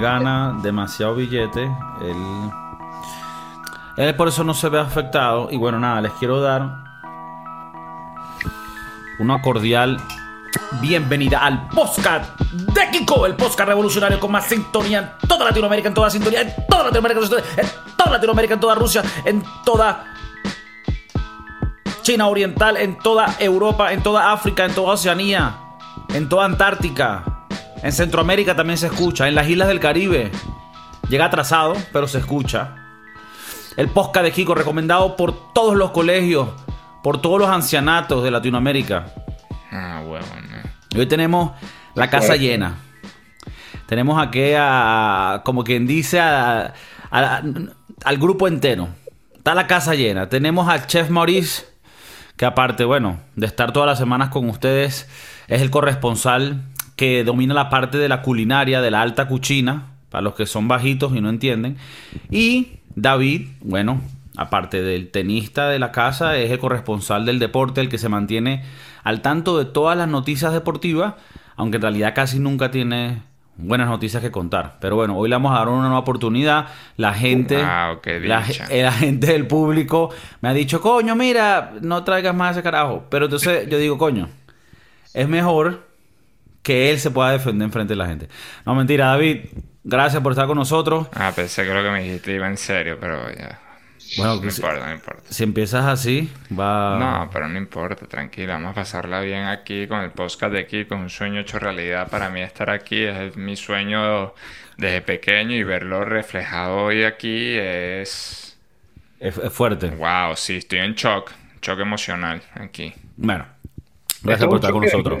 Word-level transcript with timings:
gana 0.00 0.58
demasiado 0.62 1.16
billete, 1.16 1.64
él, 2.00 2.50
él 3.98 4.16
por 4.16 4.26
eso 4.26 4.42
no 4.42 4.54
se 4.54 4.70
ve 4.70 4.80
afectado. 4.80 5.48
Y 5.50 5.58
bueno, 5.58 5.78
nada, 5.78 6.00
les 6.00 6.12
quiero 6.12 6.40
dar 6.40 6.62
una 9.18 9.42
cordial 9.42 10.00
bienvenida 10.80 11.40
al 11.40 11.68
podcast 11.68 12.40
de 12.40 12.90
Kiko, 12.90 13.26
el 13.26 13.36
podcast 13.36 13.68
revolucionario 13.68 14.18
con 14.18 14.32
más 14.32 14.46
sintonía 14.46 15.14
en 15.20 15.28
toda 15.28 15.44
Latinoamérica, 15.44 15.88
en 15.88 15.94
toda 15.94 16.08
sintonía, 16.08 16.40
en 16.40 16.54
toda 16.70 16.84
Latinoamérica, 16.84 17.20
en 17.20 17.94
toda 17.94 18.10
Latinoamérica, 18.12 18.54
en 18.54 18.60
toda 18.60 18.74
Rusia, 18.74 19.02
en 19.26 19.44
toda 19.62 20.06
China 22.00 22.28
Oriental, 22.28 22.78
en 22.78 22.96
toda 22.96 23.36
Europa, 23.38 23.92
en 23.92 24.02
toda 24.02 24.32
África, 24.32 24.64
en 24.64 24.74
toda 24.74 24.94
Oceanía, 24.94 25.54
en 26.14 26.30
toda 26.30 26.46
Antártica. 26.46 27.31
En 27.82 27.92
Centroamérica 27.92 28.54
también 28.54 28.78
se 28.78 28.86
escucha, 28.86 29.28
en 29.28 29.34
las 29.34 29.48
islas 29.48 29.68
del 29.68 29.80
Caribe. 29.80 30.30
Llega 31.08 31.26
atrasado, 31.26 31.74
pero 31.92 32.06
se 32.06 32.18
escucha. 32.18 32.76
El 33.76 33.88
podcast 33.88 34.24
de 34.24 34.32
Kiko 34.32 34.54
recomendado 34.54 35.16
por 35.16 35.52
todos 35.52 35.76
los 35.76 35.90
colegios, 35.90 36.48
por 37.02 37.20
todos 37.20 37.40
los 37.40 37.48
ancianatos 37.48 38.22
de 38.22 38.30
Latinoamérica. 38.30 39.06
Ah, 39.72 40.02
bueno. 40.06 40.26
Y 40.94 40.98
hoy 41.00 41.06
tenemos 41.06 41.52
la 41.94 42.08
casa 42.08 42.36
llena. 42.36 42.76
Tenemos 43.86 44.22
aquí 44.22 44.52
a, 44.56 45.42
como 45.44 45.64
quien 45.64 45.86
dice, 45.86 46.20
a- 46.20 46.72
a- 47.10 47.42
al 48.04 48.18
grupo 48.18 48.46
entero. 48.46 48.88
Está 49.34 49.54
la 49.54 49.66
casa 49.66 49.94
llena. 49.94 50.28
Tenemos 50.28 50.68
al 50.68 50.86
chef 50.86 51.10
Maurice, 51.10 51.66
que 52.36 52.44
aparte, 52.44 52.84
bueno, 52.84 53.18
de 53.34 53.46
estar 53.46 53.72
todas 53.72 53.88
las 53.88 53.98
semanas 53.98 54.28
con 54.28 54.48
ustedes, 54.48 55.08
es 55.48 55.60
el 55.62 55.70
corresponsal 55.70 56.62
que 57.02 57.24
domina 57.24 57.52
la 57.52 57.68
parte 57.68 57.98
de 57.98 58.08
la 58.08 58.22
culinaria, 58.22 58.80
de 58.80 58.92
la 58.92 59.02
alta 59.02 59.26
cuchina, 59.26 59.86
para 60.08 60.22
los 60.22 60.34
que 60.34 60.46
son 60.46 60.68
bajitos 60.68 61.12
y 61.16 61.20
no 61.20 61.30
entienden. 61.30 61.76
Y 62.30 62.74
David, 62.94 63.48
bueno, 63.60 64.00
aparte 64.36 64.80
del 64.82 65.10
tenista 65.10 65.68
de 65.68 65.80
la 65.80 65.90
casa, 65.90 66.36
es 66.36 66.52
el 66.52 66.60
corresponsal 66.60 67.26
del 67.26 67.40
deporte, 67.40 67.80
el 67.80 67.88
que 67.88 67.98
se 67.98 68.08
mantiene 68.08 68.62
al 69.02 69.20
tanto 69.20 69.58
de 69.58 69.64
todas 69.64 69.98
las 69.98 70.06
noticias 70.06 70.52
deportivas, 70.52 71.14
aunque 71.56 71.78
en 71.78 71.82
realidad 71.82 72.14
casi 72.14 72.38
nunca 72.38 72.70
tiene 72.70 73.24
buenas 73.56 73.88
noticias 73.88 74.22
que 74.22 74.30
contar. 74.30 74.76
Pero 74.80 74.94
bueno, 74.94 75.16
hoy 75.16 75.28
le 75.28 75.34
vamos 75.34 75.56
a 75.56 75.58
dar 75.58 75.70
una 75.70 75.82
nueva 75.82 75.98
oportunidad. 75.98 76.68
La 76.96 77.14
gente, 77.14 77.56
Wow, 77.56 77.98
la, 78.22 78.44
eh, 78.70 78.82
la 78.84 78.92
gente 78.92 79.26
del 79.26 79.48
público 79.48 80.10
me 80.40 80.50
ha 80.50 80.54
dicho, 80.54 80.80
coño, 80.80 81.16
mira, 81.16 81.72
no 81.80 82.04
traigas 82.04 82.32
más 82.32 82.52
ese 82.52 82.62
carajo. 82.62 83.06
Pero 83.10 83.24
entonces 83.24 83.68
yo 83.68 83.76
digo, 83.78 83.98
coño, 83.98 84.28
es 85.14 85.28
mejor 85.28 85.91
que 86.62 86.90
él 86.90 86.98
se 87.00 87.10
pueda 87.10 87.30
defender 87.32 87.66
en 87.66 87.72
frente 87.72 87.92
de 87.92 87.96
la 87.96 88.06
gente. 88.06 88.28
No, 88.64 88.74
mentira, 88.74 89.06
David, 89.06 89.46
gracias 89.84 90.22
por 90.22 90.32
estar 90.32 90.46
con 90.46 90.56
nosotros. 90.58 91.08
Ah, 91.14 91.32
pensé 91.34 91.64
que 91.64 91.74
lo 91.74 91.82
que 91.82 91.90
me 91.90 92.02
dijiste 92.02 92.34
iba 92.34 92.46
en 92.46 92.56
serio, 92.56 92.98
pero 93.00 93.30
ya. 93.34 93.60
Bueno, 94.18 94.34
No 94.42 94.50
si, 94.50 94.60
importa, 94.60 94.86
no 94.86 94.92
importa. 94.92 95.22
si 95.30 95.42
empiezas 95.42 95.86
así, 95.86 96.30
va... 96.58 96.98
No, 96.98 97.30
pero 97.32 97.48
no 97.48 97.56
importa, 97.56 98.06
tranquila, 98.06 98.54
vamos 98.54 98.72
a 98.72 98.74
pasarla 98.74 99.20
bien 99.22 99.44
aquí 99.44 99.86
con 99.86 100.00
el 100.00 100.10
podcast 100.10 100.52
de 100.52 100.60
aquí, 100.60 100.84
con 100.84 100.98
un 101.00 101.08
sueño 101.08 101.40
hecho 101.40 101.58
realidad. 101.58 102.10
Para 102.10 102.28
mí 102.28 102.42
estar 102.42 102.68
aquí 102.68 103.02
es 103.04 103.36
mi 103.36 103.56
sueño 103.56 104.34
desde 104.76 105.00
pequeño 105.00 105.52
y 105.56 105.62
verlo 105.62 106.04
reflejado 106.04 106.76
hoy 106.84 107.04
aquí 107.04 107.54
es... 107.56 108.58
Es, 109.18 109.38
es 109.38 109.52
fuerte. 109.52 109.88
Wow, 109.90 110.36
sí, 110.36 110.56
estoy 110.56 110.80
en 110.80 110.94
shock, 110.94 111.30
shock 111.62 111.78
emocional 111.80 112.42
aquí. 112.54 112.92
Bueno, 113.16 113.46
gracias 114.22 114.46
por 114.46 114.56
estar 114.56 114.72
con 114.72 114.82
nosotros. 114.82 115.20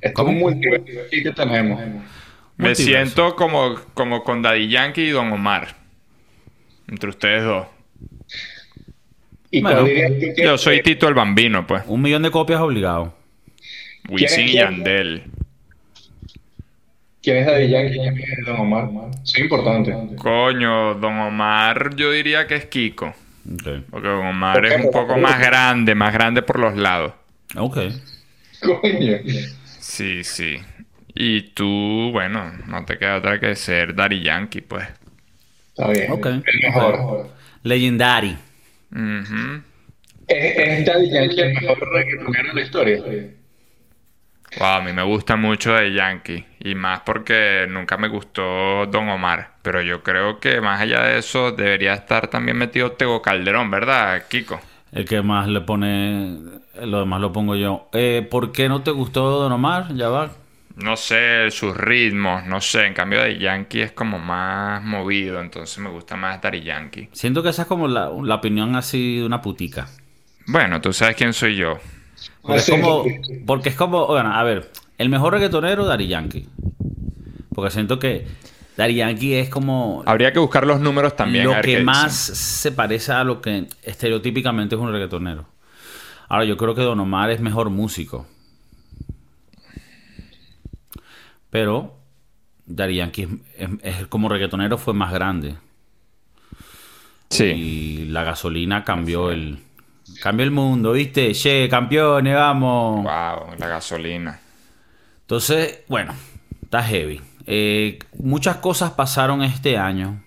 Es 0.00 0.12
un 0.16 0.38
multiverso 0.38 1.00
aquí 1.06 1.22
que 1.22 1.32
tenemos. 1.32 1.80
Me 1.80 2.68
Multiverso. 2.68 2.82
siento 2.82 3.36
como, 3.36 3.76
como 3.94 4.22
con 4.24 4.42
Daddy 4.42 4.68
Yankee 4.68 5.02
y 5.02 5.10
Don 5.10 5.32
Omar. 5.32 5.76
Entre 6.88 7.08
ustedes 7.08 7.44
dos. 7.44 7.66
¿Y 9.50 9.62
Bueno, 9.62 9.84
que 9.84 10.34
Yo 10.42 10.58
soy 10.58 10.82
Tito 10.82 11.08
el 11.08 11.14
Bambino, 11.14 11.66
pues. 11.66 11.82
Un 11.86 12.02
millón 12.02 12.22
de 12.22 12.30
copias 12.30 12.60
obligado. 12.60 13.14
Wisin 14.08 14.48
y 14.48 14.52
quién? 14.52 14.64
Yandel. 14.64 15.22
quién 17.22 17.36
es 17.38 17.46
Daddy 17.46 17.68
Yankee 17.68 17.94
y 17.94 17.98
quién 17.98 18.16
es 18.38 18.46
Don 18.46 18.60
Omar? 18.60 18.88
Sí, 19.24 19.42
importante. 19.42 19.94
Coño, 20.16 20.94
Don 20.94 21.18
Omar 21.18 21.94
yo 21.96 22.10
diría 22.10 22.46
que 22.46 22.56
es 22.56 22.66
Kiko. 22.66 23.06
Ok. 23.06 23.84
Porque 23.90 24.08
Don 24.08 24.26
Omar 24.26 24.64
es 24.64 24.84
un 24.84 24.90
poco 24.90 25.16
más 25.18 25.38
grande, 25.40 25.94
más 25.94 26.12
grande 26.12 26.42
por 26.42 26.58
los 26.58 26.76
lados. 26.76 27.12
Ok. 27.56 27.78
Coño. 28.60 29.18
Sí, 29.98 30.22
sí. 30.22 30.58
Y 31.12 31.42
tú, 31.54 32.10
bueno, 32.12 32.52
no 32.68 32.84
te 32.84 32.98
queda 32.98 33.16
otra 33.16 33.40
que 33.40 33.56
ser 33.56 33.96
Daddy 33.96 34.22
Yankee, 34.22 34.60
pues. 34.60 34.86
Está 35.70 35.90
bien. 35.90 36.12
Ok. 36.12 36.26
El 36.26 36.44
mejor. 36.62 37.30
Legendary. 37.64 38.36
¿Es, 40.28 40.56
es 40.56 40.86
Daddy 40.86 41.10
Yankee 41.10 41.40
el 41.40 41.54
mejor 41.54 41.80
reggaetonero 41.92 42.48
de 42.50 42.54
la 42.54 42.60
historia? 42.60 43.02
Wow, 44.56 44.68
a 44.68 44.80
mí 44.82 44.92
me 44.92 45.02
gusta 45.02 45.34
mucho 45.34 45.74
de 45.74 45.92
Yankee. 45.92 46.46
Y 46.60 46.76
más 46.76 47.00
porque 47.00 47.66
nunca 47.68 47.96
me 47.96 48.06
gustó 48.06 48.86
Don 48.86 49.08
Omar. 49.08 49.54
Pero 49.62 49.82
yo 49.82 50.04
creo 50.04 50.38
que 50.38 50.60
más 50.60 50.80
allá 50.80 51.02
de 51.02 51.18
eso 51.18 51.50
debería 51.50 51.94
estar 51.94 52.28
también 52.28 52.56
metido 52.56 52.92
Tego 52.92 53.20
Calderón, 53.20 53.68
¿verdad, 53.68 54.28
Kiko? 54.28 54.60
El 54.92 55.06
que 55.06 55.22
más 55.22 55.48
le 55.48 55.60
pone... 55.62 56.57
Lo 56.86 57.00
demás 57.00 57.20
lo 57.20 57.32
pongo 57.32 57.54
yo. 57.56 57.88
Eh, 57.92 58.26
¿Por 58.30 58.52
qué 58.52 58.68
no 58.68 58.82
te 58.82 58.90
gustó 58.90 59.30
Don 59.40 59.52
Omar? 59.52 59.94
Ya 59.94 60.08
va. 60.08 60.30
No 60.76 60.96
sé, 60.96 61.50
sus 61.50 61.76
ritmos, 61.76 62.44
no 62.46 62.60
sé. 62.60 62.86
En 62.86 62.94
cambio 62.94 63.22
de 63.22 63.38
Yankee 63.38 63.80
es 63.80 63.92
como 63.92 64.18
más 64.18 64.82
movido, 64.84 65.40
entonces 65.40 65.76
me 65.78 65.90
gusta 65.90 66.16
más 66.16 66.40
Daddy 66.40 66.62
Yankee. 66.62 67.08
Siento 67.12 67.42
que 67.42 67.48
esa 67.48 67.62
es 67.62 67.68
como 67.68 67.88
la, 67.88 68.10
la 68.22 68.34
opinión 68.36 68.76
así 68.76 69.18
de 69.18 69.26
una 69.26 69.42
putica. 69.42 69.88
Bueno, 70.46 70.80
tú 70.80 70.92
sabes 70.92 71.16
quién 71.16 71.32
soy 71.32 71.56
yo. 71.56 71.78
Porque 72.42 72.58
es 72.58 72.68
Ah, 72.68 72.72
como... 72.72 73.04
sí. 73.04 73.20
Porque 73.44 73.68
es 73.70 73.74
como... 73.74 74.06
Bueno, 74.06 74.32
a 74.32 74.42
ver. 74.44 74.70
El 74.98 75.08
mejor 75.08 75.32
reggaetonero, 75.34 75.84
Daddy 75.84 76.06
Yankee. 76.08 76.48
Porque 77.54 77.70
siento 77.72 77.98
que 77.98 78.26
Daddy 78.76 78.94
Yankee 78.94 79.34
es 79.34 79.48
como... 79.48 80.02
Habría 80.06 80.32
que 80.32 80.38
buscar 80.38 80.64
los 80.66 80.80
números 80.80 81.16
también. 81.16 81.42
a 81.42 81.48
lo 81.48 81.54
ver 81.54 81.64
que 81.64 81.76
qué 81.78 81.82
más 81.82 82.14
se 82.14 82.70
parece 82.70 83.12
a 83.12 83.24
lo 83.24 83.40
que 83.40 83.66
estereotípicamente 83.82 84.76
es 84.76 84.80
un 84.80 84.92
reggaetonero. 84.92 85.44
Ahora, 86.28 86.44
yo 86.44 86.56
creo 86.56 86.74
que 86.74 86.82
Don 86.82 87.00
Omar 87.00 87.30
es 87.30 87.40
mejor 87.40 87.70
músico. 87.70 88.26
Pero 91.50 91.96
Daddy 92.66 92.96
Yankee 92.96 93.22
es, 93.56 93.68
es- 93.82 93.98
es 94.00 94.06
como 94.08 94.28
reggaetonero 94.28 94.76
fue 94.78 94.94
más 94.94 95.12
grande. 95.12 95.56
Sí. 97.30 97.44
Y 97.44 98.04
la 98.06 98.24
gasolina 98.24 98.84
cambió 98.84 99.30
el... 99.30 99.58
Cambió 100.22 100.44
el 100.44 100.50
mundo, 100.50 100.92
¿viste? 100.92 101.32
Che, 101.34 101.68
campeones, 101.68 102.34
vamos. 102.34 102.96
Wow, 103.04 103.54
la 103.58 103.68
gasolina. 103.68 104.40
Entonces, 105.20 105.80
bueno, 105.86 106.14
está 106.62 106.82
heavy. 106.82 107.20
Eh, 107.46 107.98
muchas 108.18 108.56
cosas 108.56 108.92
pasaron 108.92 109.42
este 109.42 109.76
año. 109.76 110.22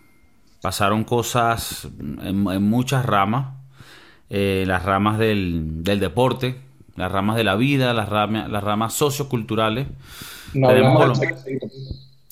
Pasaron 0.62 1.04
cosas 1.04 1.88
en, 2.00 2.48
en 2.48 2.64
muchas 2.70 3.04
ramas. 3.08 3.56
Eh, 4.34 4.64
las 4.66 4.86
ramas 4.86 5.20
del, 5.20 5.84
del 5.84 6.00
deporte, 6.00 6.56
las 6.96 7.12
ramas 7.12 7.36
de 7.36 7.44
la 7.44 7.56
vida, 7.56 7.94
las 7.94 8.08
ramas, 8.08 8.50
las 8.50 8.64
ramas 8.64 8.94
socioculturales. 8.94 9.88
No 10.54 10.70
Tenemos. 10.70 11.20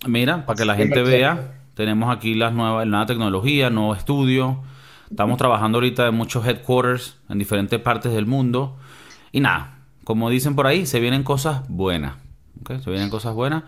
Mira, 0.08 0.46
para 0.46 0.58
que 0.58 0.64
la 0.64 0.76
gente 0.76 1.04
vea, 1.04 1.56
tenemos 1.74 2.16
aquí 2.16 2.36
las 2.36 2.54
nuevas, 2.54 2.86
la 2.86 2.92
nueva 2.92 3.06
tecnología, 3.06 3.70
nuevo 3.70 3.94
estudio. 3.94 4.62
Estamos 5.10 5.38
trabajando 5.38 5.80
ahorita 5.80 6.08
en 6.08 6.16
muchos 6.16 6.48
headquarters 6.48 7.18
en 7.28 7.38
diferentes 7.38 7.82
partes 7.82 8.14
del 8.14 8.26
mundo. 8.26 8.78
Y 9.34 9.42
nada, 9.42 9.80
como 10.06 10.30
dicen 10.30 10.56
por 10.56 10.68
ahí, 10.68 10.86
se 10.86 11.02
vienen 11.02 11.24
cosas 11.24 11.68
buenas. 11.68 12.16
¿ok? 12.62 12.80
Se 12.82 12.90
vienen 12.92 13.10
cosas 13.10 13.34
buenas. 13.34 13.64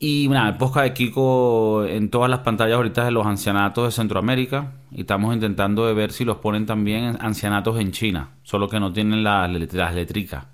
Y 0.00 0.28
nada, 0.28 0.50
el 0.50 0.56
podcast 0.56 0.84
de 0.86 0.92
Kiko 0.94 1.84
en 1.84 2.08
todas 2.08 2.30
las 2.30 2.40
pantallas 2.40 2.76
ahorita 2.76 3.04
de 3.04 3.10
los 3.10 3.26
ancianatos 3.26 3.84
de 3.84 3.90
Centroamérica. 3.90 4.74
Y 4.92 5.00
estamos 5.00 5.34
intentando 5.34 5.86
de 5.86 5.94
ver 5.94 6.12
si 6.12 6.24
los 6.24 6.36
ponen 6.36 6.66
también 6.66 7.04
en 7.04 7.18
ancianatos 7.20 7.80
en 7.80 7.90
China. 7.90 8.30
Solo 8.44 8.68
que 8.68 8.78
no 8.78 8.92
tienen 8.92 9.24
la- 9.24 9.48
las 9.48 9.94
letricas. 9.94 10.46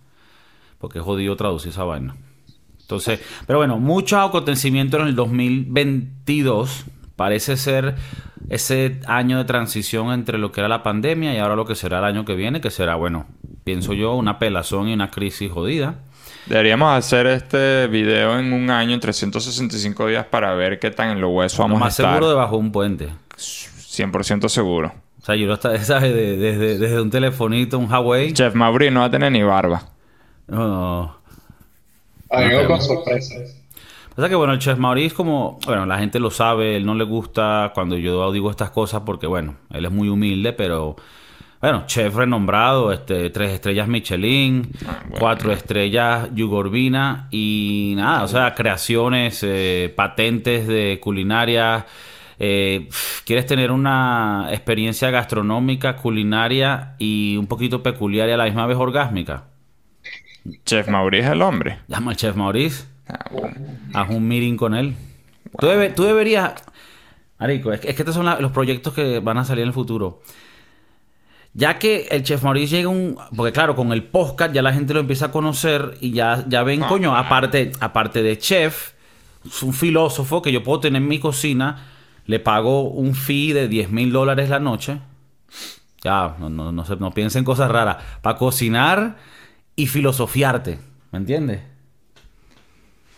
Porque 0.78 0.98
es 0.98 1.04
jodido 1.04 1.36
traducir 1.36 1.70
esa 1.70 1.84
vaina. 1.84 2.16
Entonces, 2.80 3.20
pero 3.46 3.58
bueno, 3.58 3.78
muchos 3.78 4.18
acontecimientos 4.18 5.00
en 5.00 5.08
el 5.08 5.14
2022. 5.14 6.84
Parece 7.16 7.56
ser 7.58 7.96
ese 8.48 9.00
año 9.06 9.38
de 9.38 9.44
transición 9.44 10.10
entre 10.12 10.38
lo 10.38 10.52
que 10.52 10.60
era 10.60 10.68
la 10.68 10.82
pandemia 10.82 11.34
y 11.34 11.38
ahora 11.38 11.54
lo 11.56 11.64
que 11.66 11.74
será 11.74 11.98
el 11.98 12.04
año 12.04 12.24
que 12.24 12.34
viene, 12.34 12.60
que 12.60 12.70
será, 12.70 12.94
bueno, 12.96 13.26
pienso 13.62 13.92
yo, 13.92 14.14
una 14.14 14.38
pelazón 14.38 14.88
y 14.88 14.94
una 14.94 15.10
crisis 15.10 15.50
jodida. 15.52 16.00
Deberíamos 16.46 16.92
hacer 16.96 17.26
este 17.26 17.86
video 17.86 18.38
en 18.38 18.52
un 18.52 18.68
año, 18.70 18.92
en 18.94 19.00
365 19.00 20.06
días, 20.08 20.26
para 20.26 20.54
ver 20.54 20.78
qué 20.78 20.90
tan 20.90 21.10
en 21.10 21.20
los 21.20 21.30
huesos 21.32 21.58
vamos 21.58 21.76
a 21.80 21.84
más 21.86 21.98
estar. 21.98 22.12
seguro 22.12 22.28
debajo 22.30 22.56
de 22.56 22.60
un 22.60 22.72
puente. 22.72 23.08
100% 23.36 24.48
seguro. 24.48 24.92
O 25.22 25.24
sea, 25.24 25.36
yo 25.36 25.46
lo 25.46 25.54
estaba, 25.54 25.78
¿sabes? 25.84 26.14
De- 26.14 26.36
Desde, 26.36 26.78
desde 26.78 27.00
un 27.00 27.10
telefonito, 27.10 27.78
un 27.78 27.90
Huawei. 27.90 28.32
Chef 28.34 28.54
Mauri 28.54 28.90
no 28.90 29.00
va 29.00 29.06
a 29.06 29.10
tener 29.10 29.32
ni 29.32 29.42
barba. 29.42 29.82
No, 30.46 30.68
no. 30.68 31.16
A 32.30 32.40
mí 32.40 32.46
me 32.48 32.64
con 32.66 32.80
sorpresas. 32.82 33.56
O 34.16 34.20
sea 34.20 34.28
que 34.28 34.34
bueno, 34.36 34.52
el 34.52 34.58
chef 34.60 34.78
Maurice 34.78 35.14
como, 35.14 35.58
bueno, 35.66 35.86
la 35.86 35.98
gente 35.98 36.20
lo 36.20 36.30
sabe, 36.30 36.76
él 36.76 36.86
no 36.86 36.94
le 36.94 37.02
gusta 37.04 37.72
cuando 37.74 37.96
yo 37.96 38.30
digo 38.32 38.48
estas 38.50 38.70
cosas 38.70 39.02
porque 39.04 39.26
bueno, 39.26 39.56
él 39.70 39.84
es 39.86 39.90
muy 39.90 40.08
humilde, 40.08 40.52
pero 40.52 40.94
bueno, 41.70 41.84
chef 41.86 42.14
renombrado, 42.14 42.92
este, 42.92 43.30
tres 43.30 43.52
estrellas 43.52 43.88
Michelin, 43.88 44.70
Ah, 44.86 44.98
bueno. 45.04 45.16
cuatro 45.18 45.52
estrellas 45.52 46.28
Yugorbina 46.34 47.28
y 47.30 47.94
nada, 47.96 48.22
o 48.22 48.28
sea, 48.28 48.54
creaciones, 48.54 49.40
eh, 49.42 49.92
patentes 49.96 50.66
de 50.66 50.98
culinaria. 51.00 51.86
eh, 52.38 52.88
¿Quieres 53.24 53.46
tener 53.46 53.70
una 53.70 54.48
experiencia 54.50 55.10
gastronómica, 55.10 55.96
culinaria 55.96 56.94
y 56.98 57.36
un 57.36 57.46
poquito 57.46 57.82
peculiar 57.82 58.28
y 58.28 58.32
a 58.32 58.36
la 58.36 58.44
misma 58.44 58.66
vez 58.66 58.76
orgásmica? 58.76 59.44
Chef 60.66 60.88
Maurice 60.88 61.28
el 61.32 61.40
hombre. 61.42 61.78
Llama 61.88 62.10
al 62.10 62.16
chef 62.16 62.36
Maurice. 62.36 62.84
Ah, 63.08 63.24
bueno. 63.30 63.54
Haz 63.94 64.10
un 64.10 64.26
meeting 64.28 64.56
con 64.56 64.74
él. 64.74 64.94
Tú, 65.58 65.66
debe- 65.66 65.90
tú 65.94 66.02
deberías... 66.04 66.52
Marico, 67.38 67.72
es 67.72 67.80
que, 67.80 67.90
es 67.90 67.94
que 67.96 68.02
estos 68.02 68.14
son 68.14 68.26
la- 68.26 68.40
los 68.40 68.52
proyectos 68.52 68.92
que 68.92 69.20
van 69.20 69.38
a 69.38 69.44
salir 69.44 69.62
en 69.62 69.68
el 69.68 69.74
futuro. 69.74 70.20
Ya 71.56 71.78
que 71.78 72.08
el 72.10 72.24
Chef 72.24 72.42
Maurice 72.42 72.74
llega 72.76 72.88
un... 72.88 73.16
Porque 73.36 73.52
claro, 73.52 73.76
con 73.76 73.92
el 73.92 74.02
podcast 74.02 74.52
ya 74.52 74.60
la 74.62 74.72
gente 74.72 74.92
lo 74.92 75.00
empieza 75.00 75.26
a 75.26 75.30
conocer 75.30 75.96
y 76.00 76.10
ya, 76.10 76.44
ya 76.48 76.64
ven, 76.64 76.82
Ah, 76.82 76.88
coño, 76.88 77.16
aparte, 77.16 77.70
aparte 77.78 78.22
de 78.24 78.36
chef, 78.38 78.92
es 79.46 79.62
un 79.62 79.72
filósofo 79.72 80.42
que 80.42 80.50
yo 80.50 80.64
puedo 80.64 80.80
tener 80.80 81.00
en 81.00 81.06
mi 81.08 81.20
cocina, 81.20 81.86
le 82.26 82.40
pago 82.40 82.82
un 82.90 83.14
fee 83.14 83.52
de 83.52 83.68
10 83.68 83.90
mil 83.90 84.10
dólares 84.10 84.48
la 84.50 84.58
noche. 84.58 84.98
Ya, 86.02 86.34
no, 86.40 86.50
no, 86.50 86.72
no, 86.72 86.84
se- 86.84 86.96
no 86.96 87.12
piensen 87.12 87.40
en 87.40 87.44
cosas 87.44 87.70
raras. 87.70 87.98
Para 88.20 88.36
cocinar 88.36 89.16
y 89.76 89.86
filosofiarte. 89.86 90.78
¿Me 91.12 91.18
entiendes? 91.18 91.60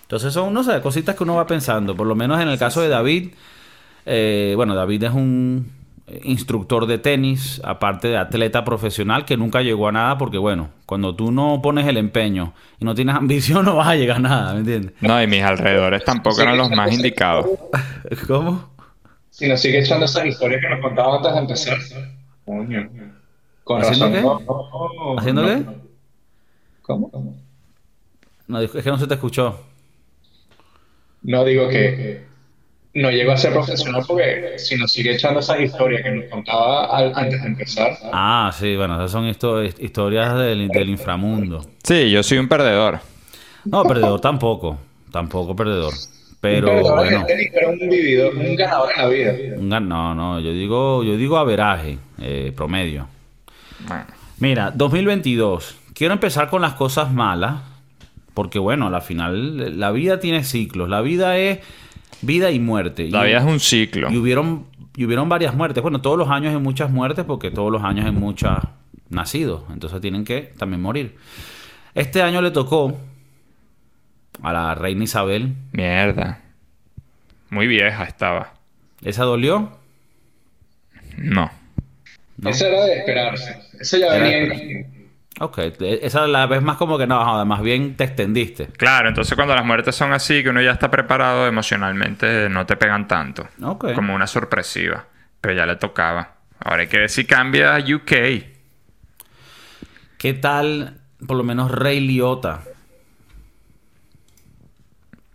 Entonces 0.03 0.33
son, 0.33 0.53
no 0.53 0.63
sé, 0.63 0.81
cositas 0.83 1.17
que 1.17 1.23
uno 1.25 1.37
va 1.37 1.47
pensando. 1.47 1.97
Por 1.97 2.07
lo 2.07 2.15
menos 2.15 2.41
en 2.41 2.49
el 2.49 2.59
caso 2.59 2.81
de 2.81 2.89
David, 2.89 3.31
eh, 4.05 4.53
bueno, 4.57 4.75
David 4.75 5.05
es 5.05 5.13
un 5.13 5.73
instructor 6.23 6.87
de 6.87 6.99
tenis, 6.99 7.61
aparte 7.65 8.09
de 8.09 8.17
atleta 8.17 8.65
profesional, 8.65 9.25
que 9.25 9.37
nunca 9.37 9.63
llegó 9.63 9.89
a 9.89 9.93
nada 9.93 10.19
porque, 10.19 10.39
bueno, 10.39 10.71
cuando 10.87 11.15
tú 11.17 11.33
no 11.33 11.61
pones 11.63 11.87
el 11.87 11.97
empeño 11.97 12.55
y 12.79 12.85
no 12.85 12.95
tienes 12.95 13.15
ambición, 13.17 13.65
no 13.65 13.77
vas 13.77 13.89
a 13.89 13.97
llegar 13.97 14.19
a 14.19 14.21
nada, 14.21 14.53
¿me 14.55 14.61
entiendes? 14.61 14.93
No, 15.01 15.21
y 15.21 15.27
mis 15.27 15.43
alrededores 15.43 16.05
tampoco 16.05 16.41
eran 16.43 16.57
los 16.57 16.71
más 16.71 16.93
indicados. 16.93 17.47
¿Cómo? 18.27 18.71
Si 19.31 19.49
nos 19.49 19.61
sigue 19.61 19.81
echando 19.81 20.07
esas 20.07 20.27
historias 20.27 20.61
que 20.63 20.69
nos 20.71 20.81
contaba 20.81 21.17
antes 21.17 21.33
de 21.33 21.39
empezar. 21.39 21.79
Coño. 22.45 22.89
Con 23.65 23.83
¿Haciendo 23.83 24.07
razón. 24.07 24.13
qué? 24.15 24.23
no, 24.23 24.45
no, 24.47 25.15
no, 25.15 25.19
¿Haciendo 25.19 25.43
no. 25.43 25.49
qué? 25.49 25.65
¿Cómo? 26.83 27.37
No, 28.47 28.61
es 28.61 28.71
que 28.71 28.91
no 28.91 28.99
se 28.99 29.07
te 29.09 29.15
escuchó. 29.15 29.61
No 31.23 31.45
digo 31.45 31.69
que 31.69 32.26
no 32.97 33.11
llego 33.11 33.33
a 33.33 33.37
ser 33.37 33.53
profesional 33.53 34.03
porque 34.07 34.55
si 34.59 34.77
nos 34.77 34.93
sigue 34.93 35.13
echando 35.15 35.41
esas 35.41 35.61
historias 35.61 36.03
que 36.03 36.11
nos 36.11 36.25
contaba 36.27 36.87
al- 36.97 37.13
antes 37.15 37.41
de 37.43 37.49
empezar. 37.49 37.97
Ah, 38.13 38.51
sí, 38.59 38.75
bueno, 38.77 38.95
esas 38.97 39.11
son 39.11 39.25
histo- 39.29 39.63
historias 39.81 40.35
del, 40.39 40.69
del 40.69 40.89
inframundo. 40.91 41.65
Sí, 41.83 42.11
yo 42.11 42.23
soy 42.23 42.39
un 42.39 42.49
perdedor. 42.49 43.01
No, 43.65 43.83
perdedor 43.85 44.21
tampoco, 44.21 44.79
tampoco 45.13 45.55
perdedor. 45.55 45.93
Pero 46.41 46.69
un 46.69 46.75
perdedor 46.75 46.91
en 46.91 46.97
bueno, 46.97 47.21
el 47.21 47.27
tenis, 47.27 47.51
pero 47.53 47.71
un 47.71 47.79
vividor, 47.79 48.35
un 48.37 48.57
ganador 48.57 48.91
en 48.95 49.03
la 49.03 49.09
vida. 49.09 49.33
un 49.59 49.69
no, 49.89 50.15
no, 50.15 50.41
yo 50.41 50.53
digo, 50.53 51.03
yo 51.03 51.17
digo 51.17 51.37
averaje, 51.39 51.99
eh, 52.21 52.53
promedio. 52.55 53.09
Bueno, 53.87 54.05
Mira, 54.39 54.71
2022. 54.71 55.77
Quiero 55.95 56.13
empezar 56.13 56.51
con 56.51 56.61
las 56.63 56.75
cosas 56.75 57.11
malas, 57.13 57.57
porque 58.35 58.59
bueno, 58.59 58.87
al 58.87 59.01
final 59.03 59.79
la 59.81 59.91
vida 59.91 60.21
tiene 60.21 60.45
ciclos. 60.45 60.89
La 60.91 61.01
vida 61.01 61.39
es 61.39 61.61
vida 62.23 62.51
y 62.51 62.59
muerte. 62.61 63.09
la 63.11 63.25
Y- 63.25 63.29
vida 63.29 63.39
es 63.39 63.45
un 63.45 63.61
ciclo. 63.61 64.11
Y 64.11 64.17
hubieron, 64.17 64.67
y 64.97 65.05
hubieron 65.05 65.29
varias 65.29 65.55
muertes. 65.55 65.83
Bueno, 65.83 66.01
todos 66.01 66.19
los 66.19 66.29
años 66.29 66.55
hay 66.55 66.61
muchas 66.61 66.91
muertes 66.91 67.25
porque 67.25 67.51
todos 67.51 67.71
los 67.73 67.83
años 67.85 68.07
hay 68.07 68.13
muchas 68.13 68.59
nacidos. 69.11 69.63
Entonces 69.73 70.01
tienen 70.01 70.25
que 70.25 70.53
también 70.59 70.81
morir. 70.83 71.17
Este 71.95 72.23
año 72.23 72.43
le 72.43 72.51
tocó 72.51 72.99
a 74.43 74.53
la 74.53 74.75
reina 74.75 75.05
Isabel. 75.05 75.55
Mierda. 75.73 76.41
Muy 77.51 77.67
vieja 77.67 78.05
estaba. 78.05 78.55
¿Esa 79.03 79.25
dolió? 79.25 79.79
No. 81.17 81.51
¿No? 82.39 82.51
Eso 82.51 82.67
era 82.67 82.85
de 82.85 82.99
esperarse. 82.99 83.63
Eso 83.81 83.97
ya 83.99 84.13
venía. 84.13 84.87
Ok, 85.39 85.59
esa 85.81 86.27
la 86.27 86.47
vez 86.47 86.63
más 86.63 86.79
como 86.79 86.97
que 86.97 87.07
no, 87.07 87.23
joder, 87.23 87.47
más 87.47 87.61
bien 87.61 87.95
te 87.95 88.05
extendiste. 88.05 88.69
Claro, 88.69 89.09
entonces 89.09 89.35
cuando 89.35 89.55
las 89.55 89.67
muertes 89.67 89.95
son 89.95 90.13
así, 90.13 90.43
que 90.43 90.49
uno 90.49 90.63
ya 90.63 90.73
está 90.73 90.91
preparado 90.91 91.47
emocionalmente, 91.47 92.49
no 92.49 92.65
te 92.65 92.77
pegan 92.77 93.07
tanto. 93.07 93.47
Ok. 93.63 93.93
Como 93.95 94.15
una 94.15 94.27
sorpresiva. 94.27 95.05
Pero 95.41 95.55
ya 95.55 95.67
le 95.67 95.77
tocaba. 95.77 96.37
Ahora 96.59 96.83
hay 96.83 96.89
que 96.89 96.99
ver 96.99 97.11
si 97.11 97.27
cambia 97.27 97.77
a 97.77 97.81
UK. 97.81 98.13
¿Qué 100.17 100.33
tal, 100.33 101.01
por 101.27 101.37
lo 101.37 101.45
menos, 101.45 101.71
Rey 101.71 102.01
Liotta? 102.01 102.63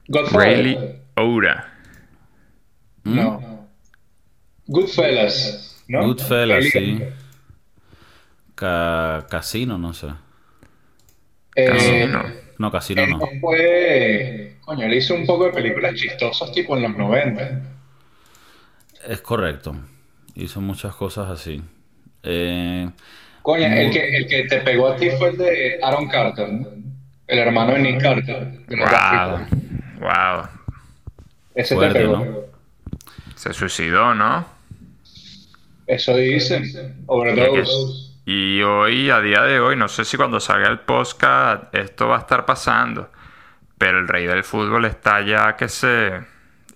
Godfather. 0.07 0.47
Rayleigh 0.47 1.01
Oura. 1.15 1.73
No. 3.03 3.67
Goodfellas. 4.65 5.83
¿no? 5.87 6.07
Goodfellas, 6.07 6.65
sí. 6.65 7.03
Ca- 8.61 9.25
casino, 9.27 9.79
no 9.79 9.91
sé. 9.91 10.05
Eh, 11.55 11.65
Casino. 11.65 12.23
No, 12.59 12.71
casino 12.71 13.01
él 13.01 13.09
no. 13.09 13.19
fue... 13.39 14.57
Coño, 14.61 14.85
él 14.85 14.93
hizo 14.93 15.15
un 15.15 15.25
poco 15.25 15.45
de 15.45 15.51
películas 15.51 15.95
chistosas 15.95 16.51
tipo 16.51 16.77
en 16.77 16.83
los 16.83 16.95
90. 16.95 17.59
Es 19.07 19.19
correcto. 19.21 19.75
Hizo 20.35 20.61
muchas 20.61 20.93
cosas 20.93 21.27
así. 21.31 21.59
Eh, 22.21 22.87
Coño, 23.41 23.65
el 23.65 23.89
que, 23.89 24.15
el 24.15 24.27
que 24.27 24.43
te 24.43 24.57
pegó 24.61 24.89
a 24.89 24.95
ti 24.95 25.09
fue 25.17 25.29
el 25.29 25.37
de 25.37 25.79
Aaron 25.81 26.07
Carter, 26.07 26.53
¿no? 26.53 26.67
El 27.25 27.39
hermano 27.39 27.73
de 27.73 27.79
Nick 27.79 27.99
Carter. 27.99 28.63
de 28.67 28.77
los 28.77 28.87
Wow. 28.91 29.39
Wow. 30.01 30.47
Ese 31.55 31.73
Fuerte, 31.73 31.93
te 31.97 31.99
pegó. 32.05 32.17
¿no? 32.17 32.37
Se 33.33 33.53
suicidó, 33.53 34.13
¿no? 34.13 34.45
Eso 35.87 36.15
dicen. 36.15 37.03
Overdose. 37.07 38.10
Y 38.25 38.61
hoy, 38.61 39.09
a 39.09 39.19
día 39.19 39.41
de 39.43 39.59
hoy, 39.59 39.75
no 39.75 39.87
sé 39.87 40.05
si 40.05 40.15
cuando 40.17 40.39
salga 40.39 40.67
el 40.69 40.79
podcast 40.79 41.73
esto 41.75 42.07
va 42.07 42.17
a 42.17 42.19
estar 42.19 42.45
pasando, 42.45 43.09
pero 43.77 43.99
el 43.99 44.07
rey 44.07 44.27
del 44.27 44.43
fútbol 44.43 44.85
está 44.85 45.21
ya 45.21 45.55
que 45.55 45.67
se 45.67 46.21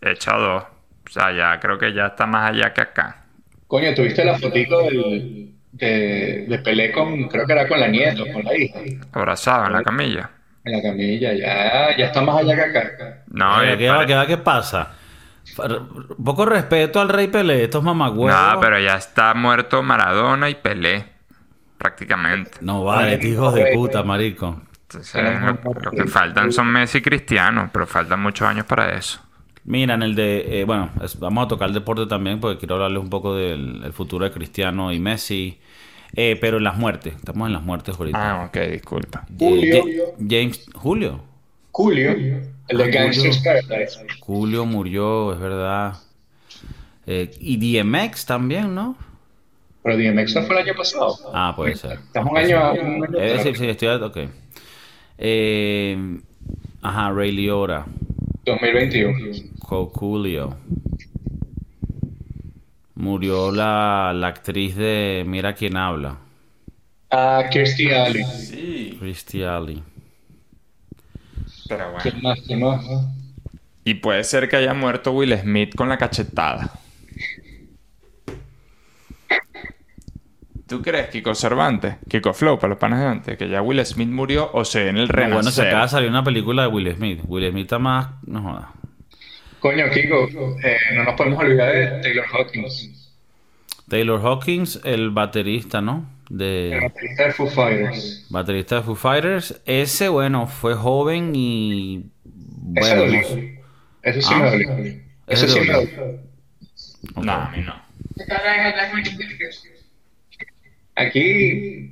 echa 0.02 0.36
dos. 0.38 0.64
O 0.64 1.10
sea, 1.12 1.32
ya 1.32 1.60
creo 1.60 1.78
que 1.78 1.94
ya 1.94 2.08
está 2.08 2.26
más 2.26 2.50
allá 2.52 2.74
que 2.74 2.82
acá. 2.82 3.24
Coño, 3.68 3.94
¿tuviste 3.94 4.26
la 4.26 4.38
fotico 4.40 4.82
del, 4.84 5.52
de, 5.72 6.46
de 6.48 6.60
Pelé 6.60 6.92
con, 6.92 7.28
creo 7.28 7.46
que 7.46 7.54
era 7.54 7.68
con 7.68 7.80
la 7.80 7.88
nieta, 7.88 8.24
con 8.34 8.44
la 8.44 8.58
hija? 8.58 8.80
Abrazado 9.14 9.68
en 9.68 9.74
la 9.74 9.84
camilla. 9.84 10.30
En 10.64 10.72
la 10.74 10.82
camilla, 10.82 11.32
ya, 11.34 11.96
ya 11.96 12.06
está 12.08 12.22
más 12.22 12.38
allá 12.42 12.56
que 12.56 12.62
acá. 12.80 13.24
No, 13.28 13.64
y 13.64 13.78
¿qué, 13.78 13.88
pare- 13.88 13.90
va- 14.00 14.06
qué 14.08 14.16
va- 14.16 14.28
qué 14.28 14.38
pasa? 14.38 14.94
Poco 16.24 16.46
respeto 16.48 17.00
al 17.00 17.10
Rey 17.10 17.28
Pelé, 17.28 17.64
estos 17.66 17.84
mamagüevos. 17.84 18.40
No, 18.56 18.60
pero 18.60 18.80
ya 18.80 18.96
está 18.96 19.34
muerto 19.36 19.84
Maradona 19.84 20.50
y 20.50 20.56
Pelé, 20.56 21.06
prácticamente. 21.90 22.52
No 22.62 22.84
vale, 22.84 23.20
hijos 23.28 23.54
de 23.54 23.72
puta, 23.74 24.04
marico. 24.04 24.62
Entonces, 24.84 25.22
lo, 25.64 25.74
lo 25.82 25.92
que 25.92 26.06
faltan 26.06 26.52
son 26.52 26.68
Messi 26.68 27.00
y 27.00 27.02
Cristiano, 27.02 27.70
pero 27.72 27.86
faltan 27.86 28.22
muchos 28.22 28.48
años 28.48 28.66
para 28.66 28.96
eso. 28.98 29.20
Mira, 29.66 29.96
en 29.96 30.04
el 30.04 30.16
de. 30.16 30.62
eh, 30.62 30.64
bueno, 30.64 30.90
es- 31.04 31.20
vamos 31.20 31.46
a 31.46 31.48
tocar 31.48 31.68
el 31.70 31.74
deporte 31.74 32.06
también 32.06 32.40
porque 32.40 32.60
quiero 32.60 32.76
hablarles 32.76 33.02
un 33.02 33.10
poco 33.10 33.36
del 33.36 33.82
el 33.84 33.94
futuro 33.94 34.26
de 34.26 34.32
Cristiano 34.32 34.92
y 34.92 35.00
Messi. 35.00 35.60
Eh, 36.18 36.38
pero 36.40 36.58
en 36.58 36.64
las 36.64 36.78
muertes, 36.78 37.14
estamos 37.16 37.48
en 37.48 37.54
las 37.54 37.64
muertes 37.64 37.98
ahorita. 38.00 38.42
Ah, 38.42 38.46
ok, 38.46 38.58
disculpa. 38.72 39.26
Julio. 39.38 39.84
Ja- 39.84 40.14
James. 40.30 40.66
Julio. 40.76 41.20
Julio, 41.72 42.12
el 42.12 42.78
de 42.78 42.84
Ah, 42.84 42.88
Gangsters 42.88 43.38
Julio. 43.44 43.62
Paradise. 43.68 44.00
Julio 44.22 44.66
murió, 44.66 45.34
es 45.34 45.40
verdad. 45.40 45.96
Eh, 47.08 47.32
y 47.40 47.58
DMX 47.58 48.26
también, 48.26 48.74
¿no? 48.74 48.96
Pero 49.86 49.98
DMX 49.98 50.34
no 50.34 50.42
fue 50.48 50.56
el 50.56 50.64
año 50.68 50.76
pasado. 50.76 51.16
Ah, 51.32 51.54
puede 51.56 51.76
ser. 51.76 52.00
Estamos 52.00 52.32
un 52.32 52.38
año, 52.40 52.72
un 52.74 53.04
año 53.04 53.20
Eh, 53.20 53.40
sí, 53.44 53.54
sí, 53.54 53.68
estoy. 53.68 53.88
Ok. 54.02 54.18
Eh, 55.20 55.96
ajá, 56.82 57.12
Ray 57.12 57.32
Liotta. 57.32 57.86
2021. 58.46 59.16
Julio. 59.94 60.58
Murió 62.96 63.52
la, 63.52 64.12
la 64.16 64.28
actriz 64.28 64.76
de 64.76 65.24
Mira 65.28 65.54
quién 65.54 65.78
habla. 65.78 66.18
Ah, 67.12 67.44
Kirstie 67.52 67.94
Alley. 67.94 68.24
Sí. 68.24 68.98
Christy 69.00 69.44
Alley. 69.44 69.84
Pero 71.70 71.86
¿Qué 72.02 72.10
bueno. 72.10 72.30
más? 72.30 72.40
¿Qué 72.48 72.56
más? 72.56 72.86
Y 73.84 73.94
puede 73.94 74.24
ser 74.24 74.50
que 74.50 74.56
haya 74.56 74.74
muerto 74.74 75.12
Will 75.12 75.38
Smith 75.38 75.76
con 75.76 75.90
la 75.90 76.00
cachetada. 76.00 76.72
¿Tú 80.68 80.82
crees, 80.82 81.10
Kiko 81.10 81.36
Cervantes, 81.36 81.96
Kiko 82.10 82.34
Flow, 82.34 82.58
para 82.58 82.70
los 82.70 82.80
panes 82.80 83.00
de 83.00 83.06
antes, 83.06 83.38
que 83.38 83.48
ya 83.48 83.62
Will 83.62 83.86
Smith 83.86 84.10
murió 84.10 84.50
o 84.54 84.66
se 84.66 84.88
en 84.90 84.98
el 84.98 85.08
renacer? 85.08 85.34
bueno, 85.36 85.52
se 85.52 85.62
acaba 85.62 85.84
de 85.84 85.90
salir 85.90 86.10
una 86.10 86.24
película 86.24 86.64
de 86.64 86.68
Will 86.70 86.96
Smith. 86.96 87.22
Will 87.28 87.48
Smith 87.52 87.66
está 87.66 87.78
más... 87.80 88.08
No 88.26 88.42
jodas. 88.42 88.66
Coño, 89.60 89.86
Kiko, 89.92 90.28
eh, 90.64 90.78
no 90.96 91.04
nos 91.04 91.14
podemos 91.16 91.40
olvidar 91.40 91.72
de 91.72 92.02
Taylor 92.02 92.26
Hawkins, 92.32 93.12
Taylor 93.88 94.20
Hawkins, 94.26 94.82
el 94.84 95.12
baterista, 95.12 95.82
¿no? 95.82 96.10
el 96.32 96.38
De... 96.38 96.80
baterista 96.82 97.24
de 97.26 97.32
Foo 97.34 97.48
Fighters. 97.48 98.26
Baterista 98.32 98.76
de 98.78 98.82
Foo 98.82 98.96
Fighters. 98.96 99.62
Ese, 99.66 100.10
bueno, 100.10 100.48
fue 100.48 100.74
joven 100.74 101.34
y... 101.36 102.06
Ese 102.76 102.96
Bueno, 102.96 103.02
dolió. 103.02 103.22
no. 103.22 103.62
Eso 104.02 104.22
sí 104.22 104.34
Ah. 104.36 104.40
me 104.40 104.50
dolió. 104.50 104.70
Ese 105.28 105.46
Eso 105.46 105.48
sí 105.48 105.60
me 105.60 105.74
dolió. 105.74 105.90
dolió. 105.96 106.20
No, 107.24 107.32
a 107.32 107.50
mí 107.52 107.62
no. 107.64 107.76
Aquí, 110.96 111.92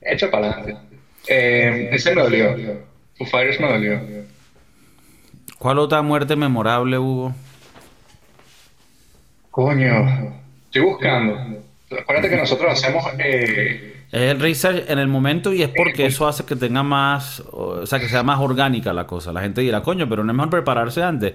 hecho 0.00 0.30
para 0.30 0.50
adelante. 0.50 0.76
Eh, 1.28 1.88
ese 1.92 2.14
me 2.14 2.22
dolió. 2.22 2.56
Foo 3.16 3.26
Fighters 3.26 3.60
me 3.60 3.68
dolió. 3.68 4.00
¿Cuál 5.58 5.78
otra 5.78 6.02
muerte 6.02 6.36
memorable 6.36 6.98
hubo? 6.98 7.34
Coño, 9.50 10.34
estoy 10.66 10.82
buscando. 10.82 11.38
Acuérdate 11.98 12.28
que 12.30 12.36
nosotros 12.36 12.72
hacemos. 12.72 13.04
Eh, 13.18 14.02
Es 14.10 14.20
el 14.20 14.40
research 14.40 14.84
en 14.90 14.98
el 14.98 15.08
momento 15.08 15.52
y 15.52 15.62
es 15.62 15.70
porque 15.70 16.06
eso 16.06 16.26
hace 16.26 16.44
que 16.44 16.56
tenga 16.56 16.82
más, 16.82 17.40
o 17.52 17.86
sea, 17.86 17.98
que 18.00 18.08
sea 18.08 18.22
más 18.22 18.40
orgánica 18.40 18.92
la 18.92 19.06
cosa. 19.06 19.32
La 19.32 19.40
gente 19.40 19.60
dirá, 19.60 19.82
coño, 19.82 20.08
pero 20.08 20.24
no 20.24 20.32
es 20.32 20.36
mejor 20.36 20.50
prepararse 20.50 21.02
antes. 21.02 21.34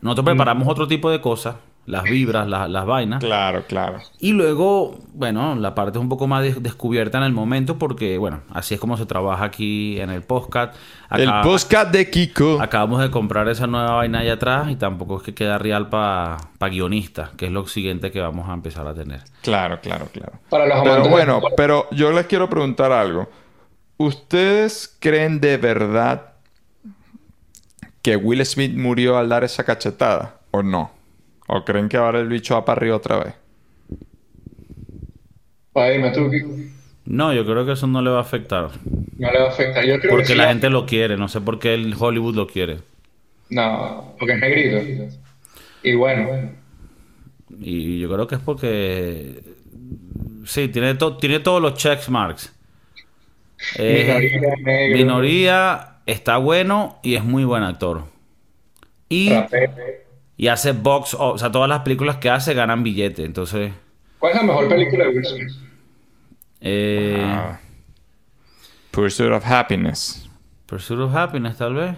Nosotros 0.00 0.24
preparamos 0.26 0.66
otro 0.68 0.86
tipo 0.86 1.10
de 1.10 1.20
cosas, 1.20 1.56
las 1.88 2.04
vibras, 2.04 2.46
la- 2.46 2.68
las 2.68 2.86
vainas. 2.86 3.18
Claro, 3.24 3.64
claro. 3.66 3.98
Y 4.20 4.32
luego, 4.32 4.96
bueno, 5.14 5.56
la 5.56 5.74
parte 5.74 5.98
es 5.98 6.02
un 6.02 6.08
poco 6.08 6.26
más 6.26 6.42
des- 6.42 6.62
descubierta 6.62 7.18
en 7.18 7.24
el 7.24 7.32
momento 7.32 7.78
porque, 7.78 8.18
bueno, 8.18 8.42
así 8.52 8.74
es 8.74 8.80
como 8.80 8.96
se 8.96 9.06
trabaja 9.06 9.44
aquí 9.44 9.98
en 10.00 10.10
el 10.10 10.22
podcast. 10.22 10.76
El 11.10 11.28
Acá- 11.28 11.42
podcast 11.42 11.90
de 11.90 12.10
Kiko. 12.10 12.58
Acabamos 12.60 13.00
de 13.00 13.10
comprar 13.10 13.48
esa 13.48 13.66
nueva 13.66 13.92
vaina 13.94 14.18
allá 14.20 14.34
atrás 14.34 14.70
y 14.70 14.76
tampoco 14.76 15.16
es 15.16 15.22
que 15.22 15.34
queda 15.34 15.56
real 15.58 15.88
para 15.88 16.36
guionistas, 16.70 17.30
que 17.30 17.46
es 17.46 17.52
lo 17.52 17.66
siguiente 17.66 18.10
que 18.10 18.20
vamos 18.20 18.48
a 18.48 18.52
empezar 18.54 18.86
a 18.86 18.94
tener. 18.94 19.22
Claro, 19.42 19.80
claro, 19.80 20.06
claro. 20.12 20.32
para 20.50 20.66
los 20.66 20.82
Pero 20.82 21.08
bueno, 21.08 21.40
pero 21.56 21.88
yo 21.92 22.12
les 22.12 22.26
quiero 22.26 22.48
preguntar 22.50 22.92
algo. 22.92 23.28
¿Ustedes 23.96 24.94
creen 25.00 25.40
de 25.40 25.56
verdad 25.56 26.34
que 28.02 28.16
Will 28.16 28.44
Smith 28.46 28.74
murió 28.76 29.18
al 29.18 29.28
dar 29.28 29.44
esa 29.44 29.64
cachetada? 29.64 30.36
¿O 30.50 30.62
no? 30.62 30.90
¿O 31.48 31.64
creen 31.64 31.88
que 31.88 31.96
ahora 31.96 32.20
el 32.20 32.28
bicho 32.28 32.54
va 32.54 32.64
para 32.64 32.78
arriba 32.78 32.96
otra 32.96 33.18
vez? 33.18 33.34
Ay, 35.74 35.96
dime 35.96 36.10
tú, 36.12 36.30
Kiko. 36.30 36.48
No, 37.06 37.32
yo 37.32 37.44
creo 37.44 37.64
que 37.66 37.72
eso 37.72 37.86
no 37.86 38.02
le 38.02 38.10
va 38.10 38.18
a 38.18 38.20
afectar. 38.22 38.70
No 39.18 39.30
le 39.32 39.38
va 39.38 39.46
a 39.46 39.48
afectar. 39.50 39.84
Yo 39.84 39.98
creo 40.00 40.02
que 40.02 40.08
Porque 40.08 40.26
sí 40.26 40.34
la 40.34 40.44
va- 40.44 40.48
gente 40.50 40.70
lo 40.70 40.86
quiere, 40.86 41.16
no 41.16 41.28
sé 41.28 41.40
por 41.40 41.58
qué 41.58 41.74
el 41.74 41.94
Hollywood 41.98 42.34
lo 42.34 42.46
quiere. 42.46 42.78
No, 43.50 44.14
porque 44.18 44.34
es 44.34 44.40
negrito. 44.40 45.14
Y 45.82 45.94
bueno, 45.94 46.28
Y 47.58 47.98
yo 48.00 48.12
creo 48.12 48.26
que 48.26 48.34
es 48.36 48.40
porque... 48.40 49.42
Sí, 50.44 50.68
tiene, 50.68 50.94
to- 50.94 51.16
tiene 51.18 51.40
todos 51.40 51.60
los 51.60 51.74
checks 51.74 52.08
marks. 52.08 52.52
Eh, 53.74 54.04
minoría, 54.04 54.56
negro, 54.62 54.96
minoría, 54.98 55.98
está 56.06 56.36
bueno 56.38 56.98
y 57.02 57.16
es 57.16 57.24
muy 57.24 57.44
buen 57.44 57.62
actor. 57.62 58.04
Y. 59.08 59.30
y 60.38 60.48
hace 60.48 60.72
box, 60.72 61.14
o 61.18 61.36
sea, 61.36 61.52
todas 61.52 61.68
las 61.68 61.80
películas 61.80 62.16
que 62.16 62.30
hace 62.30 62.54
ganan 62.54 62.82
billete. 62.82 63.24
Entonces, 63.26 63.72
¿Cuál 64.18 64.32
es 64.32 64.38
la 64.38 64.44
mejor 64.44 64.68
película 64.70 65.04
de 65.04 65.10
Will 65.10 65.24
Smith? 65.26 65.50
eh, 66.62 67.22
Ah. 67.22 67.60
Pursuit 68.90 69.30
of 69.30 69.44
Happiness. 69.46 70.28
Pursuit 70.66 70.98
of 71.00 71.14
Happiness 71.14 71.56
tal 71.58 71.74
vez. 71.74 71.94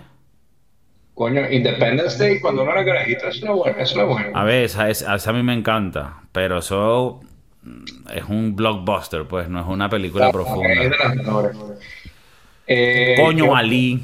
Coño, 1.15 1.51
Independence 1.51 2.19
Day, 2.19 2.41
cuando 2.41 2.63
uno 2.63 2.73
era 2.73 2.85
carajito, 2.85 3.29
eso 3.29 3.45
era 3.45 3.55
bueno. 3.55 3.77
Eso 3.79 3.95
era 3.97 4.05
bueno. 4.05 4.31
A 4.39 4.45
ver, 4.45 4.65
esa, 4.65 4.89
esa- 4.91 5.15
esa 5.15 5.31
a 5.31 5.33
mí 5.33 5.43
me 5.43 5.53
encanta, 5.55 6.23
pero 6.33 6.59
eso 6.59 7.21
mm, 7.63 7.85
es 8.15 8.25
un 8.25 8.57
blockbuster, 8.57 9.25
pues, 9.27 9.49
no 9.49 9.61
es 9.61 9.67
una 9.67 9.89
película 9.91 10.27
Es 10.29 10.33
profunda. 10.33 10.69
de 10.69 10.89
las 10.91 11.15
mejores. 11.15 11.57
Eh, 12.67 13.17
Coño, 13.23 13.47
yo- 13.47 13.57
Ali. 13.57 14.03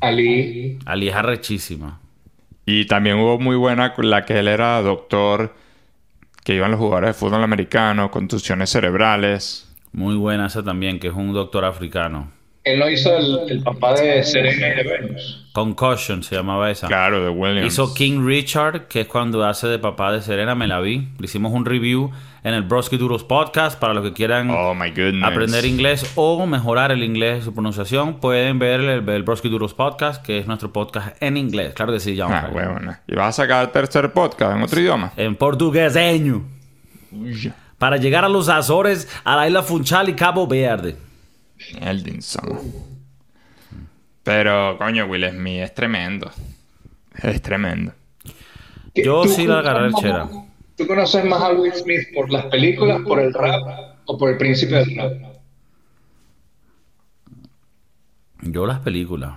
Ali. 0.00 0.78
Ali 0.84 1.08
es 1.08 1.14
arrechísima. 1.14 2.00
Y 2.64 2.86
también 2.86 3.18
hubo 3.18 3.38
muy 3.38 3.56
buena 3.56 3.94
la 3.98 4.24
que 4.24 4.38
él 4.38 4.48
era 4.48 4.80
doctor, 4.82 5.54
que 6.44 6.54
iban 6.54 6.70
los 6.70 6.80
jugadores 6.80 7.08
de 7.08 7.14
fútbol 7.14 7.42
americano, 7.42 8.10
contusiones 8.10 8.70
cerebrales. 8.70 9.68
Muy 9.92 10.16
buena 10.16 10.46
esa 10.46 10.62
también, 10.62 10.98
que 10.98 11.08
es 11.08 11.14
un 11.14 11.32
doctor 11.32 11.64
africano. 11.64 12.30
Él 12.64 12.78
no 12.78 12.88
hizo 12.88 13.16
el, 13.16 13.50
el 13.50 13.62
papá 13.62 13.94
de 13.94 14.22
Serena 14.22 14.68
y 14.68 14.76
de 14.76 14.82
Venus. 14.84 15.44
Concussion 15.52 16.22
se 16.22 16.36
llamaba 16.36 16.70
esa. 16.70 16.86
Claro, 16.86 17.22
de 17.24 17.28
Williams. 17.28 17.66
Hizo 17.66 17.92
King 17.92 18.24
Richard, 18.24 18.86
que 18.86 19.00
es 19.00 19.06
cuando 19.08 19.44
hace 19.44 19.66
de 19.66 19.78
papá 19.80 20.12
de 20.12 20.22
Serena, 20.22 20.54
me 20.54 20.68
la 20.68 20.80
vi. 20.80 21.08
Le 21.18 21.24
hicimos 21.24 21.52
un 21.52 21.64
review 21.64 22.10
en 22.44 22.54
el 22.54 22.62
Broski 22.62 22.96
Duros 22.96 23.24
Podcast 23.24 23.78
para 23.78 23.94
los 23.94 24.04
que 24.04 24.12
quieran 24.12 24.48
Oh 24.50 24.74
my 24.74 24.90
goodness. 24.90 25.24
aprender 25.24 25.64
inglés 25.64 26.12
o 26.14 26.46
mejorar 26.46 26.92
el 26.92 27.02
inglés, 27.02 27.44
su 27.44 27.52
pronunciación. 27.52 28.20
Pueden 28.20 28.58
ver 28.60 28.80
el, 28.80 29.08
el 29.08 29.22
Broski 29.24 29.48
Duros 29.48 29.74
Podcast, 29.74 30.24
que 30.24 30.38
es 30.38 30.46
nuestro 30.46 30.72
podcast 30.72 31.20
en 31.20 31.36
inglés. 31.36 31.74
Claro 31.74 31.92
que 31.92 32.00
sí, 32.00 32.16
John. 32.18 32.32
Ah. 32.32 33.00
¿Y 33.08 33.14
vas 33.16 33.28
a 33.38 33.42
sacar 33.42 33.64
el 33.66 33.72
tercer 33.72 34.12
podcast 34.12 34.56
en 34.56 34.62
otro 34.62 34.80
idioma? 34.80 35.12
En 35.16 35.34
portugueseño. 35.34 36.44
Para 37.78 37.96
llegar 37.96 38.24
a 38.24 38.28
los 38.28 38.48
Azores, 38.48 39.08
a 39.24 39.34
la 39.36 39.48
isla 39.48 39.62
Funchal 39.64 40.08
y 40.08 40.14
Cabo 40.14 40.46
Verde. 40.46 40.96
Eldinson. 41.80 42.60
Pero, 44.22 44.76
coño, 44.78 45.06
Will 45.06 45.28
Smith 45.30 45.60
es 45.62 45.74
tremendo. 45.74 46.30
Es 47.22 47.42
tremendo. 47.42 47.92
¿Qué- 48.94 49.02
Yo 49.04 49.24
sí 49.26 49.46
la 49.46 49.58
agarré 49.60 49.86
el 49.88 49.94
chera. 49.94 50.28
¿Tú 50.76 50.86
conoces 50.86 51.24
más 51.24 51.42
a 51.42 51.52
Will 51.52 51.72
Smith 51.74 52.08
por 52.14 52.30
las 52.30 52.46
películas, 52.46 53.00
por 53.02 53.20
el 53.20 53.32
rap 53.32 53.62
o 54.06 54.16
por 54.18 54.30
el 54.30 54.38
príncipe 54.38 54.74
del 54.76 54.96
rap? 54.96 55.12
Yo 58.42 58.66
las 58.66 58.80
películas. 58.80 59.34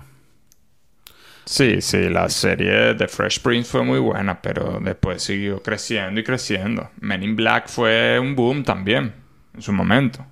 Sí, 1.44 1.80
sí, 1.80 2.08
la 2.08 2.28
serie 2.28 2.94
de 2.94 3.06
Fresh 3.06 3.40
Prince 3.40 3.70
fue 3.70 3.84
muy 3.84 4.00
buena, 4.00 4.42
pero 4.42 4.80
después 4.82 5.22
siguió 5.22 5.62
creciendo 5.62 6.20
y 6.20 6.24
creciendo. 6.24 6.90
Men 7.00 7.22
in 7.22 7.36
Black 7.36 7.68
fue 7.68 8.18
un 8.18 8.34
boom 8.34 8.64
también, 8.64 9.14
en 9.54 9.62
su 9.62 9.72
momento. 9.72 10.26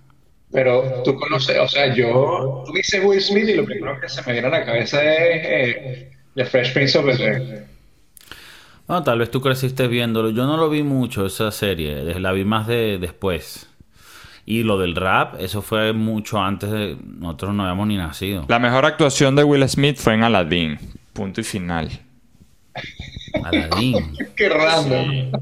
Pero 0.55 1.03
tú 1.05 1.17
conoces, 1.17 1.59
o 1.59 1.67
sea, 1.69 1.93
yo, 1.93 2.63
tú 2.65 2.73
dices 2.73 3.05
Will 3.05 3.21
Smith 3.21 3.49
y 3.49 3.55
lo 3.55 3.65
primero 3.65 4.01
que 4.01 4.09
se 4.09 4.23
me 4.23 4.33
viene 4.33 4.47
a 4.47 4.51
la 4.51 4.65
cabeza 4.65 5.03
es 5.03 5.41
eh, 5.45 6.11
The 6.37 6.45
Fresh 6.45 6.73
Prince 6.73 6.97
of 6.97 7.07
Bel-Air. 7.07 7.67
No, 8.87 9.03
tal 9.03 9.19
vez 9.19 9.31
tú 9.33 9.41
creciste 9.41 9.89
viéndolo. 9.89 10.31
Yo 10.31 10.47
no 10.47 10.57
lo 10.57 10.71
vi 10.71 10.85
mucho 10.85 11.27
esa 11.27 11.51
serie. 11.51 12.05
La 12.21 12.31
vi 12.33 12.45
más 12.45 12.69
de 12.69 12.99
después. 12.99 13.69
Y 14.47 14.63
lo 14.63 14.79
del 14.79 14.95
rap, 14.95 15.41
eso 15.41 15.61
fue 15.63 15.93
mucho 15.95 16.39
antes 16.41 16.71
de... 16.71 16.97
Nosotros 17.03 17.53
no 17.55 17.63
habíamos 17.65 17.89
ni 17.89 17.97
nacido. 17.97 18.45
La 18.49 18.59
mejor 18.61 18.85
actuación 18.85 19.35
de 19.35 19.43
Will 19.43 19.69
Smith 19.69 19.97
fue 19.97 20.15
en 20.15 20.23
Aladdin. 20.23 20.79
Punto 21.15 21.41
y 21.41 21.45
final. 21.45 21.91
Aladdin. 23.43 24.17
Qué 24.37 24.49
random. 24.49 25.33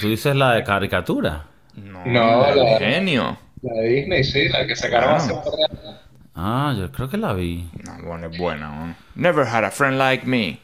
Tú 0.00 0.08
dices 0.08 0.34
la 0.34 0.54
de 0.54 0.64
caricatura. 0.64 1.44
No, 1.76 2.04
No, 2.06 2.54
la- 2.54 2.78
genio. 2.78 3.38
La 3.62 3.74
de 3.74 3.88
Disney, 3.88 4.24
sí, 4.24 4.48
la 4.48 4.66
que 4.66 4.74
sacaron 4.74 5.14
hace 5.14 5.32
un 5.32 5.42
par 5.42 5.52
de 5.52 5.64
años. 5.64 6.00
Ah, 6.34 6.74
yo 6.78 6.90
creo 6.90 7.08
que 7.08 7.16
la 7.18 7.32
vi. 7.34 7.68
No, 7.84 8.08
bueno, 8.08 8.28
es 8.28 8.38
buena. 8.38 8.70
¿no? 8.86 8.94
Never 9.14 9.46
had 9.46 9.64
a 9.64 9.70
friend 9.70 9.98
like 9.98 10.26
me. 10.26 10.58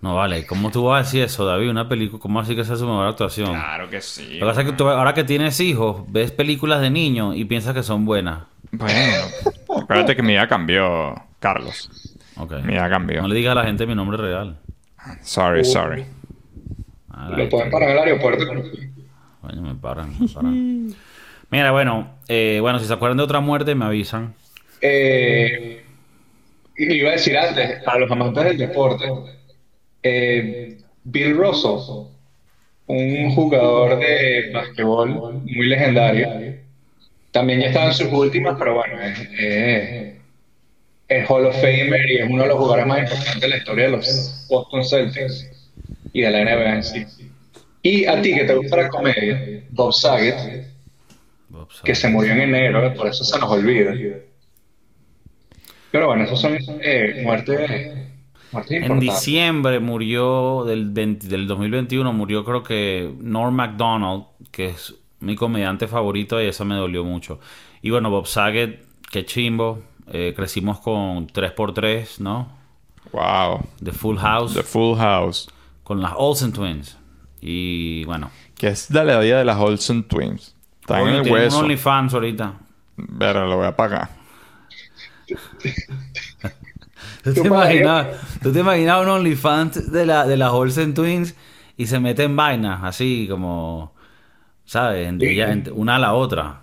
No, 0.00 0.14
vale. 0.14 0.46
¿Cómo 0.46 0.70
tú 0.70 0.84
vas 0.84 1.00
a 1.00 1.04
decir 1.04 1.22
eso, 1.24 1.46
David? 1.46 1.70
Una 1.70 1.88
película, 1.88 2.20
¿cómo 2.20 2.38
así 2.38 2.54
que 2.54 2.60
esa 2.60 2.74
es 2.74 2.78
su 2.78 2.86
mejor 2.86 3.06
actuación? 3.06 3.48
Claro 3.52 3.88
que 3.88 4.00
sí. 4.00 4.34
Lo 4.34 4.46
que 4.46 4.50
pasa 4.50 4.60
es 4.60 4.66
que 4.66 4.72
tú, 4.74 4.86
ahora 4.86 5.14
que 5.14 5.24
tienes 5.24 5.58
hijos, 5.60 6.04
ves 6.08 6.30
películas 6.30 6.80
de 6.82 6.90
niños 6.90 7.34
y 7.36 7.44
piensas 7.46 7.74
que 7.74 7.82
son 7.82 8.04
buenas. 8.04 8.42
Bueno, 8.70 9.26
acuérdate 9.82 10.14
que 10.14 10.22
mi 10.22 10.34
vida 10.34 10.46
cambió, 10.46 11.14
Carlos. 11.40 11.90
Ok. 12.36 12.52
Mi 12.64 12.72
vida 12.74 12.88
cambió. 12.90 13.22
No 13.22 13.28
le 13.28 13.34
digas 13.34 13.52
a 13.52 13.54
la 13.54 13.64
gente 13.64 13.86
mi 13.86 13.94
nombre 13.94 14.18
real. 14.18 14.58
Sorry, 15.22 15.64
sorry. 15.64 16.04
Ah, 17.10 17.30
Lo 17.30 17.48
pueden 17.48 17.70
parar 17.70 17.90
en 17.90 17.96
el 17.96 18.02
aeropuerto. 18.02 18.44
Coño, 19.40 19.62
me 19.62 19.74
paran, 19.74 20.14
me 20.18 20.28
paran. 20.28 20.94
Mira, 21.54 21.70
bueno, 21.70 22.18
eh, 22.26 22.58
bueno, 22.60 22.80
si 22.80 22.84
se 22.84 22.92
acuerdan 22.92 23.18
de 23.18 23.22
otra 23.22 23.38
muerte, 23.38 23.76
me 23.76 23.84
avisan. 23.84 24.34
Eh, 24.80 25.84
iba 26.76 27.10
a 27.10 27.12
decir 27.12 27.38
antes, 27.38 27.80
para 27.84 28.00
los 28.00 28.10
amantes 28.10 28.42
del 28.42 28.58
deporte, 28.58 29.04
eh, 30.02 30.78
Bill 31.04 31.36
Russell, 31.36 32.08
un 32.88 33.30
jugador 33.36 34.00
de 34.00 34.50
basquetbol 34.52 35.42
muy 35.44 35.66
legendario, 35.68 36.28
también 37.30 37.60
ya 37.60 37.68
estaba 37.68 37.86
en 37.86 37.94
sus 37.94 38.12
últimas, 38.12 38.56
pero 38.58 38.74
bueno, 38.74 39.00
es- 39.00 40.18
es 41.06 41.30
Hall 41.30 41.46
of 41.46 41.54
Famer 41.54 42.10
y 42.10 42.16
es 42.18 42.28
uno 42.28 42.42
de 42.42 42.48
los 42.48 42.58
jugadores 42.58 42.86
más 42.86 42.98
importantes 42.98 43.40
de 43.42 43.48
la 43.48 43.56
historia 43.58 43.84
de 43.84 43.90
los 43.92 44.46
Boston 44.48 44.84
Celtics 44.84 45.46
y 46.12 46.22
de 46.22 46.30
la 46.30 46.40
NBA 46.40 46.74
en 46.74 46.82
sí. 46.82 47.06
Y 47.80 48.06
a 48.06 48.20
ti 48.20 48.34
que 48.34 48.42
te 48.44 48.54
gusta 48.56 48.76
la 48.78 48.88
comedia, 48.88 49.40
Bob 49.70 49.92
Saget, 49.92 50.73
que 51.84 51.94
se 51.94 52.08
murió 52.08 52.32
en 52.32 52.40
enero, 52.40 52.92
por 52.94 53.06
eso 53.08 53.24
se 53.24 53.38
nos 53.38 53.50
olvida. 53.50 53.92
Pero 55.90 56.08
bueno, 56.08 56.24
esos 56.24 56.40
son 56.40 56.56
eh, 56.82 57.20
muertes, 57.22 57.94
muertes 58.50 58.82
En 58.82 58.98
diciembre 58.98 59.78
murió, 59.78 60.64
del, 60.64 60.90
20 60.90 61.28
del 61.28 61.46
2021, 61.46 62.12
murió 62.12 62.44
creo 62.44 62.62
que 62.62 63.14
Norm 63.20 63.54
MacDonald, 63.54 64.24
que 64.50 64.66
es 64.66 64.94
mi 65.20 65.36
comediante 65.36 65.86
favorito 65.86 66.42
y 66.42 66.46
eso 66.46 66.64
me 66.64 66.74
dolió 66.74 67.04
mucho. 67.04 67.38
Y 67.80 67.90
bueno, 67.90 68.10
Bob 68.10 68.26
Saget, 68.26 68.84
qué 69.10 69.24
chimbo. 69.24 69.82
eh, 70.12 70.34
crecimos 70.36 70.80
con 70.80 71.28
3x3, 71.28 72.18
¿no? 72.18 72.48
Wow. 73.12 73.60
The 73.82 73.92
Full 73.92 74.18
House, 74.18 74.54
The 74.54 74.62
Full 74.62 74.98
House. 74.98 75.48
con 75.82 76.00
las 76.00 76.12
Olsen 76.16 76.52
Twins. 76.52 76.98
Y 77.40 78.04
bueno, 78.04 78.30
Que 78.56 78.68
es 78.68 78.88
de 78.88 79.04
la 79.04 79.20
vida 79.20 79.38
de 79.38 79.44
las 79.44 79.58
Olsen 79.58 80.02
Twins. 80.04 80.53
Está 80.84 81.00
en 81.00 81.08
el 81.08 81.22
tienen 81.22 81.32
un 81.32 81.32
hueso. 81.44 81.58
OnlyFans 81.60 82.14
ahorita. 82.14 82.54
Pero 83.18 83.46
lo 83.48 83.56
voy 83.56 83.66
a 83.66 83.74
pagar. 83.74 84.08
¿Tú 87.22 87.32
te, 87.32 87.40
imaginas, 87.48 88.06
¿Tú 88.42 88.52
te 88.52 88.60
imaginas 88.60 89.00
un 89.02 89.08
OnlyFans 89.08 89.90
de, 89.90 90.04
la, 90.06 90.26
de 90.26 90.36
las 90.36 90.50
Olsen 90.52 90.92
Twins 90.92 91.34
y 91.76 91.86
se 91.86 91.98
mete 91.98 92.24
en 92.24 92.36
vainas 92.36 92.80
así 92.84 93.26
como, 93.30 93.94
¿sabes? 94.66 95.08
En- 95.08 95.18
Sí. 95.20 95.70
una 95.72 95.96
a 95.96 95.98
la 95.98 96.12
otra. 96.12 96.60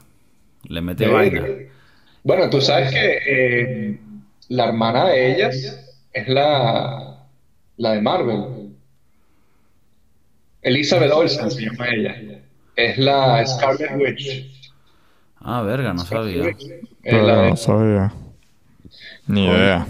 Le 0.68 0.82
mete 0.82 1.06
Sí. 1.06 1.12
vaina. 1.12 1.44
Bueno, 2.24 2.50
tú 2.52 2.62
sabes 2.62 2.92
que 2.92 3.18
eh, 3.28 4.00
la 4.50 4.66
hermana 4.66 5.06
de 5.10 5.34
ellas 5.34 5.56
es 6.14 6.28
la, 6.28 7.26
la 7.78 7.92
de 7.94 8.02
Marvel. 8.02 8.76
Elizabeth 10.62 11.12
Olsen 11.12 11.50
se 11.50 11.62
llama 11.66 11.88
ella. 11.90 12.16
Es 12.86 12.98
la 12.98 13.46
Scarlet 13.46 13.92
Witch. 13.96 14.52
Ah, 15.40 15.62
verga, 15.62 15.94
no 15.94 16.06
sabía. 16.06 16.56
La 17.04 17.42
de- 17.44 17.58
sabía. 17.58 18.14
Ni 19.28 19.46
idea. 19.48 19.88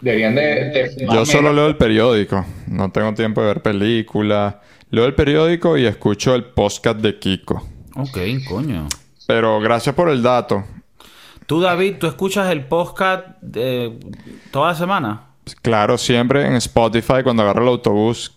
deberían 0.00 0.34
de, 0.34 0.42
de- 0.42 1.08
Yo 1.12 1.24
solo 1.26 1.52
leo 1.52 1.66
el 1.66 1.76
periódico. 1.76 2.44
No 2.66 2.90
tengo 2.90 3.12
tiempo 3.14 3.40
de 3.40 3.46
ver 3.48 3.62
películas. 3.62 4.54
Leo 4.90 5.04
el 5.04 5.14
periódico 5.14 5.76
y 5.76 5.86
escucho 5.86 6.34
el 6.34 6.44
podcast 6.44 6.98
de 6.98 7.18
Kiko. 7.18 7.66
Ok, 7.96 8.18
coño. 8.48 8.88
Pero 9.26 9.60
gracias 9.60 9.94
por 9.94 10.08
el 10.08 10.22
dato. 10.22 10.64
Tú, 11.46 11.60
David, 11.60 11.96
¿tú 11.98 12.06
escuchas 12.06 12.50
el 12.50 12.64
podcast 12.64 13.26
de 13.40 13.98
toda 14.50 14.68
la 14.72 14.74
semana? 14.74 15.22
Claro, 15.62 15.98
siempre 15.98 16.46
en 16.46 16.54
Spotify 16.54 17.22
cuando 17.22 17.42
agarro 17.42 17.62
el 17.62 17.68
autobús. 17.68 18.36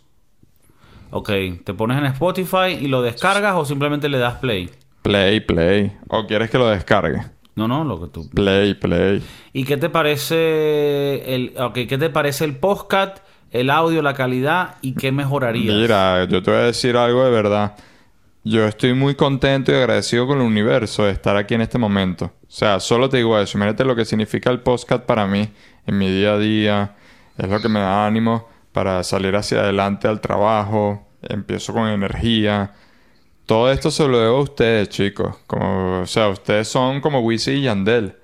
Ok, 1.16 1.30
te 1.64 1.76
pones 1.76 2.00
en 2.00 2.06
Spotify 2.08 2.76
y 2.82 2.88
lo 2.88 3.04
descargas 3.04 3.54
o 3.56 3.66
simplemente 3.66 4.10
le 4.10 4.18
das 4.18 4.40
play. 4.40 4.72
Play, 5.04 5.42
play. 5.42 5.96
¿O 6.08 6.26
quieres 6.26 6.50
que 6.50 6.58
lo 6.58 6.68
descargue? 6.68 7.22
No, 7.54 7.68
no, 7.68 7.84
lo 7.84 8.02
que 8.02 8.08
tú. 8.08 8.28
Play, 8.32 8.74
play. 8.74 9.24
¿Y 9.54 9.64
qué 9.64 9.78
te 9.78 9.92
parece 9.92 11.36
el, 11.36 11.54
ok, 11.56 11.82
qué 11.88 12.00
te 12.00 12.10
parece 12.10 12.46
el 12.46 12.56
podcast, 12.56 13.20
el 13.52 13.70
audio, 13.70 14.02
la 14.02 14.16
calidad 14.16 14.78
y 14.82 14.96
qué 14.96 15.12
mejorarías? 15.12 15.76
Mira, 15.76 16.26
yo 16.26 16.42
te 16.42 16.50
voy 16.50 16.62
a 16.62 16.64
decir 16.64 16.98
algo 16.98 17.24
de 17.24 17.30
verdad. 17.30 17.76
Yo 18.44 18.66
estoy 18.66 18.96
muy 18.96 19.14
contento 19.14 19.72
y 19.72 19.76
agradecido 19.76 20.26
con 20.26 20.40
el 20.40 20.48
universo 20.48 21.04
de 21.04 21.12
estar 21.12 21.38
aquí 21.38 21.54
en 21.54 21.62
este 21.62 21.78
momento. 21.78 22.26
O 22.26 22.52
sea, 22.52 22.80
solo 22.80 23.08
te 23.08 23.18
digo 23.18 23.38
eso. 23.38 23.56
Imagínate 23.60 23.86
lo 23.86 23.96
que 23.96 24.06
significa 24.06 24.50
el 24.50 24.62
podcast 24.62 25.04
para 25.04 25.28
mí 25.28 25.48
en 25.86 25.96
mi 25.96 26.10
día 26.10 26.34
a 26.34 26.40
día. 26.40 26.96
Es 27.38 27.48
lo 27.48 27.60
que 27.60 27.70
me 27.70 27.82
da 27.82 28.08
ánimo 28.08 28.52
para 28.74 29.04
salir 29.04 29.36
hacia 29.36 29.62
adelante 29.62 30.08
al 30.08 30.20
trabajo. 30.20 31.08
Empiezo 31.22 31.74
con 31.74 31.88
energía. 31.88 32.74
Todo 33.46 33.72
esto 33.72 33.92
se 33.92 34.08
lo 34.08 34.20
debo 34.20 34.38
a 34.38 34.42
ustedes, 34.42 34.90
chicos. 34.90 35.38
Como, 35.48 36.02
o 36.02 36.06
sea, 36.06 36.28
ustedes 36.28 36.68
son 36.68 37.00
como 37.00 37.20
Wisin 37.22 37.58
y 37.58 37.62
Yandel. 37.62 38.16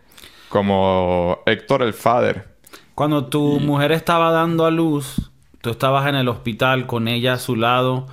Como 0.50 1.40
Héctor 1.46 1.84
el 1.84 1.94
Father. 1.94 2.48
Cuando 2.96 3.28
tu 3.28 3.60
mujer 3.60 3.92
estaba 3.92 4.32
dando 4.32 4.66
a 4.66 4.72
luz, 4.72 5.32
tú 5.62 5.70
estabas 5.70 6.08
en 6.08 6.16
el 6.16 6.28
hospital 6.28 6.88
con 6.88 7.08
ella 7.08 7.34
a 7.34 7.40
su 7.40 7.56
lado. 7.56 8.08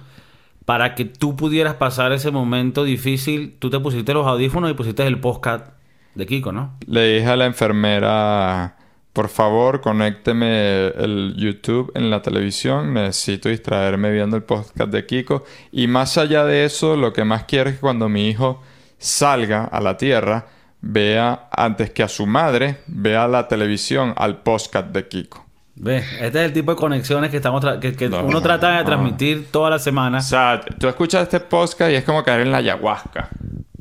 Para 0.65 0.95
que 0.95 1.05
tú 1.05 1.37
pudieras 1.37 1.75
pasar 1.75 2.13
ese 2.13 2.31
momento 2.31 2.85
difícil, 2.85 3.57
tú 3.59 3.71
te 3.71 3.81
pusiste 3.81 4.13
los 4.15 4.27
audífonos 4.27 4.71
y 4.71 4.75
pusiste 4.75 5.07
el 5.07 5.21
podcast 5.21 5.69
de 6.15 6.27
Kiko, 6.27 6.51
¿no? 6.51 6.77
Le 6.87 7.19
dije 7.19 7.27
a 7.27 7.37
la 7.37 7.47
enfermera, 7.47 8.76
por 9.17 9.31
favor, 9.31 9.81
conécteme 9.81 10.89
el 10.89 11.33
YouTube 11.39 11.91
en 11.95 12.11
la 12.11 12.21
televisión. 12.21 12.93
Necesito 12.93 13.49
distraerme 13.49 14.11
viendo 14.11 14.37
el 14.37 14.43
podcast 14.43 14.91
de 14.91 15.07
Kiko. 15.07 15.43
Y 15.73 15.87
más 15.87 16.19
allá 16.19 16.45
de 16.45 16.67
eso, 16.67 16.97
lo 16.97 17.15
que 17.15 17.25
más 17.25 17.45
quiero 17.45 17.71
es 17.71 17.77
que 17.77 17.81
cuando 17.81 18.11
mi 18.11 18.29
hijo 18.29 18.63
salga 18.99 19.65
a 19.65 19.81
la 19.81 19.97
tierra, 19.97 20.49
vea 20.83 21.49
antes 21.51 21.93
que 21.93 22.03
a 22.03 22.09
su 22.09 22.27
madre, 22.27 22.83
vea 22.89 23.27
la 23.27 23.49
televisión 23.49 24.13
al 24.19 24.43
podcast 24.43 24.89
de 24.89 25.09
Kiko. 25.09 25.47
Ve, 25.77 26.05
este 26.21 26.27
es 26.27 26.45
el 26.49 26.53
tipo 26.53 26.73
de 26.73 26.77
conexiones 26.77 27.31
que 27.31 27.39
estamos 27.39 27.65
que, 27.81 27.97
que 27.97 28.11
No, 28.11 28.23
uno 28.23 28.43
trata 28.43 28.73
de 28.73 28.79
no. 28.81 28.85
transmitir 28.85 29.51
toda 29.51 29.71
la 29.71 29.79
semana. 29.79 30.19
O 30.19 30.21
sea, 30.21 30.61
tú 30.79 30.89
escuchas 30.89 31.23
este 31.23 31.41
podcast 31.41 31.91
y 31.91 31.95
es 31.95 32.05
como 32.05 32.23
caer 32.23 32.43
en 32.43 32.53
la 32.53 32.59
ayahuasca. 32.59 33.31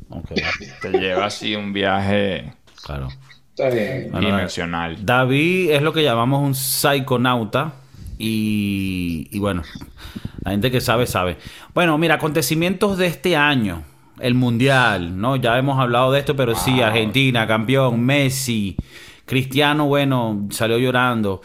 Ok, 0.08 0.30
Te 0.80 0.92
lleva 0.92 1.26
así 1.26 1.54
un 1.54 1.74
viaje 1.74 2.54
claro. 2.82 3.08
Está 3.56 3.70
bien. 3.70 4.10
Bueno, 4.12 4.26
dimensional. 4.26 4.98
David 5.00 5.70
es 5.70 5.80
lo 5.80 5.94
que 5.94 6.02
llamamos 6.02 6.42
un 6.42 6.54
psiconauta. 6.54 7.72
Y, 8.18 9.28
y 9.30 9.38
bueno, 9.38 9.62
la 10.44 10.50
gente 10.50 10.70
que 10.70 10.82
sabe, 10.82 11.06
sabe. 11.06 11.38
Bueno, 11.72 11.96
mira, 11.96 12.16
acontecimientos 12.16 12.98
de 12.98 13.06
este 13.06 13.34
año. 13.34 13.82
El 14.20 14.34
Mundial, 14.34 15.18
¿no? 15.18 15.36
Ya 15.36 15.56
hemos 15.58 15.80
hablado 15.80 16.12
de 16.12 16.18
esto, 16.18 16.36
pero 16.36 16.54
sí, 16.54 16.82
Argentina, 16.82 17.46
campeón, 17.46 18.02
Messi, 18.04 18.76
Cristiano, 19.24 19.86
bueno, 19.86 20.48
salió 20.50 20.76
llorando. 20.76 21.40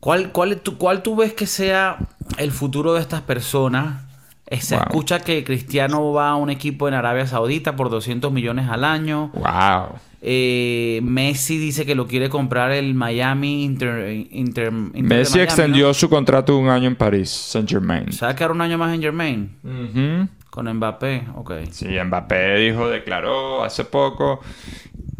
¿Cuál, 0.00 0.32
cuál, 0.32 0.60
tú, 0.60 0.78
¿Cuál 0.78 1.02
tú 1.02 1.14
ves 1.14 1.34
que 1.34 1.46
sea 1.46 1.98
el 2.38 2.52
futuro 2.52 2.94
de 2.94 3.02
estas 3.02 3.20
personas? 3.20 4.03
Eh, 4.46 4.60
Se 4.60 4.74
Wow. 4.76 4.84
escucha 4.84 5.20
que 5.20 5.42
Cristiano 5.44 6.12
va 6.12 6.30
a 6.30 6.36
un 6.36 6.50
equipo 6.50 6.86
en 6.88 6.94
Arabia 6.94 7.26
Saudita 7.26 7.76
por 7.76 7.88
200 7.90 8.30
millones 8.32 8.68
al 8.68 8.84
año. 8.84 9.30
Wow. 9.34 9.98
Eh, 10.26 11.00
Messi 11.02 11.58
dice 11.58 11.84
que 11.84 11.94
lo 11.94 12.06
quiere 12.06 12.28
comprar 12.30 12.72
el 12.72 12.94
Miami 12.94 13.64
Inter, 13.64 14.26
Inter, 14.30 14.72
Inter 14.72 14.72
de 14.72 15.02
Messi 15.02 15.32
Miami, 15.34 15.44
extendió 15.44 15.86
¿no? 15.88 15.94
su 15.94 16.08
contrato 16.08 16.56
un 16.56 16.68
año 16.70 16.88
en 16.88 16.96
París, 16.96 17.28
Saint 17.30 17.68
Germain. 17.68 18.10
¿Se 18.12 18.24
va 18.24 18.32
a 18.32 18.34
quedar 18.36 18.52
un 18.52 18.60
año 18.62 18.78
más 18.78 18.94
en 18.94 19.02
Germain? 19.02 20.28
Con 20.48 20.72
Mbappé, 20.72 21.24
ok. 21.34 21.52
Sí, 21.70 21.88
Mbappé 22.02 22.56
dijo, 22.56 22.88
declaró 22.88 23.64
hace 23.64 23.84
poco 23.84 24.40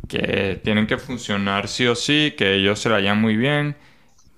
que 0.09 0.61
tienen 0.63 0.87
que 0.87 0.97
funcionar 0.97 1.69
sí 1.69 1.87
o 1.87 1.95
sí, 1.95 2.33
que 2.37 2.55
ellos 2.55 2.79
se 2.79 2.89
la 2.89 2.97
hayan 2.97 3.21
muy 3.21 3.37
bien. 3.37 3.77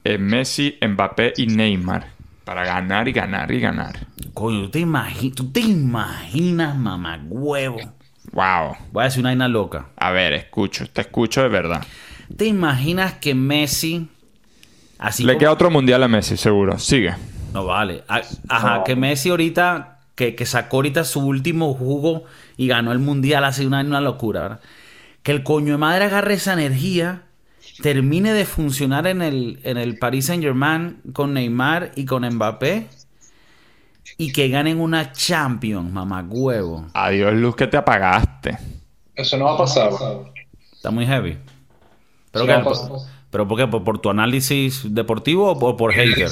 Eh, 0.04 0.18
Messi, 0.18 0.78
Mbappé 0.80 1.34
y 1.36 1.46
Neymar. 1.48 2.08
Para 2.46 2.64
ganar 2.64 3.08
y 3.08 3.12
ganar 3.12 3.50
y 3.50 3.58
ganar. 3.58 4.06
Coño, 4.32 4.62
¿tú 4.62 4.70
te, 4.70 4.80
imagi- 4.80 5.34
tú 5.34 5.50
te 5.50 5.58
imaginas, 5.60 6.76
mamá 6.76 7.20
huevo? 7.28 7.78
Wow. 8.32 8.76
Voy 8.92 9.02
a 9.02 9.04
decir 9.06 9.18
una 9.20 9.30
vaina 9.30 9.48
loca. 9.48 9.86
A 9.96 10.12
ver, 10.12 10.32
escucho, 10.32 10.86
te 10.88 11.00
escucho 11.00 11.42
de 11.42 11.48
verdad. 11.48 11.84
¿Te 12.36 12.46
imaginas 12.46 13.14
que 13.14 13.34
Messi... 13.34 14.08
Así 14.96 15.24
Le 15.24 15.32
como- 15.32 15.40
queda 15.40 15.50
otro 15.52 15.70
mundial 15.72 16.04
a 16.04 16.08
Messi, 16.08 16.36
seguro. 16.36 16.78
Sigue. 16.78 17.16
No 17.52 17.64
vale. 17.64 18.04
Ajá, 18.48 18.84
que 18.84 18.94
Messi 18.94 19.30
ahorita, 19.30 19.98
que, 20.14 20.36
que 20.36 20.46
sacó 20.46 20.76
ahorita 20.76 21.02
su 21.02 21.20
último 21.26 21.74
jugo 21.74 22.26
y 22.56 22.68
ganó 22.68 22.92
el 22.92 23.00
mundial, 23.00 23.42
ha 23.44 23.52
sido 23.52 23.66
una, 23.68 23.80
una 23.80 24.00
locura, 24.00 24.42
¿verdad? 24.42 24.60
Que 25.24 25.32
el 25.32 25.42
coño 25.42 25.72
de 25.72 25.78
madre 25.78 26.04
agarre 26.04 26.34
esa 26.34 26.52
energía, 26.52 27.22
termine 27.82 28.32
de 28.32 28.44
funcionar 28.44 29.06
en 29.06 29.22
el, 29.22 29.60
en 29.62 29.76
el 29.76 29.98
Paris 29.98 30.26
Saint 30.26 30.42
Germain 30.42 31.00
con 31.12 31.34
Neymar 31.34 31.92
y 31.96 32.04
con 32.04 32.28
Mbappé 32.28 32.86
y 34.18 34.32
que 34.32 34.48
ganen 34.48 34.80
una 34.80 35.12
Champions, 35.12 35.92
mamagüevo. 35.92 36.86
Adiós, 36.94 37.34
Luz, 37.34 37.56
que 37.56 37.66
te 37.66 37.76
apagaste. 37.76 38.56
Eso 39.14 39.36
no 39.36 39.46
va 39.46 39.54
a 39.54 39.58
pasar. 39.58 39.90
Está 40.72 40.90
muy 40.90 41.06
heavy. 41.06 41.36
Pero, 42.32 42.64
pasar. 42.64 42.90
¿Pero 43.30 43.48
por 43.48 43.58
qué? 43.58 43.66
¿Por, 43.66 43.84
por 43.84 43.98
tu 43.98 44.08
análisis 44.08 44.82
deportivo 44.94 45.50
o 45.50 45.58
por, 45.58 45.76
por 45.76 45.92
hater? 45.92 46.28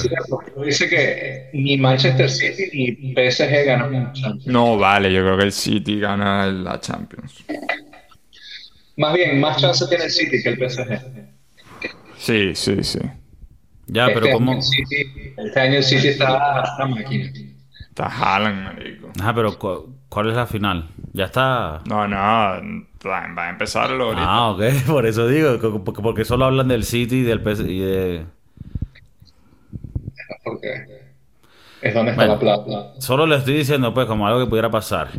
Dice 0.63 0.89
que 0.89 1.49
ni 1.53 1.77
Manchester 1.77 2.29
City 2.29 2.69
ni 2.73 3.13
PSG 3.13 3.65
ganan 3.65 3.93
un 3.93 4.13
Champions. 4.13 4.47
No, 4.47 4.77
vale, 4.77 5.11
yo 5.13 5.21
creo 5.21 5.37
que 5.37 5.43
el 5.43 5.51
City 5.51 5.99
gana 5.99 6.47
la 6.47 6.79
Champions. 6.79 7.43
Más 8.97 9.13
bien, 9.13 9.39
más 9.39 9.57
chance 9.61 9.85
tiene 9.87 10.05
el 10.05 10.11
City 10.11 10.41
que 10.41 10.49
el 10.49 10.57
PSG. 10.57 11.01
Sí, 12.17 12.55
sí, 12.55 12.83
sí. 12.83 12.99
Ya, 13.87 14.07
este, 14.07 14.13
pero 14.15 14.25
año 14.27 14.33
¿cómo? 14.37 14.61
City, 14.61 15.33
este 15.37 15.59
año 15.59 15.75
el 15.77 15.83
City 15.83 16.07
está 16.07 16.63
una 16.77 16.95
máquina. 16.95 17.31
Está 17.89 18.05
Haaland, 18.07 18.63
marico. 18.63 19.11
Ajá, 19.19 19.33
pero 19.35 19.57
cu- 19.59 19.95
¿cuál 20.09 20.29
es 20.29 20.35
la 20.35 20.47
final? 20.47 20.89
Ya 21.13 21.25
está... 21.25 21.81
No, 21.87 22.07
no, 22.07 22.17
va 22.17 23.45
a 23.45 23.49
empezarlo 23.49 24.05
ahorita. 24.05 24.25
Ah, 24.25 24.49
ok, 24.51 24.61
por 24.87 25.05
eso 25.05 25.27
digo, 25.27 25.59
porque, 25.83 26.01
porque 26.01 26.25
solo 26.25 26.45
hablan 26.45 26.67
del 26.67 26.83
City 26.83 27.17
y 27.17 27.23
del 27.23 27.41
PS 27.41 27.59
y 27.61 27.79
de... 27.79 28.25
Porque 30.43 31.07
es 31.81 31.93
donde 31.93 32.11
está 32.11 32.25
Bueno. 32.25 32.33
la 32.33 32.39
plata. 32.63 32.93
Solo 32.99 33.25
le 33.27 33.35
estoy 33.37 33.55
diciendo, 33.55 33.93
pues, 33.93 34.07
como 34.07 34.27
algo 34.27 34.39
que 34.39 34.49
pudiera 34.49 34.71
pasar. 34.71 35.09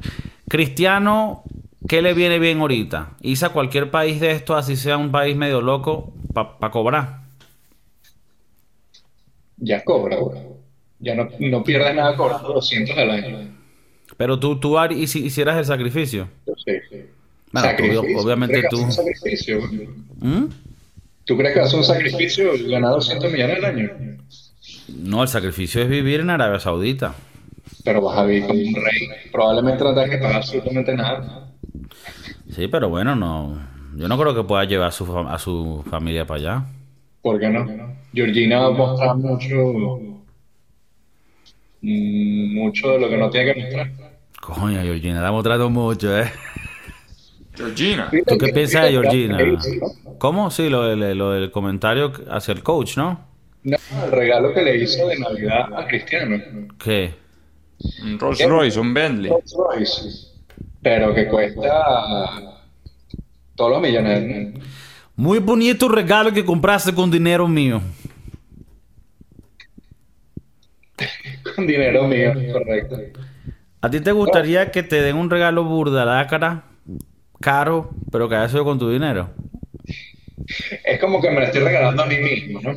Cristiano 0.48 1.42
¿qué 1.88 2.02
le 2.02 2.14
viene 2.14 2.38
bien 2.38 2.60
ahorita? 2.60 3.16
Irse 3.20 3.46
a 3.46 3.50
cualquier 3.50 3.90
país 3.90 4.20
de 4.20 4.32
estos, 4.32 4.56
así 4.56 4.76
sea 4.76 4.96
un 4.96 5.10
país 5.10 5.36
medio 5.36 5.60
loco, 5.60 6.12
para 6.32 6.70
cobrar. 6.70 7.20
Ya 9.58 9.82
cobra, 9.84 10.16
bro. 10.16 10.56
Ya 10.98 11.14
no, 11.14 11.28
no 11.38 11.62
pierdes 11.64 11.94
nada 11.94 12.16
cobrando 12.16 12.52
200 12.54 12.96
al 12.96 13.10
año. 13.10 13.56
Pero 14.16 14.38
tú, 14.38 14.58
tú 14.58 14.76
y 14.90 15.06
si 15.06 15.26
hicieras 15.26 15.58
el 15.58 15.64
sacrificio. 15.64 16.28
Sí. 16.64 16.72
Bueno, 17.52 17.68
Sacrificio. 17.68 18.18
obviamente 18.20 18.62
¿Tú 18.68 18.82
un 18.82 18.92
sacrificio? 18.92 19.60
¿Mm? 20.20 20.44
¿Tú 21.24 21.36
crees 21.36 21.54
que 21.54 21.60
haces 21.60 21.74
un 21.74 21.84
sacrificio 21.84 22.52
ganar 22.68 22.92
200 22.92 23.32
millones 23.32 23.56
al 23.58 23.64
año? 23.64 23.90
No, 24.88 25.22
el 25.22 25.28
sacrificio 25.28 25.82
es 25.82 25.88
vivir 25.88 26.20
en 26.20 26.30
Arabia 26.30 26.60
Saudita. 26.60 27.14
Pero 27.84 28.00
vas 28.02 28.18
a 28.18 28.24
vivir 28.24 28.46
como 28.46 28.58
un 28.60 28.74
rey. 28.74 29.08
Probablemente 29.32 29.84
no 29.84 29.94
tengas 29.94 30.10
que 30.10 30.18
pagar 30.18 30.36
absolutamente 30.36 30.94
nada. 30.94 31.45
Sí, 32.50 32.68
pero 32.68 32.88
bueno, 32.88 33.14
no. 33.16 33.58
Yo 33.96 34.08
no 34.08 34.18
creo 34.18 34.34
que 34.34 34.42
pueda 34.44 34.64
llevar 34.64 34.88
a 34.88 34.92
su, 34.92 35.06
fam- 35.06 35.30
a 35.32 35.38
su 35.38 35.82
familia 35.90 36.26
para 36.26 36.40
allá. 36.40 36.64
¿Por 37.22 37.40
qué 37.40 37.48
no? 37.48 37.66
Georgina 38.12 38.70
muestra 38.70 39.14
mucho, 39.14 39.98
mm, 41.80 42.54
mucho 42.54 42.90
de 42.92 42.98
lo 43.00 43.08
que 43.08 43.16
no 43.16 43.30
tiene 43.30 43.54
que 43.54 43.60
mostrar. 43.62 43.90
Coño, 44.40 44.80
Georgina, 44.82 45.16
estamos 45.16 45.42
tratando 45.42 45.70
mucho, 45.70 46.18
¿eh? 46.18 46.30
Georgina. 47.54 48.10
¿Tú 48.26 48.36
qué 48.38 48.52
piensas 48.52 48.84
de 48.84 48.90
Georgina? 48.90 49.38
No, 49.38 49.58
¿Cómo? 50.18 50.50
Sí, 50.50 50.68
lo, 50.68 50.82
del- 50.84 51.16
lo 51.18 51.32
del 51.32 51.50
comentario 51.50 52.12
hacia 52.30 52.52
el 52.52 52.62
coach, 52.62 52.96
¿no? 52.96 53.34
el 53.64 54.12
regalo 54.12 54.54
que 54.54 54.62
le 54.62 54.76
hizo 54.76 55.08
de 55.08 55.18
Navidad 55.18 55.74
a 55.76 55.86
Cristiano. 55.88 56.40
¿Qué? 56.78 57.12
Un 58.04 58.18
Rolls 58.18 58.44
Royce, 58.46 58.78
un 58.78 58.94
Bentley. 58.94 59.30
Rolls 59.30 59.54
Royce, 59.58 60.28
Pero 60.82 61.14
que 61.14 61.26
cuesta 61.28 62.30
todos 63.54 63.70
los 63.70 63.80
millones. 63.80 64.54
Muy 65.16 65.38
bonito 65.38 65.88
regalo 65.88 66.32
que 66.32 66.44
compraste 66.44 66.94
con 66.94 67.10
dinero 67.10 67.48
mío. 67.48 67.80
Con 71.54 71.66
dinero 71.66 72.06
mío, 72.06 72.32
correcto. 72.52 72.96
¿A 73.80 73.90
ti 73.90 74.00
te 74.00 74.12
gustaría 74.12 74.70
que 74.70 74.82
te 74.82 75.00
den 75.02 75.16
un 75.16 75.30
regalo 75.30 75.64
burda 75.64 76.04
lácara, 76.04 76.64
caro, 77.40 77.90
pero 78.10 78.28
que 78.28 78.34
haya 78.34 78.48
sido 78.48 78.64
con 78.64 78.78
tu 78.78 78.90
dinero? 78.90 79.30
Es 80.84 80.98
como 80.98 81.20
que 81.20 81.30
me 81.30 81.40
lo 81.40 81.46
estoy 81.46 81.62
regalando 81.62 82.02
a 82.02 82.06
mí 82.06 82.18
mismo, 82.18 82.60
¿no? 82.60 82.72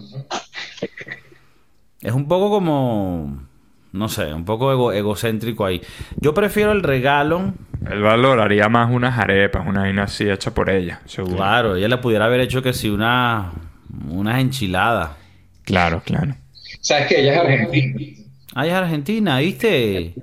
Es 2.02 2.14
un 2.14 2.28
poco 2.28 2.50
como, 2.50 3.49
no 3.92 4.08
sé, 4.10 4.34
un 4.34 4.46
poco 4.46 4.72
ego- 4.72 4.94
egocéntrico 4.94 5.66
ahí. 5.66 5.82
Yo 6.18 6.34
prefiero 6.34 6.72
el 6.72 6.84
regalo, 6.84 7.54
Él 7.90 8.02
valoraría 8.02 8.70
más 8.70 8.92
unas 8.92 9.18
arepas, 9.18 9.66
una 9.68 9.82
vaina 9.82 10.04
así 10.04 10.30
hecha 10.30 10.54
por 10.54 10.70
ella, 10.70 11.02
seguro. 11.06 11.38
claro, 11.38 11.76
ella 11.76 11.88
le 11.88 11.98
pudiera 11.98 12.26
haber 12.26 12.42
hecho 12.42 12.62
que 12.62 12.74
sí 12.74 12.90
una, 12.90 13.52
unas 14.10 14.40
enchiladas. 14.40 15.12
Claro, 15.64 16.02
claro. 16.04 16.36
Sabes 16.82 17.08
que 17.08 17.22
ella 17.22 17.34
es 17.34 17.40
argentina. 17.40 18.00
Ay, 18.56 18.70
es 18.70 18.76
Argentina, 18.76 19.38
¿viste? 19.40 20.16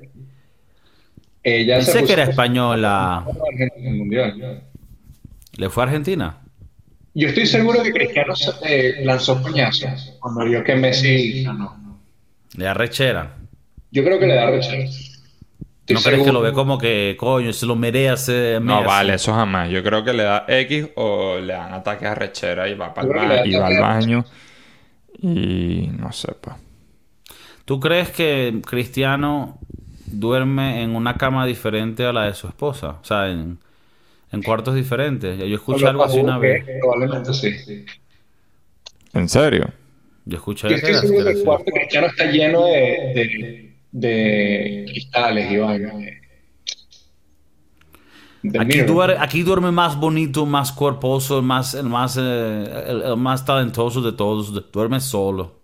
Ella 1.42 1.80
se 1.80 1.92
Pensé 1.92 2.06
que 2.06 2.12
era 2.12 2.24
española. 2.24 3.24
Mundial. 3.82 4.62
¿Le 5.56 5.70
fue 5.70 5.82
a 5.84 5.86
Argentina? 5.86 6.38
Yo 7.14 7.28
estoy 7.28 7.46
seguro 7.46 7.82
que 7.82 7.92
Cristiano 7.92 8.34
eh, 8.64 9.00
lanzó 9.04 9.40
coñazos 9.40 10.16
cuando 10.20 10.44
vio 10.44 10.62
que 10.64 10.74
Messi 10.74 11.44
ganó. 11.44 12.00
Le 12.56 12.64
da 12.64 12.74
rechera. 12.74 13.36
Yo 13.90 14.04
creo 14.04 14.18
que 14.18 14.26
le 14.26 14.34
da 14.34 14.50
rechazo. 14.50 14.76
Estoy 15.86 15.94
¿No 15.94 16.02
crees 16.02 16.24
que 16.24 16.32
lo 16.32 16.40
ve 16.40 16.52
como 16.52 16.78
que, 16.78 17.16
coño, 17.16 17.52
se 17.52 17.64
lo 17.64 17.76
merece? 17.76 18.58
No, 18.60 18.82
vale, 18.82 19.14
eso 19.14 19.32
jamás. 19.32 19.70
Yo 19.70 19.84
creo 19.84 20.02
que 20.02 20.12
le 20.12 20.24
da 20.24 20.44
X 20.48 20.88
o 20.96 21.38
le 21.38 21.52
dan 21.52 21.72
ataques 21.72 22.08
a 22.08 22.14
rechera 22.16 22.68
y 22.68 22.74
va, 22.74 22.92
para 22.92 23.06
da 23.06 23.46
y 23.46 23.54
va 23.54 23.68
al 23.68 23.80
baño. 23.80 24.24
Y 25.22 25.88
no 25.96 26.10
sé, 26.12 26.32
pues. 26.40 26.56
¿Tú 27.64 27.78
crees 27.78 28.10
que 28.10 28.60
Cristiano 28.66 29.58
duerme 30.06 30.82
en 30.82 30.96
una 30.96 31.16
cama 31.16 31.46
diferente 31.46 32.04
a 32.04 32.12
la 32.12 32.24
de 32.24 32.34
su 32.34 32.48
esposa? 32.48 32.98
O 33.00 33.04
sea, 33.04 33.28
en, 33.28 33.58
en 34.32 34.42
cuartos 34.42 34.74
diferentes. 34.74 35.38
Yo 35.38 35.54
escuché 35.54 35.86
algo 35.86 36.04
así 36.04 36.18
una 36.18 36.38
vez. 36.38 36.64
Probablemente 36.80 37.32
sí. 37.32 37.84
¿En 39.12 39.28
serio? 39.28 39.70
Yo 40.24 40.36
escuché 40.38 40.68
Yo 40.68 40.76
estoy 40.76 40.94
seguro 40.94 41.24
que 41.24 41.30
el 41.30 41.44
cuarto 41.44 41.64
de 41.66 41.72
Cristiano 41.72 42.06
está 42.08 42.24
lleno 42.24 42.66
de, 42.66 42.72
de, 43.14 43.65
de 44.00 44.84
cristales 44.90 45.50
y 45.50 45.56
vainas. 45.56 45.94
De 48.42 48.60
Aquí, 48.60 48.76
mirror. 48.82 49.10
duer- 49.10 49.16
aquí 49.18 49.42
duerme 49.42 49.72
más 49.72 49.96
bonito, 49.98 50.46
más 50.46 50.70
cuerposo, 50.70 51.38
el 51.38 51.44
más, 51.44 51.74
el 51.74 51.86
más, 51.88 52.16
eh, 52.20 52.84
el, 52.88 53.02
el 53.02 53.16
más 53.16 53.44
talentoso 53.44 54.02
de 54.02 54.12
todos. 54.12 54.52
Duerme 54.70 55.00
solo. 55.00 55.54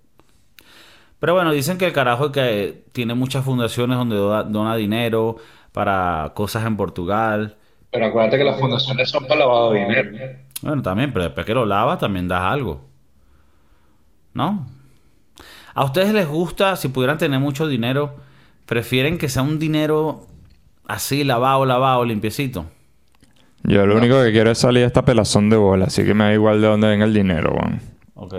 Pero 1.20 1.34
bueno, 1.34 1.52
dicen 1.52 1.78
que 1.78 1.86
el 1.86 1.92
carajo 1.92 2.32
que 2.32 2.84
tiene 2.92 3.14
muchas 3.14 3.44
fundaciones 3.44 3.96
donde 3.98 4.16
dona, 4.16 4.42
dona 4.42 4.74
dinero 4.76 5.36
para 5.70 6.32
cosas 6.34 6.66
en 6.66 6.76
Portugal. 6.76 7.56
Pero 7.92 8.06
acuérdate 8.06 8.38
que 8.38 8.44
las 8.44 8.58
fundaciones 8.58 9.10
son 9.10 9.26
para 9.28 9.40
lavado 9.40 9.72
de 9.72 9.80
dinero. 9.80 10.10
Bueno, 10.62 10.82
también, 10.82 11.12
pero 11.12 11.24
después 11.26 11.46
que 11.46 11.54
lo 11.54 11.64
lavas 11.66 11.98
también 12.00 12.26
das 12.26 12.42
algo. 12.42 12.88
¿No? 14.34 14.66
¿A 15.74 15.84
ustedes 15.84 16.12
les 16.12 16.26
gusta, 16.28 16.76
si 16.76 16.88
pudieran 16.88 17.18
tener 17.18 17.40
mucho 17.40 17.66
dinero, 17.66 18.16
prefieren 18.66 19.18
que 19.18 19.28
sea 19.28 19.42
un 19.42 19.58
dinero 19.58 20.26
así, 20.86 21.24
lavado, 21.24 21.64
lavado, 21.64 22.04
limpiecito? 22.04 22.66
Yo 23.64 23.86
lo 23.86 23.96
único 23.96 24.22
que 24.22 24.32
quiero 24.32 24.50
es 24.50 24.58
salir 24.58 24.80
de 24.80 24.86
esta 24.88 25.04
pelazón 25.04 25.48
de 25.48 25.56
bola, 25.56 25.84
así 25.86 26.04
que 26.04 26.14
me 26.14 26.24
da 26.24 26.32
igual 26.34 26.60
de 26.60 26.66
dónde 26.66 26.88
venga 26.88 27.04
el 27.04 27.14
dinero, 27.14 27.52
weón. 27.54 27.80
Ok. 28.14 28.34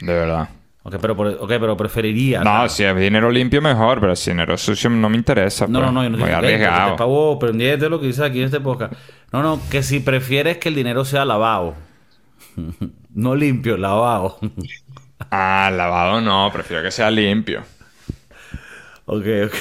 De 0.00 0.12
verdad. 0.14 0.48
Ok, 0.82 0.94
pero, 1.00 1.14
por- 1.14 1.26
ok, 1.26 1.48
pero 1.48 1.76
preferiría. 1.76 2.42
No, 2.42 2.66
si 2.68 2.84
es 2.84 2.96
dinero 2.96 3.30
limpio 3.30 3.60
mejor, 3.60 4.00
pero 4.00 4.16
si 4.16 4.30
es 4.30 4.34
dinero 4.36 4.56
sucio 4.56 4.88
no 4.88 5.10
me 5.10 5.16
interesa. 5.16 5.66
No, 5.66 5.80
pues. 5.80 5.86
no, 5.86 5.92
no, 5.92 6.02
yo 6.04 6.10
no 6.10 6.18
Muy 6.18 6.28
te 6.28 6.34
arriesgado. 6.34 6.96
pavo, 6.96 7.38
pendiente 7.38 7.88
lo 7.90 8.00
que 8.00 8.06
dice 8.06 8.24
aquí 8.24 8.38
en 8.38 8.46
este 8.46 8.60
podcast. 8.60 8.94
No, 9.32 9.42
no, 9.42 9.60
que 9.70 9.82
si 9.82 10.00
prefieres 10.00 10.56
que 10.58 10.70
el 10.70 10.74
dinero 10.76 11.04
sea 11.04 11.24
lavado. 11.26 11.74
no 13.14 13.34
limpio, 13.34 13.76
lavado. 13.76 14.38
Ah, 15.30 15.70
lavado 15.72 16.20
no, 16.20 16.50
prefiero 16.52 16.82
que 16.82 16.90
sea 16.90 17.10
limpio. 17.10 17.62
Ok, 19.06 19.24
ok. 19.46 19.54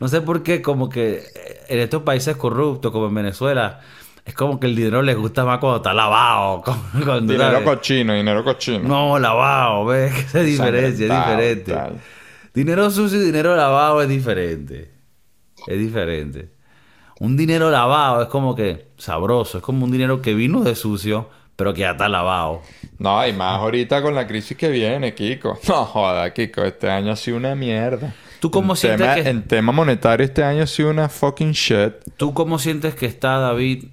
No 0.00 0.08
sé 0.08 0.20
por 0.20 0.42
qué, 0.42 0.62
como 0.62 0.88
que 0.88 1.24
en 1.68 1.78
estos 1.80 2.02
países 2.02 2.36
corruptos, 2.36 2.92
como 2.92 3.06
en 3.06 3.14
Venezuela, 3.14 3.80
es 4.24 4.34
como 4.34 4.60
que 4.60 4.66
el 4.66 4.76
dinero 4.76 5.02
les 5.02 5.16
gusta 5.16 5.44
más 5.44 5.58
cuando 5.58 5.78
está 5.78 5.94
lavado. 5.94 6.62
cuando, 7.04 7.32
Dinero 7.32 7.52
¿sabes? 7.52 7.64
cochino, 7.64 8.14
dinero 8.14 8.44
cochino. 8.44 8.86
No, 8.86 9.18
lavado, 9.18 9.86
ves 9.86 10.12
que 10.14 10.20
esa 10.20 10.40
diferencia, 10.40 11.06
es 11.06 11.26
diferente. 11.26 11.72
tal. 11.72 12.00
Dinero 12.54 12.90
sucio 12.90 13.20
y 13.20 13.24
dinero 13.24 13.56
lavado 13.56 14.02
es 14.02 14.08
diferente. 14.08 14.90
Es 15.66 15.78
diferente. 15.78 16.50
Un 17.20 17.36
dinero 17.36 17.70
lavado 17.70 18.22
es 18.22 18.28
como 18.28 18.54
que 18.54 18.88
sabroso, 18.96 19.58
es 19.58 19.64
como 19.64 19.84
un 19.84 19.90
dinero 19.90 20.22
que 20.22 20.34
vino 20.34 20.62
de 20.62 20.74
sucio, 20.74 21.30
pero 21.58 21.74
que 21.74 21.84
está 21.84 22.08
lavado. 22.08 22.62
No, 23.00 23.26
y 23.26 23.32
más 23.32 23.58
ahorita 23.58 24.00
con 24.00 24.14
la 24.14 24.28
crisis 24.28 24.56
que 24.56 24.68
viene, 24.68 25.12
Kiko. 25.12 25.58
No 25.68 25.84
joda, 25.84 26.32
Kiko, 26.32 26.62
este 26.62 26.88
año 26.88 27.10
ha 27.10 27.16
sido 27.16 27.36
una 27.36 27.56
mierda. 27.56 28.14
¿Tú 28.38 28.52
cómo 28.52 28.74
en 28.74 28.76
sientes 28.76 29.00
tema, 29.00 29.14
que- 29.16 29.28
En 29.28 29.42
tema 29.42 29.72
monetario 29.72 30.24
este 30.24 30.44
año 30.44 30.62
ha 30.62 30.66
sido 30.68 30.90
una 30.90 31.08
fucking 31.08 31.50
shit. 31.50 31.94
¿Tú 32.16 32.32
cómo 32.32 32.60
sientes 32.60 32.94
que 32.94 33.06
está, 33.06 33.38
David, 33.38 33.86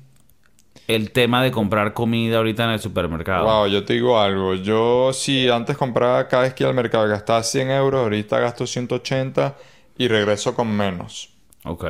el 0.87 1.09
tema 1.09 1.41
de 1.41 1.49
comprar 1.49 1.93
comida 1.93 2.37
ahorita 2.37 2.65
en 2.65 2.69
el 2.69 2.79
supermercado? 2.79 3.45
Wow, 3.45 3.65
yo 3.67 3.83
te 3.83 3.93
digo 3.93 4.19
algo. 4.21 4.53
Yo 4.53 5.11
si 5.13 5.49
antes 5.49 5.75
compraba 5.75 6.27
cada 6.27 6.43
vez 6.43 6.53
que 6.53 6.61
iba 6.65 6.69
al 6.69 6.75
mercado 6.75 7.07
gastaba 7.07 7.41
100 7.41 7.71
euros, 7.71 8.03
ahorita 8.03 8.39
gasto 8.39 8.67
180 8.67 9.55
y 9.97 10.07
regreso 10.07 10.53
con 10.53 10.69
menos. 10.77 11.29
Ok. 11.63 11.85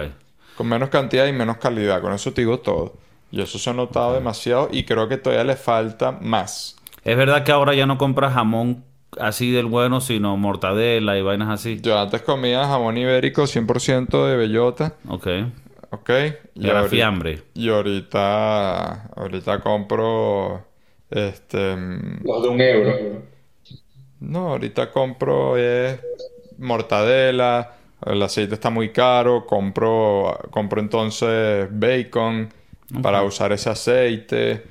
Con 0.55 0.67
menos 0.69 0.87
cantidad 0.87 1.27
y 1.27 1.33
menos 1.33 1.57
calidad. 1.57 1.99
Con 1.99 2.13
eso 2.13 2.31
te 2.31 2.39
digo 2.43 2.59
todo. 2.59 2.93
Y 3.31 3.41
eso 3.41 3.59
se 3.59 3.69
ha 3.69 3.73
notado 3.73 4.13
demasiado 4.13 4.69
y 4.71 4.83
creo 4.85 5.07
que 5.07 5.17
todavía 5.17 5.43
le 5.43 5.55
falta 5.55 6.11
más. 6.13 6.75
Es 7.03 7.17
verdad 7.17 7.43
que 7.43 7.51
ahora 7.51 7.73
ya 7.73 7.85
no 7.85 7.97
compras 7.97 8.33
jamón 8.33 8.83
así 9.19 9.51
del 9.51 9.65
bueno, 9.65 10.01
sino 10.01 10.35
mortadela 10.37 11.17
y 11.17 11.21
vainas 11.21 11.49
así. 11.49 11.79
Yo 11.81 11.97
antes 11.99 12.21
comía 12.21 12.65
jamón 12.65 12.97
ibérico 12.97 13.43
100% 13.47 14.25
de 14.27 14.35
bellota. 14.37 14.93
Ok. 15.07 15.27
¿Ok? 15.91 16.09
Y 16.55 16.67
era 16.67 16.81
ahori- 16.83 16.89
fiambre. 16.89 17.43
Y 17.53 17.69
ahorita, 17.69 19.07
ahorita 19.15 19.59
compro, 19.61 20.65
este, 21.09 21.75
mm, 21.75 22.21
Los 22.25 22.43
de 22.43 22.49
un 22.49 22.61
euro. 22.61 23.21
no, 24.19 24.49
ahorita 24.49 24.91
compro 24.91 25.57
es 25.57 25.99
mortadela, 26.57 27.73
el 28.05 28.21
aceite 28.21 28.55
está 28.55 28.69
muy 28.69 28.89
caro, 28.89 29.45
compro, 29.45 30.37
compro 30.51 30.81
entonces 30.81 31.67
bacon 31.71 32.49
para 33.01 33.23
usar 33.23 33.51
ese 33.51 33.69
aceite. 33.69 34.65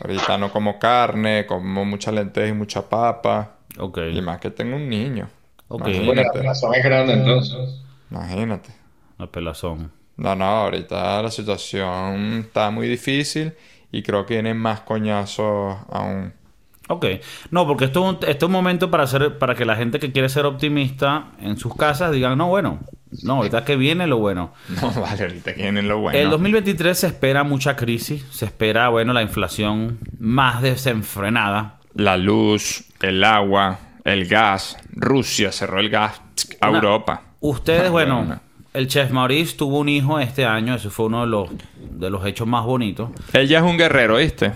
Ahorita 0.00 0.38
no 0.38 0.52
como 0.52 0.78
carne, 0.78 1.46
como 1.46 1.84
mucha 1.84 2.12
lenteja 2.12 2.48
y 2.48 2.52
mucha 2.54 2.88
papa. 2.88 3.58
Ok. 3.78 3.98
Y 4.10 4.20
más 4.22 4.40
que 4.40 4.50
tengo 4.50 4.76
un 4.76 4.88
niño. 4.88 5.30
Ok. 5.68 5.88
Bueno, 6.04 6.22
la 6.32 6.32
Imagínate, 6.32 6.42
razón 6.42 6.74
es 6.74 6.84
grande 6.84 7.12
entonces. 7.14 7.84
imagínate. 8.10 8.70
La 9.18 9.26
pelazón. 9.30 9.92
No, 10.16 10.34
no, 10.36 10.44
ahorita 10.44 11.22
la 11.22 11.30
situación 11.30 12.40
está 12.46 12.70
muy 12.70 12.88
difícil 12.88 13.54
y 13.90 14.02
creo 14.02 14.26
que 14.26 14.34
vienen 14.34 14.58
más 14.58 14.80
coñazos 14.82 15.76
aún. 15.90 16.34
Ok. 16.88 17.06
No, 17.50 17.66
porque 17.66 17.84
esto 17.84 18.00
es 18.02 18.10
un, 18.16 18.28
esto 18.28 18.46
es 18.46 18.48
un 18.48 18.52
momento 18.52 18.90
para 18.90 19.04
hacer, 19.04 19.38
para 19.38 19.54
que 19.54 19.64
la 19.64 19.76
gente 19.76 20.00
que 20.00 20.10
quiere 20.12 20.28
ser 20.28 20.44
optimista 20.46 21.32
en 21.40 21.56
sus 21.56 21.74
casas 21.76 22.10
digan, 22.12 22.36
no, 22.38 22.48
bueno, 22.48 22.80
no, 23.22 23.34
ahorita 23.36 23.64
que 23.64 23.76
viene 23.76 24.06
lo 24.06 24.18
bueno. 24.18 24.52
No, 24.80 24.90
vale, 25.00 25.22
ahorita 25.22 25.54
que 25.54 25.62
viene 25.62 25.82
lo 25.82 25.98
bueno. 25.98 26.18
El 26.18 26.30
2023 26.30 26.98
se 26.98 27.06
espera 27.08 27.42
mucha 27.44 27.76
crisis, 27.76 28.24
se 28.30 28.44
espera, 28.46 28.88
bueno, 28.88 29.12
la 29.12 29.22
inflación 29.22 29.98
más 30.18 30.62
desenfrenada. 30.62 31.76
La 31.94 32.16
luz, 32.16 32.84
el 33.02 33.24
agua, 33.24 33.78
el 34.04 34.26
gas. 34.26 34.76
Rusia 34.92 35.50
cerró 35.52 35.80
el 35.80 35.90
gas 35.90 36.20
a 36.60 36.68
Una- 36.68 36.78
Europa. 36.78 37.22
Ustedes, 37.40 37.88
Ah, 37.88 37.90
bueno, 37.90 38.16
bueno. 38.18 38.40
el 38.74 38.86
chef 38.86 39.10
Maurice 39.10 39.56
tuvo 39.56 39.78
un 39.80 39.88
hijo 39.88 40.20
este 40.20 40.44
año, 40.46 40.74
eso 40.74 40.90
fue 40.90 41.06
uno 41.06 41.22
de 41.22 41.26
los, 41.26 41.48
de 41.78 42.10
los 42.10 42.24
hechos 42.26 42.46
más 42.46 42.64
bonitos. 42.64 43.10
Él 43.32 43.48
ya 43.48 43.58
es 43.58 43.64
un 43.64 43.76
guerrero, 43.76 44.16
¿viste? 44.18 44.52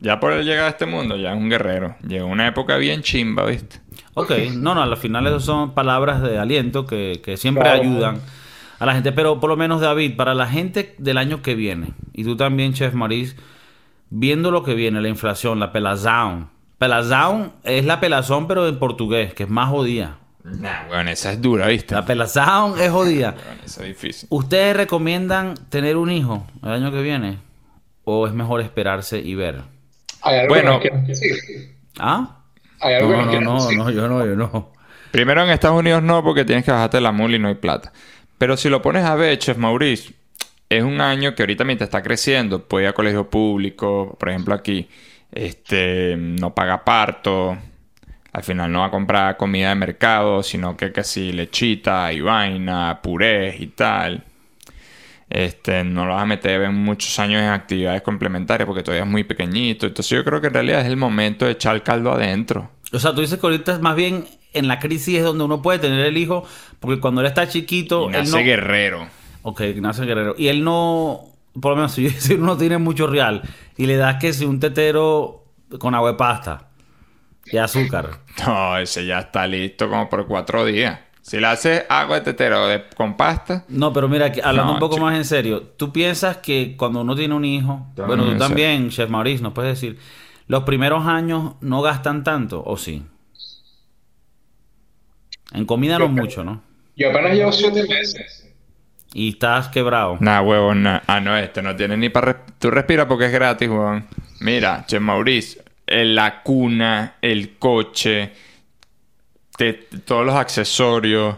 Ya 0.00 0.20
por 0.20 0.32
él 0.32 0.44
llegar 0.44 0.66
a 0.66 0.68
este 0.68 0.86
mundo, 0.86 1.16
ya 1.16 1.32
es 1.32 1.36
un 1.36 1.48
guerrero. 1.48 1.96
Llegó 2.06 2.26
una 2.26 2.46
época 2.46 2.76
bien 2.76 3.02
chimba, 3.02 3.44
¿viste? 3.46 3.80
Ok, 4.14 4.30
no, 4.54 4.74
no, 4.74 4.82
al 4.82 4.96
final 4.96 5.26
esas 5.26 5.44
son 5.44 5.72
palabras 5.74 6.22
de 6.22 6.38
aliento 6.38 6.86
que, 6.86 7.20
que 7.24 7.36
siempre 7.36 7.64
Claro. 7.64 7.80
ayudan 7.82 8.20
a 8.78 8.86
la 8.86 8.94
gente, 8.94 9.12
pero 9.12 9.40
por 9.40 9.48
lo 9.50 9.56
menos 9.56 9.80
David, 9.80 10.16
para 10.16 10.34
la 10.34 10.46
gente 10.46 10.94
del 10.98 11.16
año 11.18 11.40
que 11.42 11.54
viene, 11.54 11.88
y 12.12 12.24
tú 12.24 12.36
también, 12.36 12.72
Chef 12.74 12.92
Maurice, 12.94 13.36
viendo 14.10 14.50
lo 14.50 14.62
que 14.62 14.74
viene, 14.74 15.00
la 15.00 15.08
inflación, 15.08 15.58
la 15.60 15.72
pelazón. 15.72 16.48
Pelazón 16.78 17.52
es 17.64 17.84
la 17.86 18.00
pelazón, 18.00 18.46
pero 18.46 18.68
en 18.68 18.78
portugués, 18.78 19.32
que 19.34 19.44
es 19.44 19.48
más 19.50 19.70
jodida. 19.70 20.18
Nah, 20.44 20.86
bueno, 20.88 21.10
esa 21.10 21.32
es 21.32 21.40
dura, 21.42 21.66
¿viste? 21.68 21.94
La 21.94 22.04
pelazón 22.04 22.78
es 22.80 22.90
jodida. 22.90 23.34
Bueno, 23.46 23.62
esa 23.64 23.80
es 23.82 23.88
difícil. 23.88 24.28
¿Ustedes 24.30 24.76
recomiendan 24.76 25.54
tener 25.70 25.96
un 25.96 26.10
hijo 26.12 26.46
el 26.62 26.70
año 26.70 26.92
que 26.92 27.00
viene? 27.02 27.38
¿O 28.04 28.26
es 28.26 28.32
mejor 28.34 28.60
esperarse 28.60 29.18
y 29.18 29.34
ver? 29.34 29.62
¿Hay 30.26 30.38
algo 30.40 30.48
Bueno. 30.48 30.80
que 30.80 30.90
nos 30.90 31.04
quieras 31.04 31.06
decir? 31.06 31.36
¿Ah? 31.98 32.44
¿Hay 32.80 32.94
algo 32.94 33.10
que 33.10 33.16
No, 33.16 33.24
nos 33.24 33.40
no, 33.40 33.40
no, 33.42 33.66
decir? 33.66 33.78
no, 33.78 33.90
yo 33.90 34.08
no, 34.08 34.26
yo 34.26 34.36
no. 34.36 34.72
Primero 35.10 35.42
en 35.42 35.50
Estados 35.50 35.78
Unidos 35.78 36.02
no, 36.02 36.22
porque 36.22 36.44
tienes 36.44 36.64
que 36.64 36.72
bajarte 36.72 37.00
la 37.00 37.12
mula 37.12 37.36
y 37.36 37.38
no 37.38 37.48
hay 37.48 37.54
plata. 37.54 37.92
Pero 38.38 38.56
si 38.56 38.68
lo 38.68 38.82
pones 38.82 39.04
a 39.04 39.14
ver, 39.14 39.38
Chef 39.38 39.56
Maurice, 39.56 40.12
es 40.68 40.82
un 40.82 41.00
año 41.00 41.34
que 41.34 41.42
ahorita 41.42 41.64
mientras 41.64 41.88
está 41.88 42.02
creciendo, 42.02 42.66
puede 42.68 42.84
ir 42.84 42.90
a 42.90 42.92
colegio 42.92 43.30
público, 43.30 44.16
por 44.18 44.28
ejemplo 44.28 44.54
aquí, 44.54 44.88
este, 45.32 46.16
no 46.18 46.54
paga 46.54 46.84
parto, 46.84 47.56
al 48.32 48.42
final 48.44 48.70
no 48.72 48.80
va 48.80 48.86
a 48.86 48.90
comprar 48.90 49.36
comida 49.38 49.70
de 49.70 49.74
mercado, 49.76 50.42
sino 50.42 50.76
que 50.76 50.92
casi 50.92 51.32
lechita 51.32 52.12
y 52.12 52.20
vaina, 52.20 53.00
purés 53.02 53.60
y 53.60 53.68
tal. 53.68 54.24
Este, 55.28 55.82
no 55.82 56.06
lo 56.06 56.14
vas 56.14 56.22
a 56.22 56.26
meter 56.26 56.62
en 56.62 56.74
muchos 56.74 57.18
años 57.18 57.42
en 57.42 57.48
actividades 57.48 58.02
complementarias 58.02 58.66
porque 58.66 58.82
todavía 58.82 59.04
es 59.04 59.10
muy 59.10 59.24
pequeñito. 59.24 59.86
Entonces 59.86 60.16
yo 60.16 60.24
creo 60.24 60.40
que 60.40 60.46
en 60.48 60.54
realidad 60.54 60.80
es 60.80 60.86
el 60.86 60.96
momento 60.96 61.44
de 61.46 61.52
echar 61.52 61.74
el 61.74 61.82
caldo 61.82 62.12
adentro. 62.12 62.70
O 62.92 62.98
sea, 62.98 63.14
tú 63.14 63.20
dices 63.20 63.38
que 63.38 63.46
ahorita 63.46 63.72
es 63.72 63.80
más 63.80 63.96
bien 63.96 64.26
en 64.52 64.68
la 64.68 64.78
crisis 64.78 65.18
es 65.18 65.24
donde 65.24 65.44
uno 65.44 65.60
puede 65.60 65.78
tener 65.78 66.06
el 66.06 66.16
hijo, 66.16 66.44
porque 66.80 67.00
cuando 67.00 67.20
él 67.20 67.26
está 67.26 67.48
chiquito, 67.48 68.08
Y 68.10 68.14
él 68.14 68.20
nace 68.22 68.38
no... 68.38 68.44
guerrero. 68.44 69.08
Ok, 69.42 69.60
nace 69.76 70.04
guerrero. 70.04 70.34
Y 70.38 70.48
él 70.48 70.64
no, 70.64 71.24
por 71.60 71.72
lo 71.72 71.76
menos 71.76 71.92
si, 71.94 72.08
si 72.10 72.34
uno 72.34 72.46
no 72.46 72.56
tiene 72.56 72.78
mucho 72.78 73.06
real 73.06 73.42
y 73.76 73.86
le 73.86 73.96
das 73.96 74.16
que 74.16 74.32
si 74.32 74.44
un 74.44 74.60
tetero 74.60 75.44
con 75.78 75.94
agua 75.94 76.12
de 76.12 76.16
pasta 76.16 76.68
y 77.50 77.56
azúcar. 77.58 78.20
No, 78.46 78.76
ese 78.76 79.06
ya 79.06 79.20
está 79.20 79.46
listo 79.46 79.88
como 79.88 80.10
por 80.10 80.26
cuatro 80.26 80.66
días. 80.66 81.00
Si 81.26 81.40
le 81.40 81.46
haces 81.48 81.84
agua 81.88 82.20
de 82.20 82.22
tetero 82.22 82.68
de- 82.68 82.84
con 82.96 83.16
pasta, 83.16 83.64
No, 83.68 83.92
pero 83.92 84.08
mira, 84.08 84.30
que 84.30 84.40
hablando 84.44 84.68
No, 84.70 84.74
un 84.74 84.78
poco 84.78 84.94
chico. 84.94 85.06
más 85.06 85.16
en 85.16 85.24
serio, 85.24 85.60
¿tú 85.76 85.92
piensas 85.92 86.36
que 86.36 86.76
cuando 86.76 87.00
uno 87.00 87.16
tiene 87.16 87.34
un 87.34 87.44
hijo, 87.44 87.84
Yo 87.96 88.06
bueno, 88.06 88.24
no 88.26 88.32
tú 88.34 88.38
también, 88.38 88.90
Chef 88.90 89.10
Maurice, 89.10 89.42
nos 89.42 89.52
puedes 89.52 89.74
decir, 89.74 89.98
los 90.46 90.62
primeros 90.62 91.04
años 91.04 91.54
no 91.60 91.82
gastan 91.82 92.22
tanto, 92.22 92.62
o 92.64 92.76
sí? 92.76 93.02
En 95.52 95.64
comida 95.64 95.98
no 95.98 96.06
mucho, 96.08 96.44
¿no? 96.44 96.62
Yo 96.96 97.10
apenas 97.10 97.32
llevo 97.34 97.50
siete 97.50 97.82
meses. 97.88 98.48
Y 99.12 99.30
estás 99.30 99.66
quebrado. 99.68 100.18
nada, 100.20 100.42
huevón, 100.42 100.84
nada. 100.84 101.02
Ah, 101.08 101.18
no, 101.20 101.36
este 101.36 101.60
no 101.60 101.74
tiene 101.74 101.96
ni 101.96 102.08
para... 102.08 102.44
Tú 102.60 102.70
respira 102.70 103.08
porque 103.08 103.26
es 103.26 103.32
gratis, 103.32 103.68
huevón. 103.68 104.06
Mira, 104.40 104.84
Che 104.86 105.00
Maurice, 105.00 105.60
la 105.88 106.42
cuna, 106.44 107.16
el 107.20 107.56
coche, 107.58 108.32
te- 109.56 109.72
todos 110.04 110.24
los 110.26 110.34
accesorios, 110.34 111.36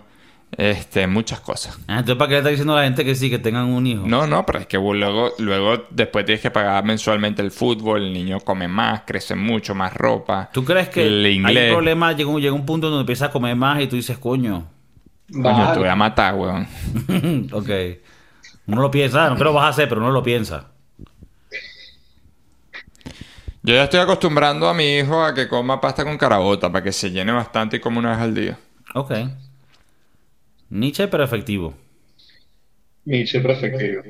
este, 0.57 1.07
muchas 1.07 1.41
cosas. 1.41 1.79
Ah, 1.89 1.99
Entonces, 2.01 2.17
¿para 2.17 2.29
qué 2.29 2.35
le 2.35 2.39
está 2.39 2.51
diciendo 2.51 2.73
a 2.75 2.77
la 2.77 2.85
gente 2.85 3.05
que 3.05 3.15
sí, 3.15 3.29
que 3.31 3.39
tengan 3.39 3.67
un 3.67 3.87
hijo? 3.87 4.05
No, 4.07 4.27
no, 4.27 4.45
pero 4.47 4.61
es 4.61 4.67
que 4.67 4.79
luego, 4.79 5.33
luego 5.39 5.85
después 5.91 6.25
tienes 6.25 6.41
que 6.41 6.51
pagar 6.51 6.85
mensualmente 6.85 7.43
el 7.43 7.51
fútbol, 7.51 8.03
el 8.03 8.13
niño 8.13 8.41
come 8.41 8.67
más, 8.69 9.03
crece 9.07 9.35
mucho, 9.35 9.75
más 9.75 9.93
ropa. 9.95 10.49
¿Tú 10.53 10.65
crees 10.65 10.89
que 10.89 11.07
el 11.07 11.45
hay 11.45 11.57
un 11.57 11.75
problema? 11.75 12.13
Llega 12.13 12.31
un, 12.31 12.41
llega 12.41 12.55
un 12.55 12.67
punto 12.67 12.89
donde 12.89 13.03
empiezas 13.03 13.29
a 13.29 13.33
comer 13.33 13.57
más 13.57 13.81
y 13.83 13.87
tú 13.87 13.97
dices, 13.97 14.17
coño, 14.19 14.67
Coño, 15.31 15.73
te 15.75 15.79
voy 15.79 15.89
a 15.89 15.97
matar, 15.97 16.35
huevón. 16.35 16.67
ok. 17.53 17.69
Uno 18.67 18.83
lo 18.83 18.91
piensa, 18.91 19.29
no 19.29 19.37
que 19.37 19.45
lo 19.45 19.53
vas 19.53 19.65
a 19.65 19.69
hacer, 19.69 19.89
pero 19.89 20.01
uno 20.01 20.11
lo 20.11 20.23
piensa. 20.23 20.69
Yo 23.69 23.75
ya 23.75 23.85
estoy 23.85 24.01
acostumbrando 24.01 24.67
a 24.67 24.73
mi 24.73 24.97
hijo 24.97 25.23
a 25.23 25.35
que 25.35 25.47
coma 25.47 25.79
pasta 25.79 26.03
con 26.03 26.17
carabota 26.17 26.73
para 26.73 26.83
que 26.83 26.91
se 26.91 27.11
llene 27.11 27.33
bastante 27.33 27.77
y 27.77 27.81
coma 27.81 27.99
una 27.99 28.13
vez 28.13 28.21
al 28.21 28.35
día. 28.35 28.59
Ok. 28.95 29.13
Nietzsche, 30.71 31.07
pero 31.07 31.23
efectivo. 31.23 31.75
Nietzsche 33.05 33.41
perfectivo. 33.41 34.03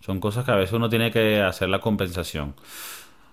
Son 0.00 0.20
cosas 0.20 0.46
que 0.46 0.52
a 0.52 0.54
veces 0.54 0.72
uno 0.72 0.88
tiene 0.88 1.10
que 1.10 1.42
hacer 1.42 1.68
la 1.68 1.80
compensación. 1.80 2.54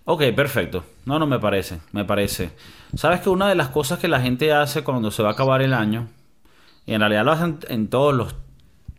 Ok, 0.03 0.23
perfecto. 0.35 0.83
No, 1.05 1.17
no 1.19 1.25
me 1.25 1.39
parece, 1.39 1.79
me 1.93 2.03
parece. 2.03 2.49
Sabes 2.93 3.21
que 3.21 3.29
una 3.29 3.47
de 3.47 3.55
las 3.55 3.69
cosas 3.69 3.97
que 3.97 4.09
la 4.09 4.19
gente 4.19 4.51
hace 4.51 4.83
cuando 4.83 5.09
se 5.09 5.23
va 5.23 5.29
a 5.29 5.31
acabar 5.31 5.61
el 5.61 5.73
año, 5.73 6.09
y 6.85 6.95
en 6.95 6.99
realidad 6.99 7.23
lo 7.23 7.31
hacen 7.31 7.59
en 7.69 7.87
todas 7.87 8.35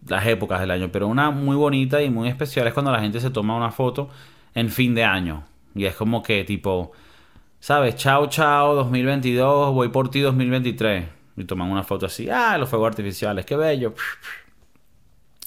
las 0.07 0.27
épocas 0.27 0.59
del 0.59 0.71
año, 0.71 0.89
pero 0.91 1.07
una 1.07 1.33
muy 1.33 1.55
bonita 1.55 2.01
y 2.01 2.09
muy 2.09 2.31
especial 2.31 2.67
es 2.67 2.73
cuando 2.73 2.93
la 2.93 3.01
gente 3.01 3.21
se 3.21 3.29
toma 3.29 3.59
una 3.59 3.73
foto 3.73 4.09
en 4.55 4.71
fin 4.71 4.95
de 4.95 5.05
año. 5.05 5.52
Y 5.75 5.85
es 5.87 5.95
como 5.95 6.23
que 6.23 6.45
tipo, 6.45 6.93
¿sabes? 7.61 7.97
Chao, 7.97 8.27
chao, 8.29 8.75
2022, 8.75 9.73
voy 9.75 9.89
por 9.89 10.11
ti 10.11 10.21
2023. 10.21 11.05
Y 11.37 11.45
toman 11.45 11.71
una 11.71 11.83
foto 11.83 12.07
así, 12.07 12.29
ah, 12.31 12.59
los 12.59 12.69
fuegos 12.69 12.89
artificiales, 12.89 13.47
qué 13.47 13.57
bello. 13.57 13.95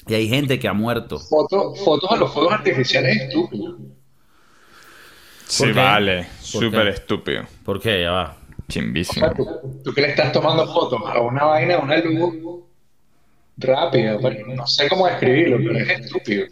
Y 0.07 0.13
hay 0.15 0.27
gente 0.27 0.57
que 0.59 0.67
ha 0.67 0.73
muerto. 0.73 1.19
Foto- 1.19 1.73
fotos 1.75 2.11
a 2.11 2.15
los 2.15 2.31
fuegos 2.33 2.53
artificiales 2.53 3.17
estúpidos. 3.21 3.75
Sí, 5.47 5.65
qué? 5.65 5.71
vale. 5.73 6.23
¿Por 6.23 6.63
Súper 6.63 6.87
estúpido. 6.87 7.43
¿Por 7.63 7.79
qué? 7.79 8.01
Ya 8.01 8.11
va. 8.11 8.37
O 8.67 8.71
Chimbísimo. 8.71 9.25
sea, 9.27 9.35
tú, 9.35 9.47
tú 9.83 9.93
que 9.93 10.01
le 10.01 10.09
estás 10.09 10.31
tomando 10.31 10.65
fotos 10.73 10.99
a 11.05 11.19
una 11.21 11.45
vaina, 11.45 11.75
a 11.75 11.79
una 11.79 11.97
luz 11.97 12.33
rápida. 13.57 14.17
bueno, 14.17 14.55
no 14.55 14.65
sé 14.67 14.89
cómo 14.89 15.05
describirlo, 15.07 15.57
pero 15.57 15.77
es 15.77 15.89
estúpido. 16.01 16.47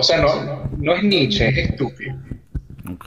O 0.00 0.02
sea, 0.02 0.22
no, 0.22 0.70
no 0.78 0.94
es 0.94 1.02
Nietzsche, 1.02 1.48
es 1.48 1.70
estúpido. 1.70 2.14
Ok. 2.90 3.06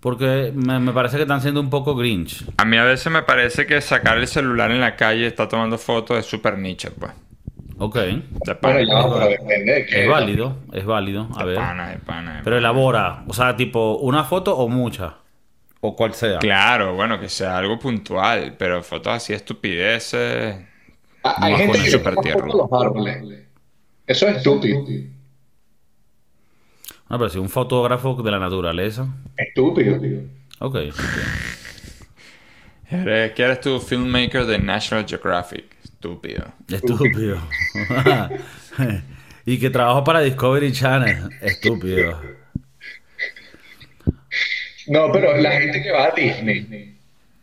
Porque 0.00 0.52
me, 0.54 0.78
me 0.80 0.92
parece 0.92 1.16
que 1.16 1.22
están 1.22 1.42
siendo 1.42 1.60
un 1.60 1.68
poco 1.68 1.94
grinch. 1.94 2.44
A 2.56 2.64
mí 2.64 2.78
a 2.78 2.84
veces 2.84 3.12
me 3.12 3.22
parece 3.22 3.66
que 3.66 3.80
sacar 3.82 4.16
el 4.16 4.26
celular 4.26 4.70
en 4.70 4.80
la 4.80 4.96
calle 4.96 5.20
y 5.20 5.24
estar 5.24 5.48
tomando 5.48 5.76
fotos 5.76 6.18
es 6.18 6.24
súper 6.24 6.56
niche, 6.58 6.90
pues. 6.90 7.12
Ok. 7.76 7.96
De 7.96 8.12
Bueno, 8.14 8.60
pana, 8.60 8.82
ya 8.82 8.94
va, 8.94 9.14
pero 9.14 9.28
depende 9.28 9.72
de 9.72 9.86
qué. 9.86 10.02
Es 10.04 10.08
válido, 10.08 10.56
es 10.72 10.84
válido. 10.86 11.28
A 11.36 11.44
de 11.44 11.50
ver. 11.50 11.56
pana, 11.56 11.90
de 11.90 11.98
pana, 11.98 12.36
de 12.38 12.42
Pero 12.42 12.56
elabora. 12.56 13.24
O 13.28 13.34
sea, 13.34 13.54
tipo, 13.54 13.98
¿una 13.98 14.24
foto 14.24 14.56
o 14.56 14.68
muchas? 14.68 15.12
O 15.80 15.94
cual 15.94 16.14
sea. 16.14 16.38
Claro, 16.38 16.94
bueno, 16.94 17.20
que 17.20 17.28
sea 17.28 17.58
algo 17.58 17.78
puntual, 17.78 18.54
pero 18.58 18.82
fotos 18.82 19.12
así 19.12 19.34
Ah, 21.22 21.36
Hay 21.40 21.56
gente 21.56 21.78
que 21.80 21.90
super 21.90 22.14
fotos 22.14 22.32
a 22.32 22.46
los 22.46 22.72
árboles. 22.72 23.44
Eso 24.06 24.28
es 24.28 24.36
estúpido. 24.36 24.84
No, 27.08 27.18
pero 27.18 27.28
si 27.28 27.38
un 27.38 27.48
fotógrafo 27.48 28.14
de 28.14 28.30
la 28.30 28.38
naturaleza. 28.38 29.06
Estúpido. 29.36 29.98
Ok. 30.60 30.76
¿Eres, 32.90 33.32
¿Qué 33.32 33.42
eres 33.42 33.60
tú, 33.60 33.80
filmmaker 33.80 34.46
de 34.46 34.58
National 34.58 35.06
Geographic? 35.06 35.64
Estúpido. 35.82 36.44
Estúpido. 36.68 37.38
y 39.46 39.58
que 39.58 39.70
trabajo 39.70 40.04
para 40.04 40.20
Discovery 40.20 40.72
Channel. 40.72 41.30
Estúpido. 41.40 42.20
No, 44.86 45.10
pero 45.12 45.36
la 45.36 45.52
gente 45.52 45.82
que 45.82 45.90
va 45.90 46.06
a 46.06 46.10
Disney 46.10 46.94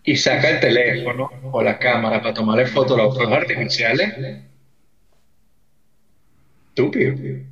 y 0.04 0.16
saca 0.16 0.50
el 0.50 0.60
teléfono 0.60 1.30
o 1.52 1.62
la 1.62 1.78
cámara 1.78 2.22
para 2.22 2.34
tomarle 2.34 2.66
fotos 2.68 3.00
a 3.00 3.04
los 3.04 3.32
artificiales. 3.32 4.14
Estúpido. 6.70 7.51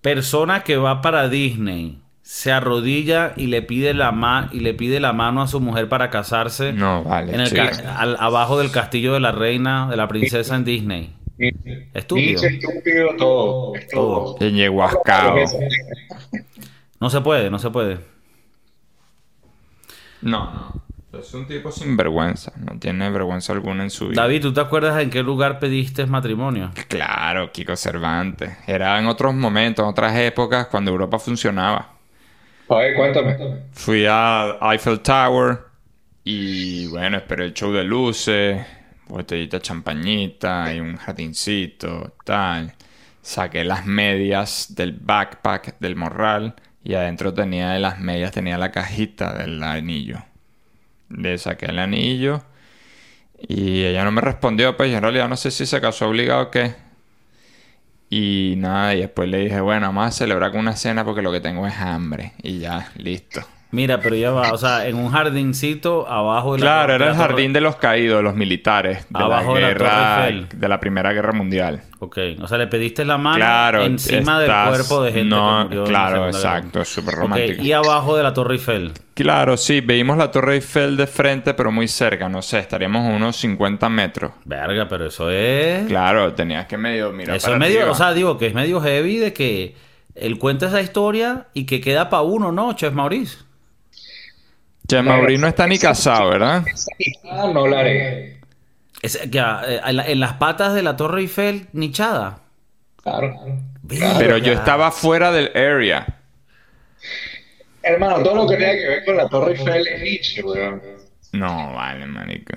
Persona 0.00 0.62
que 0.62 0.76
va 0.76 1.02
para 1.02 1.28
Disney. 1.28 1.98
Se 2.22 2.52
arrodilla 2.52 3.32
y 3.36 3.48
le 3.48 3.60
pide 3.62 3.92
la 3.92 4.12
ma 4.12 4.48
y 4.52 4.60
le 4.60 4.72
pide 4.72 5.00
la 5.00 5.12
mano 5.12 5.42
a 5.42 5.48
su 5.48 5.60
mujer 5.60 5.88
para 5.88 6.10
casarse 6.10 6.72
No, 6.72 7.02
vale. 7.02 7.34
en 7.34 7.40
el 7.40 7.48
chico. 7.48 7.62
ca- 7.64 7.98
al- 7.98 8.16
abajo 8.20 8.56
del 8.58 8.70
castillo 8.70 9.12
de 9.14 9.20
la 9.20 9.32
reina, 9.32 9.88
de 9.90 9.96
la 9.96 10.06
princesa 10.06 10.54
en 10.54 10.64
Disney. 10.64 11.12
Estúpido. 11.92 12.42
Estúpido, 12.44 13.08
todo. 13.18 13.72
Todo. 13.92 14.34
todo. 14.36 14.46
En 14.46 14.54
Yehuascao. 14.54 15.36
No 17.00 17.10
se 17.10 17.20
puede, 17.20 17.50
no 17.50 17.58
se 17.58 17.70
puede. 17.70 17.98
No, 20.22 20.52
no. 20.52 20.82
Es 21.12 21.34
un 21.34 21.46
tipo 21.46 21.72
sin 21.72 21.96
vergüenza. 21.96 22.52
No 22.56 22.78
tiene 22.78 23.10
vergüenza 23.10 23.52
alguna 23.52 23.82
en 23.82 23.90
su 23.90 24.08
vida. 24.08 24.22
David, 24.22 24.42
¿tú 24.42 24.52
te 24.52 24.60
acuerdas 24.60 25.02
en 25.02 25.10
qué 25.10 25.22
lugar 25.22 25.58
pediste 25.58 26.06
matrimonio? 26.06 26.70
Claro, 26.88 27.50
Kiko 27.50 27.74
Cervantes. 27.74 28.56
Era 28.66 28.98
en 28.98 29.06
otros 29.06 29.34
momentos, 29.34 29.82
en 29.82 29.90
otras 29.90 30.16
épocas, 30.16 30.68
cuando 30.68 30.92
Europa 30.92 31.18
funcionaba. 31.18 31.94
A 32.68 32.74
ver, 32.76 32.94
cuéntame. 32.94 33.36
Fui 33.72 34.06
a 34.08 34.56
Eiffel 34.62 35.00
Tower 35.00 35.58
y 36.22 36.86
bueno, 36.86 37.16
esperé 37.16 37.46
el 37.46 37.54
show 37.54 37.72
de 37.72 37.82
luces, 37.82 38.64
botellita 39.08 39.56
de 39.56 39.62
champañita 39.62 40.72
y 40.72 40.78
un 40.78 40.96
jardincito, 40.96 42.14
tal. 42.24 42.72
Saqué 43.20 43.64
las 43.64 43.84
medias 43.84 44.74
del 44.76 44.92
backpack 44.92 45.80
del 45.80 45.96
morral 45.96 46.54
y 46.84 46.94
adentro 46.94 47.34
tenía 47.34 47.70
de 47.70 47.80
las 47.80 47.98
medias, 47.98 48.30
tenía 48.30 48.56
la 48.56 48.70
cajita 48.70 49.34
del 49.34 49.60
anillo. 49.62 50.22
Le 51.10 51.38
saqué 51.38 51.66
el 51.66 51.78
anillo 51.78 52.42
y 53.48 53.84
ella 53.84 54.04
no 54.04 54.12
me 54.12 54.20
respondió, 54.20 54.76
pues 54.76 54.90
yo 54.90 54.98
en 54.98 55.02
realidad 55.02 55.28
no 55.28 55.36
sé 55.36 55.50
si 55.50 55.66
se 55.66 55.80
casó 55.80 56.08
obligado 56.08 56.42
o 56.44 56.50
qué. 56.50 56.74
Y 58.10 58.54
nada, 58.58 58.94
y 58.94 59.00
después 59.00 59.28
le 59.28 59.38
dije, 59.38 59.60
bueno, 59.60 59.86
vamos 59.86 60.06
a 60.08 60.10
celebrar 60.10 60.50
con 60.50 60.60
una 60.60 60.76
cena 60.76 61.04
porque 61.04 61.22
lo 61.22 61.32
que 61.32 61.40
tengo 61.40 61.66
es 61.66 61.76
hambre. 61.76 62.32
Y 62.42 62.58
ya, 62.58 62.90
listo. 62.96 63.42
Mira, 63.72 64.00
pero 64.00 64.16
ya 64.16 64.32
va, 64.32 64.52
o 64.52 64.58
sea, 64.58 64.86
en 64.88 64.96
un 64.96 65.10
jardincito 65.12 66.08
abajo 66.08 66.54
de 66.54 66.58
la 66.58 66.64
Claro, 66.64 66.94
era 66.94 67.04
de 67.06 67.10
el 67.12 67.16
la 67.18 67.22
torre- 67.24 67.28
jardín 67.34 67.52
de 67.52 67.60
los 67.60 67.76
caídos, 67.76 68.22
los 68.22 68.34
militares, 68.34 69.06
de 69.08 69.22
Abajo 69.22 69.54
de 69.54 69.60
la 69.60 69.68
la 69.68 69.74
Torre 69.74 69.84
guerra, 69.88 70.26
Eiffel. 70.28 70.48
de 70.60 70.68
la 70.68 70.80
Primera 70.80 71.12
Guerra 71.12 71.32
Mundial. 71.32 71.82
Ok, 72.00 72.18
o 72.42 72.48
sea, 72.48 72.58
le 72.58 72.66
pediste 72.66 73.04
la 73.04 73.16
mano 73.18 73.36
Claro, 73.36 73.82
encima 73.84 74.40
del 74.40 74.50
cuerpo 74.50 75.02
de 75.02 75.12
gente 75.12 75.28
no, 75.36 75.58
que 75.68 75.76
murió 75.76 75.86
en 75.86 75.92
la 75.92 75.98
claro, 76.08 76.26
exacto, 76.26 76.80
es 76.80 76.88
súper 76.88 77.14
romántico. 77.14 77.62
y 77.62 77.72
abajo 77.72 78.16
de 78.16 78.22
la 78.24 78.32
Torre 78.34 78.54
Eiffel. 78.54 78.92
Claro, 79.14 79.56
sí, 79.56 79.80
veímos 79.82 80.16
la 80.18 80.30
Torre 80.30 80.54
Eiffel 80.54 80.96
de 80.96 81.06
frente, 81.06 81.54
pero 81.54 81.70
muy 81.70 81.86
cerca, 81.86 82.28
no 82.28 82.42
sé, 82.42 82.58
estaríamos 82.58 83.06
a 83.06 83.14
unos 83.14 83.36
50 83.36 83.88
metros. 83.88 84.32
Verga, 84.46 84.88
pero 84.88 85.06
eso 85.06 85.30
es... 85.30 85.86
Claro, 85.86 86.32
tenías 86.32 86.66
que 86.66 86.76
medio 86.76 87.12
mirar 87.12 87.36
eso 87.36 87.44
para 87.46 87.56
es 87.56 87.60
medio, 87.60 87.78
arriba. 87.80 87.92
o 87.92 87.94
sea, 87.94 88.12
digo 88.14 88.36
que 88.38 88.46
es 88.46 88.54
medio 88.54 88.80
heavy 88.80 89.18
de 89.18 89.32
que 89.32 89.76
él 90.16 90.38
cuenta 90.38 90.66
esa 90.66 90.80
historia 90.80 91.46
y 91.54 91.66
que 91.66 91.80
queda 91.80 92.08
para 92.10 92.22
uno, 92.22 92.50
¿no, 92.50 92.72
Chef 92.72 92.92
Maurice? 92.94 93.38
Che, 94.90 95.02
Mauri 95.02 95.38
no 95.38 95.46
está 95.46 95.66
ni 95.66 95.78
casado, 95.78 96.30
¿verdad? 96.30 96.64
Ah, 97.30 97.50
no 97.52 97.66
la 97.66 97.80
haré. 97.80 98.40
Es, 99.02 99.18
ya, 99.30 99.62
eh, 99.66 99.80
en, 99.86 99.96
la- 99.96 100.06
en 100.06 100.20
las 100.20 100.34
patas 100.34 100.74
de 100.74 100.82
la 100.82 100.96
Torre 100.96 101.20
Eiffel, 101.22 101.66
nichada. 101.72 102.40
Claro. 103.02 103.34
Pero 103.88 104.36
yo 104.38 104.52
estaba 104.52 104.90
fuera 104.90 105.32
del 105.32 105.48
area. 105.56 106.06
Hermano, 107.82 108.22
todo 108.22 108.34
lo 108.36 108.48
que 108.48 108.56
tenga 108.56 108.72
que 108.72 108.86
ver 108.86 109.04
con 109.04 109.16
la 109.16 109.28
Torre 109.28 109.52
Eiffel 109.52 109.86
es 109.86 110.02
Nietzsche, 110.02 110.42
weón. 110.42 110.82
No, 111.32 111.72
vale, 111.74 112.06
marico. 112.06 112.54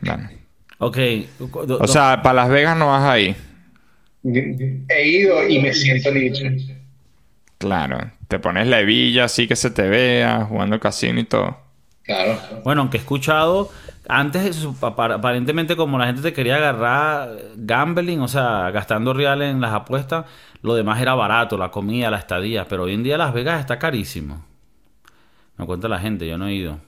Bueno. 0.00 0.28
Ok. 0.78 0.96
do- 1.38 1.78
O 1.80 1.86
sea, 1.86 2.20
para 2.22 2.34
Las 2.34 2.48
Vegas 2.48 2.76
no 2.76 2.88
vas 2.88 3.04
ahí. 3.04 3.36
He 4.24 5.06
ido 5.08 5.46
y 5.48 5.60
me 5.60 5.72
siento 5.72 6.10
Nietzsche. 6.10 6.73
Claro, 7.64 8.10
te 8.28 8.38
pones 8.38 8.66
la 8.66 8.80
hebilla 8.80 9.24
así 9.24 9.48
que 9.48 9.56
se 9.56 9.70
te 9.70 9.88
vea, 9.88 10.44
jugando 10.44 10.78
casino 10.78 11.18
y 11.18 11.24
todo. 11.24 11.56
Claro. 12.02 12.38
Bueno, 12.62 12.82
aunque 12.82 12.98
he 12.98 13.00
escuchado, 13.00 13.70
antes 14.06 14.66
aparentemente 14.82 15.74
como 15.74 15.96
la 15.96 16.04
gente 16.04 16.20
te 16.20 16.34
quería 16.34 16.56
agarrar 16.56 17.30
gambling, 17.56 18.20
o 18.20 18.28
sea, 18.28 18.70
gastando 18.70 19.14
reales 19.14 19.50
en 19.50 19.62
las 19.62 19.72
apuestas, 19.72 20.26
lo 20.60 20.74
demás 20.74 21.00
era 21.00 21.14
barato, 21.14 21.56
la 21.56 21.70
comida, 21.70 22.10
la 22.10 22.18
estadía, 22.18 22.68
pero 22.68 22.82
hoy 22.82 22.92
en 22.92 23.02
día 23.02 23.16
Las 23.16 23.32
Vegas 23.32 23.60
está 23.60 23.78
carísimo. 23.78 24.44
Me 25.56 25.64
cuenta 25.64 25.88
la 25.88 25.98
gente, 25.98 26.28
yo 26.28 26.36
no 26.36 26.48
he 26.48 26.52
ido. 26.52 26.80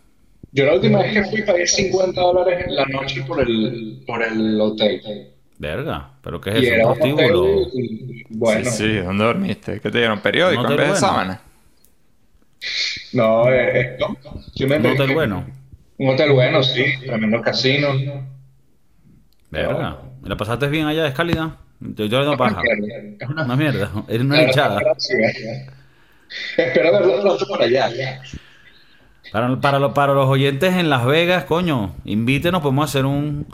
Yo 0.52 0.66
la 0.66 0.74
última 0.74 0.98
vez 0.98 1.14
que 1.14 1.24
fui 1.24 1.42
pagué 1.42 1.66
50 1.66 2.20
dólares 2.20 2.66
en 2.68 2.76
la 2.76 2.84
noche 2.84 3.24
por 3.26 3.40
el, 3.40 4.02
por 4.06 4.22
el 4.22 4.60
hotel. 4.60 5.00
Verga, 5.58 6.10
pero 6.22 6.40
¿qué 6.40 6.50
es 6.50 6.62
Y 6.62 6.66
eso? 6.66 6.88
¿Un 6.88 6.94
prostíbulo? 6.96 7.46
y, 7.72 8.24
bueno, 8.30 8.70
Sí, 8.70 8.76
sí, 8.76 8.96
¿dónde 8.98 9.24
dormiste? 9.24 9.80
¿Qué 9.80 9.90
te 9.90 9.98
dieron? 9.98 10.20
¿Periódico 10.20 10.68
en 10.68 10.76
vez 10.76 10.88
de 10.92 10.96
sábana? 10.96 11.40
no, 13.12 13.50
es, 13.50 13.74
es 13.74 14.00
no. 14.00 14.16
Yo 14.54 14.68
me 14.68 14.76
Un 14.78 14.86
hotel 14.86 15.14
bueno. 15.14 15.46
Un 15.98 16.08
hotel 16.10 16.32
bueno, 16.32 16.62
sí, 16.62 16.84
tremendo 17.06 17.40
casino. 17.40 17.94
Verga. 19.50 19.98
¿Y 20.24 20.28
¿La 20.28 20.36
pasaste 20.36 20.68
bien 20.68 20.86
allá? 20.86 21.06
¿Es 21.06 21.14
cálida? 21.14 21.56
Yo, 21.80 22.06
yo 22.06 22.22
no 22.24 22.36
paja. 22.36 22.60
Es 23.18 23.28
una 23.28 23.44
Una 23.44 23.56
mierda. 23.56 23.90
Era 24.08 24.24
una 24.24 24.42
hinchada. 24.42 24.80
gracias. 24.80 25.36
Espero 26.56 26.92
verlo 26.92 27.22
pronto 27.22 27.46
por 27.46 27.62
allá. 27.62 27.90
Para, 29.32 29.56
para, 29.60 29.78
lo- 29.78 29.94
para 29.94 30.12
los 30.14 30.26
oyentes 30.28 30.74
en 30.74 30.90
Las 30.90 31.04
Vegas, 31.06 31.44
coño, 31.44 31.94
invítenos, 32.04 32.62
podemos 32.62 32.88
hacer 32.90 33.04
un, 33.06 33.46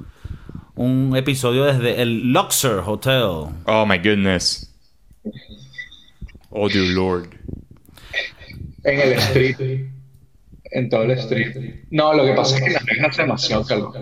un 0.74 1.14
episodio 1.16 1.64
desde 1.64 2.00
el 2.02 2.32
Luxor 2.32 2.82
Hotel. 2.86 3.22
Oh 3.66 3.86
my 3.86 3.98
goodness. 3.98 4.72
Oh 6.50 6.68
dear 6.68 6.86
lord. 6.86 7.28
En 8.84 9.00
el 9.00 9.12
street. 9.18 9.86
En 10.64 10.88
todo 10.88 11.02
el 11.04 11.12
street. 11.12 11.84
No, 11.90 12.14
lo 12.14 12.24
que 12.24 12.32
pasa 12.32 12.56
es 12.56 12.62
que 12.62 12.66
en 12.68 12.72
Las 12.74 12.84
Vegas 12.84 13.06
hace 13.10 13.22
demasiado 13.22 13.64
calor. 13.64 13.92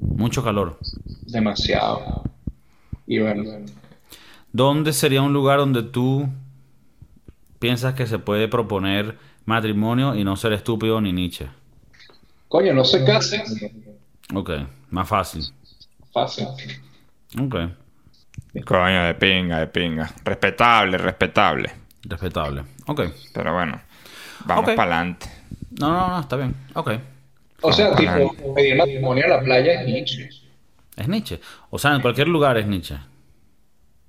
Mucho 0.00 0.42
calor. 0.42 0.78
Demasiado. 1.26 2.24
Y 3.06 3.18
bueno, 3.18 3.44
¿Dónde 4.52 4.92
sería 4.92 5.22
un 5.22 5.32
lugar 5.32 5.58
donde 5.58 5.82
tú 5.82 6.28
piensas 7.58 7.94
que 7.94 8.06
se 8.06 8.18
puede 8.18 8.48
proponer 8.48 9.16
matrimonio 9.46 10.14
y 10.14 10.24
no 10.24 10.36
ser 10.36 10.52
estúpido 10.52 11.00
ni 11.00 11.12
Nietzsche? 11.12 11.48
coño, 12.48 12.74
no 12.74 12.84
se 12.84 13.02
casen. 13.04 13.42
Ok, 14.34 14.50
más 14.92 15.08
fácil. 15.08 15.42
Fácil. 16.12 16.46
Ok, 17.40 17.56
Coño, 18.64 19.04
de 19.04 19.14
pinga, 19.14 19.60
de 19.60 19.66
pinga. 19.66 20.10
Respetable, 20.24 20.98
respetable. 20.98 21.72
respetable. 22.04 22.62
Ok. 22.86 23.00
Pero 23.32 23.54
bueno, 23.54 23.80
vamos 24.44 24.64
para 24.76 24.96
adelante. 24.96 25.26
No, 25.80 25.90
no, 25.90 26.08
no, 26.08 26.20
está 26.20 26.36
bien. 26.36 26.54
Ok. 26.74 26.90
O 27.62 27.72
sea, 27.72 27.94
tipo, 27.94 28.54
pedir 28.54 28.76
matrimonio 28.76 29.24
en 29.24 29.30
la 29.30 29.40
playa 29.40 29.80
es 29.80 29.86
Nietzsche. 29.86 30.28
Es 30.96 31.08
Nietzsche. 31.08 31.40
O 31.70 31.78
sea, 31.78 31.94
en 31.94 32.02
cualquier 32.02 32.28
lugar 32.28 32.58
es 32.58 32.66
Nietzsche. 32.66 32.98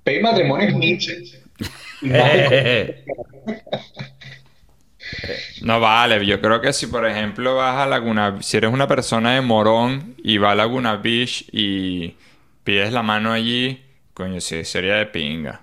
Pedir 0.02 0.22
matrimonio 0.22 0.68
es 0.68 0.74
Nietzsche. 0.74 1.42
No 5.62 5.80
vale, 5.80 6.24
yo 6.26 6.40
creo 6.40 6.60
que 6.60 6.72
si 6.72 6.86
por 6.86 7.06
ejemplo 7.06 7.56
vas 7.56 7.78
a 7.78 7.86
Laguna, 7.86 8.42
si 8.42 8.56
eres 8.56 8.72
una 8.72 8.86
persona 8.86 9.34
de 9.34 9.40
Morón 9.40 10.14
y 10.22 10.38
va 10.38 10.52
a 10.52 10.54
Laguna 10.54 10.96
Beach 10.96 11.46
y 11.52 12.16
pides 12.64 12.92
la 12.92 13.02
mano 13.02 13.32
allí, 13.32 13.82
coño, 14.12 14.40
sí, 14.40 14.64
sería 14.64 14.94
de 14.94 15.06
pinga. 15.06 15.60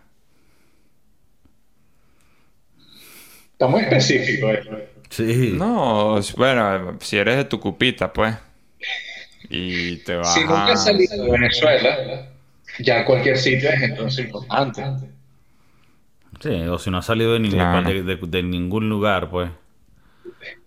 Está 3.54 3.67
muy 3.67 3.82
específico 3.82 4.49
esto. 4.49 4.77
sí. 5.10 5.51
No, 5.54 6.19
bueno, 6.36 6.97
si 6.99 7.17
eres 7.17 7.38
de 7.38 7.45
Tucupita, 7.45 8.12
pues. 8.12 8.36
Y 9.49 9.97
te 9.97 10.15
vas 10.15 10.34
Si 10.34 10.39
nunca 10.41 10.73
has 10.73 10.84
salido 10.84 11.23
de 11.23 11.32
Venezuela, 11.32 12.30
ya 12.80 13.06
cualquier 13.06 13.38
sitio 13.38 13.69
es 13.69 13.82
entonces 13.82 14.25
importante. 14.25 14.84
Sí, 16.41 16.49
o 16.67 16.77
si 16.80 16.89
no 16.89 16.97
ha 16.97 17.01
salido 17.01 17.34
de, 17.34 17.39
ni- 17.39 17.49
Claro. 17.49 17.88
de, 17.88 18.04
de- 18.04 18.15
de 18.21 18.43
ningún 18.43 18.89
lugar, 18.89 19.30
pues. 19.30 19.49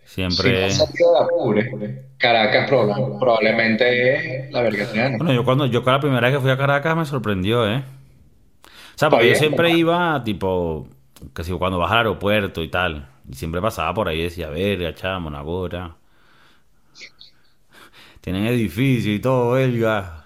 Si 0.04 0.22
no 0.22 0.30
Siempre. 0.30 0.66
has 0.66 0.76
salido 0.78 1.12
de 1.12 1.18
Apure, 1.24 2.04
Caracas 2.18 2.70
proba- 2.70 3.18
probablemente 3.18 4.46
es 4.46 4.52
la 4.52 4.62
vergatiana. 4.62 5.16
Bueno, 5.18 5.32
yo 5.32 5.44
cuando 5.44 5.66
yo 5.66 5.82
la 5.84 6.00
primera 6.00 6.28
vez 6.28 6.37
que 6.37 6.40
fui 6.42 6.50
a 6.50 6.56
Caracas 6.56 6.96
me 6.96 7.04
sorprendió, 7.04 7.68
¿eh? 7.68 7.82
O 8.94 8.96
sea, 8.98 9.10
porque 9.10 9.28
yo 9.30 9.34
siempre 9.34 9.70
iba, 9.70 10.22
tipo, 10.22 10.87
que 11.35 11.42
si 11.42 11.52
cuando 11.52 11.79
vas 11.79 11.90
al 11.90 11.98
aeropuerto 11.98 12.62
y 12.62 12.68
tal. 12.68 13.08
Y 13.29 13.35
siempre 13.35 13.60
pasaba 13.60 13.92
por 13.92 14.06
ahí 14.08 14.20
y 14.20 14.25
decía, 14.25 14.48
verga, 14.50 14.94
chamo, 14.94 15.31
Nagora. 15.31 15.96
Tienen 18.20 18.46
edificio 18.46 19.12
y 19.12 19.18
todo, 19.18 19.52
verga. 19.52 20.25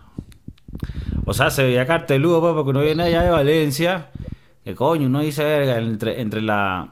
O 1.25 1.33
sea, 1.35 1.51
se 1.51 1.63
veía 1.65 1.87
carteludo, 1.87 2.41
pues, 2.41 2.55
porque 2.55 2.71
uno 2.71 2.81
viene 2.81 3.05
allá 3.05 3.23
de 3.23 3.31
Valencia. 3.31 4.11
Que 4.69 4.75
coño, 4.75 5.07
uno 5.07 5.21
dice, 5.21 5.43
verga, 5.45 5.79
entre, 5.79 6.21
entre 6.21 6.43
la. 6.43 6.91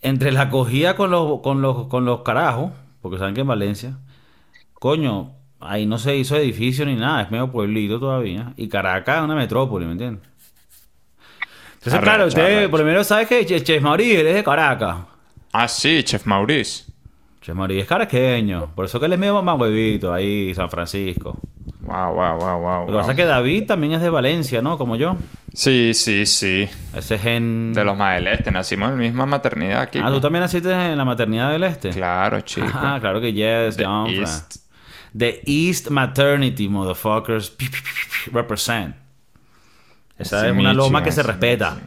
Entre 0.00 0.32
la 0.32 0.48
cogida 0.48 0.96
con 0.96 1.10
los, 1.10 1.42
con 1.42 1.60
los, 1.60 1.86
con 1.88 2.06
los 2.06 2.22
carajos, 2.22 2.72
porque 3.02 3.18
saben 3.18 3.34
que 3.34 3.42
en 3.42 3.46
Valencia, 3.46 3.98
coño, 4.72 5.34
ahí 5.60 5.84
no 5.84 5.98
se 5.98 6.16
hizo 6.16 6.34
edificio 6.34 6.86
ni 6.86 6.94
nada, 6.94 7.20
es 7.20 7.30
medio 7.30 7.52
pueblito 7.52 8.00
todavía. 8.00 8.54
Y 8.56 8.70
Caracas 8.70 9.18
es 9.18 9.22
una 9.22 9.34
metrópoli, 9.34 9.84
¿me 9.84 9.92
entiendes? 9.92 10.26
Entonces, 11.74 12.00
claro, 12.00 12.26
usted 12.26 12.42
arrecho. 12.42 12.70
por 12.70 12.80
lo 12.80 12.86
menos 12.86 13.06
sabe 13.06 13.26
que 13.26 13.44
Che, 13.44 13.62
Che 13.62 13.80
Mauriz, 13.80 14.18
él 14.18 14.28
es 14.28 14.36
de 14.36 14.42
Caracas. 14.42 14.96
Ah, 15.52 15.68
sí, 15.68 16.02
Chef 16.02 16.24
Maurice. 16.24 16.90
Che 17.42 17.52
Mauriz 17.52 17.82
es 17.82 17.86
caraqueño, 17.86 18.74
por 18.74 18.86
eso 18.86 18.98
que 18.98 19.04
él 19.04 19.12
es 19.12 19.18
medio 19.18 19.34
mamá 19.34 19.56
huevito 19.56 20.10
ahí, 20.10 20.54
San 20.54 20.70
Francisco. 20.70 21.38
Wow, 21.82 22.14
wow, 22.14 22.38
wow, 22.38 22.60
wow. 22.60 22.80
Lo 22.86 22.92
que 22.92 22.98
pasa 22.98 23.10
es 23.12 23.16
que 23.16 23.24
David 23.24 23.66
también 23.66 23.94
es 23.94 24.02
de 24.02 24.10
Valencia, 24.10 24.60
¿no? 24.62 24.76
Como 24.76 24.96
yo. 24.96 25.16
Sí, 25.54 25.92
sí, 25.94 26.26
sí. 26.26 26.68
Ese 26.94 27.18
gen... 27.18 27.72
De 27.72 27.84
los 27.84 27.96
más 27.96 28.16
del 28.16 28.26
este. 28.28 28.50
Nacimos 28.50 28.90
en 28.90 28.96
la 28.96 29.00
misma 29.02 29.26
maternidad 29.26 29.82
aquí. 29.82 29.98
Ah, 30.02 30.10
¿tú 30.10 30.20
también 30.20 30.42
naciste 30.42 30.70
en 30.70 30.98
la 30.98 31.04
maternidad 31.04 31.50
del 31.50 31.64
este? 31.64 31.90
Claro, 31.90 32.40
chico. 32.42 32.68
Ah, 32.72 32.98
claro 33.00 33.20
que 33.20 33.32
yes. 33.32 33.76
The 33.76 33.84
East. 34.08 34.56
The 35.16 35.40
East 35.44 35.88
Maternity, 35.90 36.68
motherfuckers. 36.68 37.56
Represent. 38.32 38.94
Esa 40.18 40.42
Sí, 40.42 40.46
es 40.48 40.52
una 40.52 40.74
loma 40.74 41.02
que 41.02 41.10
se 41.10 41.22
respeta. 41.22 41.78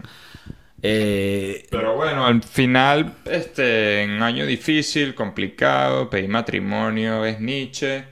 Eh, 0.82 1.66
Pero 1.70 1.96
bueno, 1.96 2.26
al 2.26 2.44
final, 2.44 3.14
este, 3.24 4.04
en 4.04 4.12
un 4.12 4.24
año 4.24 4.46
difícil, 4.46 5.16
complicado, 5.16 6.10
pedí 6.10 6.28
matrimonio, 6.28 7.24
es 7.24 7.39
Nietzsche. 7.39 8.04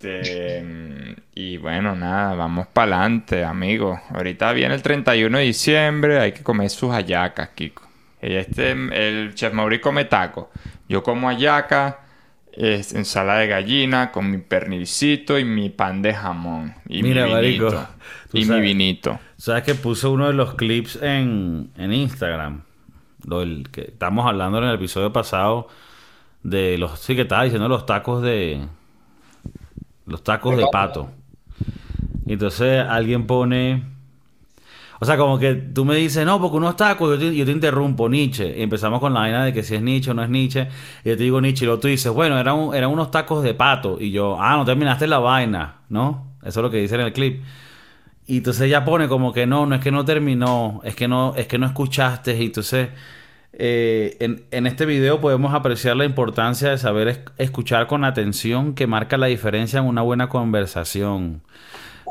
Este, 0.00 1.16
y 1.34 1.56
bueno, 1.56 1.96
nada, 1.96 2.34
vamos 2.36 2.68
para 2.68 3.00
adelante, 3.00 3.42
amigos. 3.42 3.98
Ahorita 4.10 4.52
viene 4.52 4.74
el 4.74 4.82
31 4.82 5.38
de 5.38 5.44
diciembre, 5.44 6.20
hay 6.20 6.32
que 6.32 6.44
comer 6.44 6.70
sus 6.70 6.92
hallacas, 6.92 7.48
Kiko. 7.50 7.82
Este, 8.20 8.70
el 8.70 9.34
chef 9.34 9.52
Mauri 9.52 9.80
come 9.80 10.04
taco. 10.04 10.50
Yo 10.88 11.02
como 11.02 11.28
hallaca, 11.28 12.00
es 12.52 12.92
ensalada 12.92 13.40
de 13.40 13.48
gallina 13.48 14.12
con 14.12 14.30
mi 14.30 14.38
pernilcito 14.38 15.36
y 15.36 15.44
mi 15.44 15.68
pan 15.68 16.00
de 16.00 16.14
jamón. 16.14 16.74
Y 16.88 17.02
Mira, 17.02 17.26
mi 17.26 17.32
marico, 17.32 17.66
vinito. 17.66 17.88
Y 18.32 18.44
mi 18.44 18.60
vinito. 18.60 19.18
¿Sabes 19.36 19.64
que 19.64 19.74
puso 19.74 20.12
uno 20.12 20.28
de 20.28 20.32
los 20.32 20.54
clips 20.54 20.96
en, 21.02 21.70
en 21.76 21.92
Instagram? 21.92 22.62
Lo 23.24 23.40
del 23.40 23.68
que 23.70 23.82
estamos 23.82 24.26
hablando 24.26 24.58
en 24.58 24.64
el 24.64 24.74
episodio 24.76 25.12
pasado 25.12 25.68
de 26.44 26.78
los... 26.78 27.00
Sí, 27.00 27.16
que 27.16 27.22
estaba 27.22 27.42
diciendo 27.42 27.68
los 27.68 27.84
tacos 27.84 28.22
de... 28.22 28.60
Los 30.08 30.22
tacos 30.24 30.56
de 30.56 30.64
pato. 30.72 31.10
Y 32.26 32.32
entonces 32.32 32.84
alguien 32.88 33.26
pone... 33.26 33.84
O 35.00 35.04
sea, 35.04 35.16
como 35.16 35.38
que 35.38 35.54
tú 35.54 35.84
me 35.84 35.94
dices, 35.94 36.26
no, 36.26 36.40
porque 36.40 36.56
unos 36.56 36.74
tacos, 36.74 37.10
yo 37.10 37.18
te, 37.28 37.36
yo 37.36 37.44
te 37.44 37.52
interrumpo, 37.52 38.08
Nietzsche. 38.08 38.58
Y 38.58 38.62
empezamos 38.62 38.98
con 38.98 39.14
la 39.14 39.20
vaina 39.20 39.44
de 39.44 39.52
que 39.52 39.62
si 39.62 39.76
es 39.76 39.82
Nietzsche 39.82 40.10
o 40.10 40.14
no 40.14 40.24
es 40.24 40.28
Nietzsche. 40.28 40.66
Y 41.04 41.10
yo 41.10 41.16
te 41.16 41.22
digo 41.22 41.40
Nietzsche, 41.40 41.64
y 41.64 41.66
luego 41.66 41.80
tú 41.80 41.86
dices, 41.86 42.12
bueno, 42.12 42.36
eran, 42.36 42.56
un- 42.56 42.74
eran 42.74 42.90
unos 42.90 43.12
tacos 43.12 43.44
de 43.44 43.54
pato. 43.54 43.98
Y 44.00 44.10
yo, 44.10 44.36
ah, 44.40 44.56
no 44.56 44.64
terminaste 44.64 45.06
la 45.06 45.20
vaina, 45.20 45.76
¿no? 45.88 46.32
Eso 46.40 46.58
es 46.60 46.64
lo 46.64 46.70
que 46.70 46.78
dice 46.78 46.96
en 46.96 47.02
el 47.02 47.12
clip. 47.12 47.44
Y 48.26 48.38
entonces 48.38 48.62
ella 48.62 48.84
pone 48.84 49.06
como 49.06 49.32
que 49.32 49.46
no, 49.46 49.66
no 49.66 49.76
es 49.76 49.80
que 49.80 49.92
no 49.92 50.04
terminó, 50.04 50.80
es 50.82 50.96
que 50.96 51.06
no, 51.06 51.32
es 51.36 51.46
que 51.46 51.58
no 51.58 51.66
escuchaste. 51.66 52.36
Y 52.36 52.46
entonces 52.46 52.88
eh, 53.52 54.16
en, 54.20 54.44
en 54.50 54.66
este 54.66 54.86
video 54.86 55.20
podemos 55.20 55.54
apreciar 55.54 55.96
la 55.96 56.04
importancia 56.04 56.70
de 56.70 56.78
saber 56.78 57.08
es- 57.08 57.20
escuchar 57.38 57.86
con 57.86 58.04
atención 58.04 58.74
que 58.74 58.86
marca 58.86 59.16
la 59.16 59.26
diferencia 59.26 59.78
en 59.80 59.86
una 59.86 60.02
buena 60.02 60.28
conversación. 60.28 61.42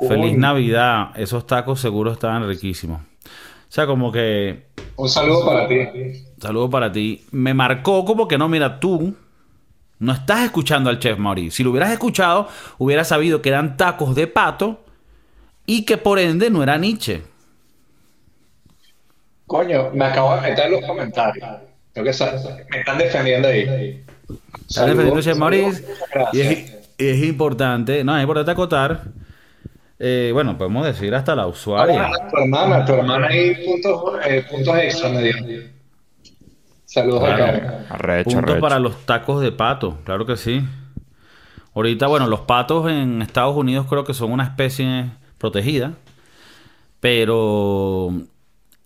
Feliz. 0.08 0.38
Navidad, 0.38 1.10
esos 1.16 1.48
tacos 1.48 1.80
seguro 1.80 2.12
estaban 2.12 2.48
riquísimos. 2.48 3.02
O 3.02 3.70
sea, 3.70 3.86
como 3.88 4.12
que, 4.12 4.68
Un 4.96 5.10
saludo 5.10 5.46
para 5.46 5.68
ti. 5.68 5.76
saludo 6.40 6.70
para 6.70 6.92
ti, 6.92 7.26
me 7.32 7.54
marcó 7.54 8.06
como 8.06 8.28
que 8.28 8.38
no, 8.38 8.48
mira, 8.48 8.80
tú 8.80 9.16
no 10.00 10.14
estás 10.14 10.44
escuchando 10.46 10.90
al 10.90 11.00
chef 11.00 11.18
Maurice. 11.18 11.58
Si 11.58 11.64
lo 11.64 11.72
hubieras 11.72 11.92
escuchado, 11.92 12.48
hubieras 12.78 13.08
sabido 13.08 13.42
que 13.42 13.50
eran 13.50 13.76
tacos 13.78 14.14
de 14.16 14.28
pato 14.28 14.84
y 15.66 15.84
que 15.86 15.98
por 15.98 16.20
ende 16.20 16.50
no 16.50 16.62
era 16.64 16.78
Nietzsche. 16.78 17.24
Coño, 19.48 19.90
me 19.94 20.06
acabo 20.06 20.36
de 20.36 20.42
meter 20.42 20.66
en 20.68 20.72
los 20.74 20.82
comentarios. 20.86 21.48
Creo 21.94 22.06
que 22.06 22.66
me 22.72 22.80
están 22.80 22.98
defendiendo 23.00 23.48
ahí. 23.48 24.04
Está 24.70 24.86
defendiendo 24.86 25.20
a 25.20 25.24
Chef 25.24 25.38
Maurice. 25.38 25.86
Gracias. 26.14 26.34
Y 26.36 26.42
es, 26.42 26.76
y 26.98 27.08
es 27.08 27.24
importante, 27.24 28.04
no, 28.04 28.16
es 28.16 28.22
importante 28.22 28.52
acotar. 28.52 29.02
eh, 30.00 30.30
bueno, 30.34 30.58
podemos 30.58 30.86
decir 30.86 31.16
hasta 31.16 31.36
la 31.36 31.48
usuaria. 31.48 32.06
Ah, 32.14 32.28
tu 32.30 32.38
hermana, 32.38 32.86
tu 32.86 32.94
hermana 32.94 33.28
ahí 33.28 33.56
puntos, 33.66 34.04
eh, 34.28 34.46
puntos 34.50 34.78
extra 34.78 35.10
me 35.10 35.24
dio. 35.24 35.34
Saludos 36.86 37.22
Claro. 37.24 37.44
a 37.44 37.48
Karen. 37.48 37.64
Arrecho, 37.90 38.30
Punto 38.32 38.52
arrecho. 38.52 38.62
para 38.62 38.80
los 38.80 39.06
tacos 39.06 39.42
de 39.42 39.52
pato, 39.52 39.98
claro 40.04 40.26
que 40.26 40.36
sí. 40.38 40.62
Ahorita, 41.74 42.08
bueno, 42.08 42.28
los 42.28 42.42
patos 42.42 42.90
en 42.92 43.22
Estados 43.22 43.56
Unidos 43.56 43.88
creo 43.90 44.04
que 44.04 44.14
son 44.14 44.32
una 44.32 44.44
especie 44.44 45.06
protegida, 45.38 45.94
pero 47.00 48.12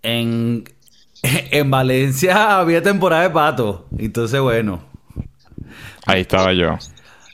en, 0.02 0.64
en 1.22 1.70
Valencia 1.70 2.58
había 2.58 2.82
temporada 2.82 3.22
de 3.22 3.30
pato. 3.30 3.86
Entonces, 3.98 4.40
bueno. 4.40 4.82
Ahí 6.06 6.22
estaba 6.22 6.52
yo. 6.52 6.78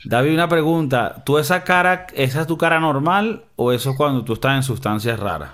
David, 0.05 0.33
una 0.33 0.47
pregunta. 0.47 1.23
¿Tú 1.25 1.37
esa 1.37 1.63
cara, 1.63 2.07
esa 2.15 2.41
es 2.41 2.47
tu 2.47 2.57
cara 2.57 2.79
normal 2.79 3.45
o 3.55 3.71
eso 3.71 3.91
es 3.91 3.97
cuando 3.97 4.23
tú 4.23 4.33
estás 4.33 4.55
en 4.55 4.63
sustancias 4.63 5.19
raras? 5.19 5.51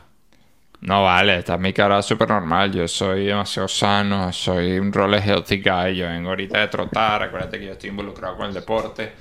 No 0.82 1.04
vale, 1.04 1.40
esta 1.40 1.56
es 1.56 1.60
mi 1.60 1.74
cara 1.74 2.02
súper 2.02 2.30
normal. 2.30 2.72
Yo 2.72 2.88
soy 2.88 3.26
demasiado 3.26 3.68
sano, 3.68 4.32
soy 4.32 4.78
un 4.78 4.94
role 4.94 5.20
healthy 5.20 5.62
guy. 5.62 5.96
Yo 5.96 6.08
vengo 6.08 6.30
ahorita 6.30 6.60
de 6.60 6.68
trotar. 6.68 7.24
Acuérdate 7.24 7.60
que 7.60 7.66
yo 7.66 7.72
estoy 7.72 7.90
involucrado 7.90 8.38
con 8.38 8.48
el 8.48 8.54
deporte. 8.54 9.14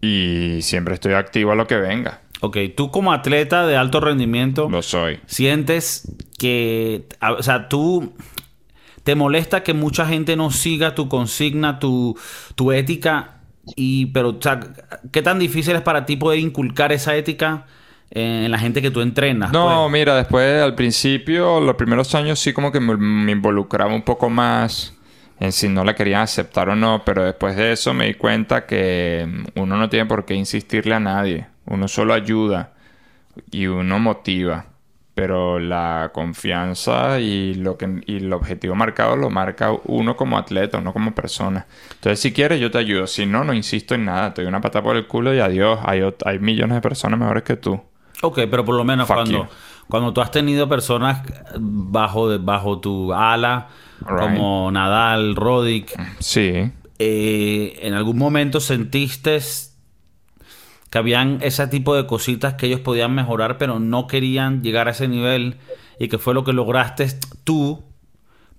Y 0.00 0.62
siempre 0.62 0.94
estoy 0.94 1.14
activo 1.14 1.52
a 1.52 1.54
lo 1.56 1.66
que 1.66 1.76
venga. 1.76 2.21
Ok, 2.44 2.56
tú 2.76 2.90
como 2.90 3.12
atleta 3.12 3.66
de 3.66 3.76
alto 3.76 4.00
rendimiento, 4.00 4.68
Lo 4.68 4.82
soy. 4.82 5.20
sientes 5.26 6.12
que, 6.38 7.06
o 7.38 7.42
sea, 7.42 7.68
tú 7.68 8.14
te 9.04 9.14
molesta 9.14 9.62
que 9.62 9.74
mucha 9.74 10.06
gente 10.06 10.34
no 10.36 10.50
siga 10.50 10.94
tu 10.96 11.08
consigna, 11.08 11.78
tu, 11.78 12.18
tu 12.56 12.72
ética, 12.72 13.36
y, 13.76 14.06
pero, 14.06 14.30
o 14.30 14.38
sea, 14.42 14.58
¿qué 15.12 15.22
tan 15.22 15.38
difícil 15.38 15.76
es 15.76 15.82
para 15.82 16.04
ti 16.04 16.16
poder 16.16 16.40
inculcar 16.40 16.92
esa 16.92 17.14
ética 17.14 17.66
en 18.10 18.50
la 18.50 18.58
gente 18.58 18.82
que 18.82 18.90
tú 18.90 19.00
entrenas? 19.02 19.52
No, 19.52 19.84
pues? 19.88 20.00
mira, 20.00 20.16
después 20.16 20.60
al 20.62 20.74
principio, 20.74 21.60
los 21.60 21.76
primeros 21.76 22.12
años 22.16 22.40
sí 22.40 22.52
como 22.52 22.72
que 22.72 22.80
me, 22.80 22.96
me 22.96 23.30
involucraba 23.32 23.94
un 23.94 24.02
poco 24.02 24.28
más 24.28 24.94
en 25.38 25.52
si 25.52 25.68
no 25.68 25.84
la 25.84 25.94
querían 25.94 26.22
aceptar 26.22 26.68
o 26.68 26.76
no, 26.76 27.02
pero 27.04 27.24
después 27.24 27.54
de 27.56 27.72
eso 27.72 27.94
me 27.94 28.06
di 28.06 28.14
cuenta 28.14 28.66
que 28.66 29.28
uno 29.54 29.76
no 29.76 29.88
tiene 29.88 30.06
por 30.06 30.24
qué 30.24 30.34
insistirle 30.34 30.94
a 30.94 31.00
nadie, 31.00 31.46
uno 31.66 31.88
solo 31.88 32.14
ayuda 32.14 32.72
y 33.50 33.66
uno 33.66 33.98
motiva, 33.98 34.66
pero 35.14 35.58
la 35.58 36.10
confianza 36.12 37.20
y 37.20 37.54
lo 37.54 37.76
que 37.76 38.00
y 38.06 38.16
el 38.16 38.32
objetivo 38.32 38.74
marcado 38.74 39.16
lo 39.16 39.30
marca 39.30 39.72
uno 39.84 40.16
como 40.16 40.38
atleta, 40.38 40.78
uno 40.78 40.92
como 40.92 41.14
persona. 41.14 41.66
Entonces 41.94 42.20
si 42.20 42.32
quieres 42.32 42.60
yo 42.60 42.70
te 42.70 42.78
ayudo, 42.78 43.06
si 43.06 43.26
no 43.26 43.44
no 43.44 43.52
insisto 43.54 43.94
en 43.94 44.06
nada, 44.06 44.32
te 44.34 44.42
doy 44.42 44.48
una 44.48 44.60
patada 44.60 44.82
por 44.84 44.96
el 44.96 45.06
culo 45.06 45.34
y 45.34 45.38
adiós, 45.40 45.78
hay, 45.84 46.02
hay 46.24 46.38
millones 46.38 46.76
de 46.76 46.80
personas 46.80 47.18
mejores 47.20 47.42
que 47.42 47.56
tú. 47.56 47.80
Ok, 48.22 48.40
pero 48.50 48.64
por 48.64 48.74
lo 48.76 48.84
menos 48.84 49.06
Fuck 49.08 49.16
cuando, 49.16 49.38
you. 49.44 49.48
cuando 49.88 50.12
tú 50.12 50.20
has 50.20 50.30
tenido 50.30 50.68
personas 50.68 51.22
bajo, 51.58 52.30
de- 52.30 52.38
bajo 52.38 52.78
tu 52.80 53.12
ala, 53.12 53.68
como 54.06 54.70
Nadal, 54.72 55.34
Roddick, 55.36 55.92
Sí. 56.20 56.70
eh, 56.98 57.78
¿en 57.82 57.94
algún 57.94 58.18
momento 58.18 58.60
sentiste 58.60 59.36
que 60.92 60.98
habían 60.98 61.38
ese 61.40 61.66
tipo 61.68 61.96
de 61.96 62.06
cositas 62.06 62.52
que 62.52 62.66
ellos 62.66 62.80
podían 62.80 63.14
mejorar, 63.14 63.56
pero 63.56 63.80
no 63.80 64.06
querían 64.06 64.62
llegar 64.62 64.88
a 64.88 64.90
ese 64.90 65.08
nivel? 65.08 65.56
Y 65.98 66.08
que 66.08 66.18
fue 66.18 66.34
lo 66.34 66.44
que 66.44 66.52
lograste 66.52 67.08
tú 67.44 67.82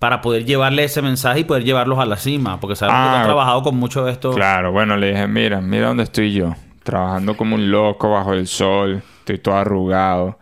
para 0.00 0.20
poder 0.20 0.44
llevarle 0.44 0.82
ese 0.82 1.00
mensaje 1.00 1.40
y 1.40 1.44
poder 1.44 1.62
llevarlos 1.62 2.00
a 2.00 2.06
la 2.06 2.16
cima. 2.16 2.58
Porque 2.58 2.74
sabemos 2.74 3.00
que 3.02 3.04
tú 3.08 3.14
Ah, 3.14 3.20
has 3.20 3.24
trabajado 3.26 3.62
con 3.62 3.76
mucho 3.76 4.04
de 4.04 4.10
esto. 4.10 4.32
Claro, 4.32 4.72
bueno, 4.72 4.96
le 4.96 5.12
dije, 5.12 5.28
mira, 5.28 5.60
mira 5.60 5.86
dónde 5.86 6.02
estoy 6.02 6.32
yo. 6.32 6.56
Trabajando 6.82 7.36
como 7.36 7.54
un 7.54 7.70
loco 7.70 8.10
bajo 8.10 8.32
el 8.32 8.48
sol. 8.48 9.00
Estoy 9.20 9.38
todo 9.38 9.54
arrugado. 9.54 10.36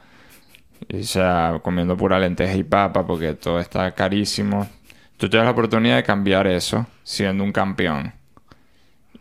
Y, 0.89 1.01
o 1.01 1.05
sea, 1.05 1.61
comiendo 1.63 1.95
pura 1.95 2.19
lenteja 2.19 2.55
y 2.55 2.63
papa 2.65 3.07
porque 3.07 3.35
todo 3.35 3.61
está 3.61 3.93
carísimo. 3.95 4.67
Tú 5.19 5.29
tienes 5.29 5.45
la 5.45 5.53
oportunidad 5.53 5.97
de 5.97 6.03
cambiar 6.05 6.47
eso 6.47 6.87
siendo 7.03 7.45
un 7.45 7.53
campeón. 7.53 8.15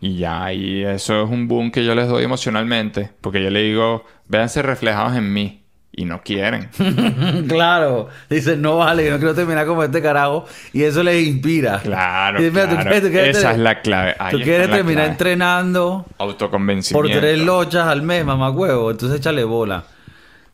Y 0.02 0.16
ya, 0.18 0.52
y 0.52 0.82
eso 0.82 1.22
es 1.24 1.30
un 1.30 1.46
boom 1.48 1.70
que 1.70 1.84
yo 1.84 1.94
les 1.94 2.08
doy 2.08 2.24
emocionalmente. 2.24 3.10
Porque 3.20 3.40
yo 3.42 3.48
le 3.50 3.62
digo, 3.62 4.04
véanse 4.28 4.60
reflejados 4.60 5.16
en 5.16 5.32
mí. 5.32 5.60
Y 5.94 6.06
no 6.06 6.22
quieren. 6.22 6.70
claro. 7.48 8.08
Dicen, 8.30 8.62
no 8.62 8.78
vale, 8.78 9.04
yo 9.04 9.10
no 9.12 9.18
quiero 9.18 9.34
terminar 9.34 9.66
como 9.66 9.84
este 9.84 10.00
carajo. 10.02 10.46
Y 10.72 10.82
eso 10.82 11.02
les 11.02 11.24
inspira. 11.26 11.78
Claro, 11.80 12.40
Y 12.42 12.50
mira, 12.50 12.64
tú 12.68 12.74
claro. 12.74 12.82
quieres- 12.90 13.02
tú 13.02 13.10
quieres 13.10 13.36
Esa 13.36 13.52
es 13.52 13.58
la 13.58 13.80
clave. 13.80 14.14
Ahí 14.18 14.32
Tú 14.32 14.42
quieres 14.42 14.70
terminar 14.70 15.04
clave. 15.04 15.10
entrenando 15.12 16.06
por 16.16 16.26
Autoconvencimiento. 16.28 17.20
tres 17.20 17.38
lochas 17.38 17.86
al 17.86 18.02
mes, 18.02 18.24
mamá 18.24 18.50
huevo. 18.50 18.90
Entonces 18.90 19.18
échale 19.20 19.44
bola. 19.44 19.84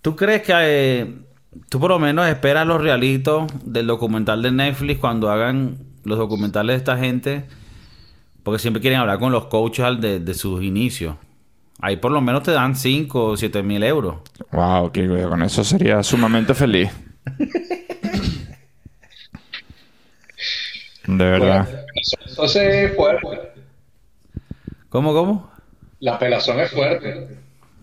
¿Tú 0.03 0.15
crees 0.17 0.43
que 0.43 0.53
eh, 0.57 1.15
tú 1.69 1.81
por 1.81 1.91
lo 1.91 1.99
menos 1.99 2.27
esperas 2.29 2.67
los 2.67 2.81
realitos 2.83 3.45
del 3.65 3.87
documental 3.87 4.43
de 4.43 4.51
Netflix 4.53 4.99
cuando 4.99 5.31
hagan 5.31 5.79
los 6.05 6.19
documentales 6.19 6.75
de 6.75 6.79
esta 6.79 6.99
gente? 6.99 7.45
Porque 8.49 8.63
siempre 8.63 8.81
quieren 8.81 8.99
hablar 8.99 9.19
con 9.19 9.31
los 9.31 9.45
coaches 9.45 9.85
al 9.85 10.01
de, 10.01 10.21
de 10.21 10.33
sus 10.33 10.63
inicios. 10.63 11.15
Ahí 11.81 11.99
por 11.99 12.11
lo 12.11 12.23
menos 12.23 12.45
te 12.45 12.51
dan 12.51 12.75
5 12.75 13.25
o 13.27 13.37
7 13.37 13.63
mil 13.63 13.83
euros. 13.83 14.17
Wow, 14.53 14.91
yo 14.91 15.29
con 15.29 15.43
eso 15.43 15.63
sería 15.63 16.03
sumamente 16.03 16.55
feliz. 16.55 16.91
De 21.07 21.25
verdad. 21.25 21.69
Entonces, 22.27 22.93
pues, 22.97 23.19
¿Cómo, 24.89 25.13
cómo? 25.13 25.53
La 26.01 26.19
pelazón 26.19 26.59
es 26.61 26.71
fuerte. 26.71 27.29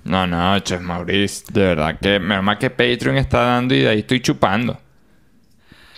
No, 0.03 0.25
no, 0.25 0.57
Chef 0.61 0.81
Maurice, 0.81 1.43
de 1.53 1.61
verdad 1.61 1.99
que 2.01 2.19
menos 2.19 2.43
mal 2.43 2.57
que 2.57 2.71
Patreon 2.71 3.17
está 3.17 3.41
dando 3.41 3.75
y 3.75 3.81
de 3.81 3.89
ahí 3.89 3.99
estoy 3.99 4.19
chupando. 4.19 4.79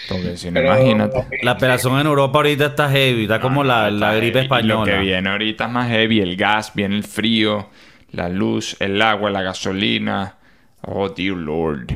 Porque 0.10 0.38
si 0.38 0.48
no, 0.48 0.54
Pero- 0.56 0.68
imagínate. 0.68 1.28
La 1.44 1.58
pelazón 1.58 2.00
en 2.00 2.08
Europa 2.08 2.40
ahorita 2.40 2.66
está 2.68 2.90
heavy, 2.90 3.24
está 3.24 3.40
como 3.40 3.64
la, 3.64 3.90
la 3.92 4.14
gripe 4.16 4.28
Y 4.30 4.32
Lo 4.32 4.40
que 4.40 4.42
española. 4.46 5.00
viene 5.00 5.30
ahorita 5.30 5.66
es 5.66 5.72
más 5.72 5.90
heavy, 5.90 6.20
el 6.22 6.36
gas, 6.38 6.72
viene 6.74 6.96
el 6.96 7.04
frío, 7.04 7.70
la 8.12 8.30
luz, 8.30 8.78
el 8.80 9.02
agua, 9.02 9.30
la 9.30 9.42
gasolina. 9.42 10.36
Oh, 10.82 11.10
dear 11.10 11.36
lord. 11.36 11.88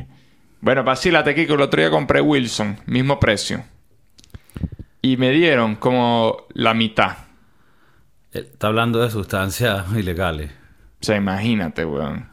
Bueno, 0.60 0.84
vacílate, 0.84 1.34
Kiko, 1.34 1.54
el 1.54 1.62
otro 1.62 1.80
día 1.80 1.90
compré 1.90 2.20
Wilson, 2.20 2.78
mismo 2.86 3.18
precio. 3.18 3.64
Y 5.00 5.16
me 5.16 5.30
dieron 5.30 5.76
como 5.76 6.46
la 6.52 6.74
mitad. 6.74 7.16
Eh, 8.32 8.48
Está 8.52 8.68
hablando 8.68 9.00
de 9.00 9.10
sustancias 9.10 9.84
ilegales. 9.96 10.50
O 11.00 11.04
sea, 11.04 11.16
imagínate, 11.16 11.84
weón. 11.84 12.28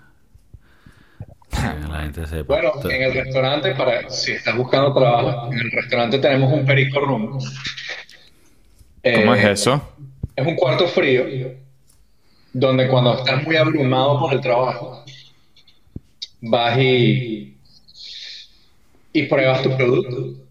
La 1.89 2.01
gente. 2.01 2.25
Bueno, 2.43 2.73
en 2.89 3.01
el 3.03 3.13
restaurante, 3.13 3.75
para 3.75 4.09
si 4.09 4.33
estás 4.33 4.55
buscando 4.55 4.93
trabajo, 4.93 5.51
en 5.51 5.59
el 5.59 5.71
restaurante 5.71 6.19
tenemos 6.19 6.51
un 6.51 6.65
perico 6.65 6.99
room. 6.99 7.39
¿Cómo 9.13 9.33
Eh, 9.33 9.35
es 9.35 9.43
eso? 9.45 9.81
Es 10.35 10.45
un 10.47 10.55
cuarto 10.55 10.87
frío, 10.87 11.25
donde 12.53 12.87
cuando 12.87 13.17
estás 13.17 13.43
muy 13.43 13.55
abrumado 13.55 14.19
por 14.19 14.33
el 14.33 14.41
trabajo, 14.41 15.03
vas 16.41 16.77
y, 16.79 17.57
y 19.13 19.23
pruebas 19.23 19.61
tu 19.61 19.75
producto. 19.75 20.48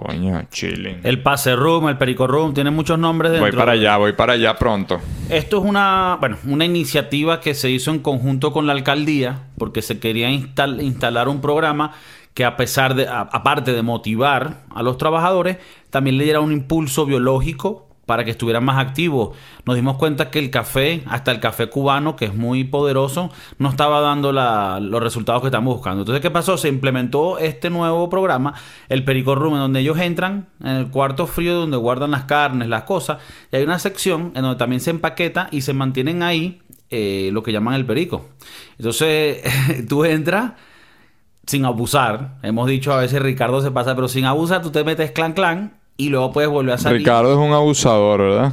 Coño, 0.00 0.42
chilling. 0.50 1.00
El 1.02 1.22
pase 1.22 1.56
room, 1.56 1.88
el 1.88 1.98
perico 1.98 2.28
room, 2.28 2.54
tiene 2.54 2.70
muchos 2.70 2.98
nombres 3.00 3.32
dentro. 3.32 3.50
Voy 3.50 3.58
para 3.58 3.72
allá, 3.72 3.96
voy 3.96 4.12
para 4.12 4.34
allá 4.34 4.56
pronto. 4.56 5.00
Esto 5.28 5.58
es 5.58 5.64
una, 5.64 6.16
bueno, 6.20 6.36
una 6.46 6.64
iniciativa 6.64 7.40
que 7.40 7.52
se 7.54 7.68
hizo 7.68 7.90
en 7.90 7.98
conjunto 7.98 8.52
con 8.52 8.66
la 8.68 8.74
alcaldía 8.74 9.46
porque 9.58 9.82
se 9.82 9.98
quería 9.98 10.30
instal- 10.30 10.80
instalar 10.82 11.28
un 11.28 11.40
programa 11.40 11.92
que 12.32 12.44
a 12.44 12.56
pesar 12.56 12.94
de, 12.94 13.08
a- 13.08 13.22
aparte 13.22 13.72
de 13.72 13.82
motivar 13.82 14.60
a 14.72 14.84
los 14.84 14.98
trabajadores, 14.98 15.56
también 15.90 16.16
le 16.16 16.22
diera 16.24 16.38
un 16.40 16.52
impulso 16.52 17.04
biológico 17.04 17.87
para 18.08 18.24
que 18.24 18.30
estuvieran 18.30 18.64
más 18.64 18.78
activos. 18.78 19.36
Nos 19.66 19.76
dimos 19.76 19.98
cuenta 19.98 20.30
que 20.30 20.38
el 20.38 20.48
café, 20.48 21.02
hasta 21.08 21.30
el 21.30 21.40
café 21.40 21.68
cubano, 21.68 22.16
que 22.16 22.24
es 22.24 22.34
muy 22.34 22.64
poderoso, 22.64 23.30
no 23.58 23.68
estaba 23.68 24.00
dando 24.00 24.32
los 24.32 25.02
resultados 25.02 25.42
que 25.42 25.48
estamos 25.48 25.74
buscando. 25.74 26.00
Entonces, 26.00 26.22
¿qué 26.22 26.30
pasó? 26.30 26.56
Se 26.56 26.68
implementó 26.68 27.38
este 27.38 27.68
nuevo 27.68 28.08
programa, 28.08 28.54
el 28.88 29.04
Perico 29.04 29.34
Room, 29.34 29.52
en 29.52 29.60
donde 29.60 29.80
ellos 29.80 29.98
entran 29.98 30.48
en 30.64 30.76
el 30.76 30.88
cuarto 30.88 31.26
frío 31.26 31.54
donde 31.54 31.76
guardan 31.76 32.12
las 32.12 32.24
carnes, 32.24 32.68
las 32.68 32.84
cosas, 32.84 33.18
y 33.52 33.56
hay 33.56 33.64
una 33.64 33.78
sección 33.78 34.32
en 34.34 34.40
donde 34.40 34.56
también 34.56 34.80
se 34.80 34.88
empaqueta 34.88 35.48
y 35.52 35.60
se 35.60 35.74
mantienen 35.74 36.22
ahí 36.22 36.62
eh, 36.88 37.28
lo 37.34 37.42
que 37.42 37.52
llaman 37.52 37.74
el 37.74 37.84
perico. 37.84 38.30
Entonces, 38.78 39.42
tú 39.88 40.06
entras 40.06 40.52
sin 41.46 41.66
abusar. 41.66 42.38
Hemos 42.42 42.68
dicho 42.68 42.90
a 42.90 42.96
veces 42.96 43.20
Ricardo 43.20 43.60
se 43.60 43.70
pasa, 43.70 43.94
pero 43.94 44.08
sin 44.08 44.24
abusar, 44.24 44.62
tú 44.62 44.70
te 44.70 44.82
metes 44.82 45.10
clan 45.10 45.34
clan 45.34 45.77
y 45.98 46.08
luego 46.08 46.32
puedes 46.32 46.48
volver 46.48 46.74
a 46.74 46.78
salir. 46.78 46.98
Ricardo 47.00 47.32
es 47.32 47.38
un 47.38 47.52
abusador, 47.52 48.20
¿verdad? 48.22 48.52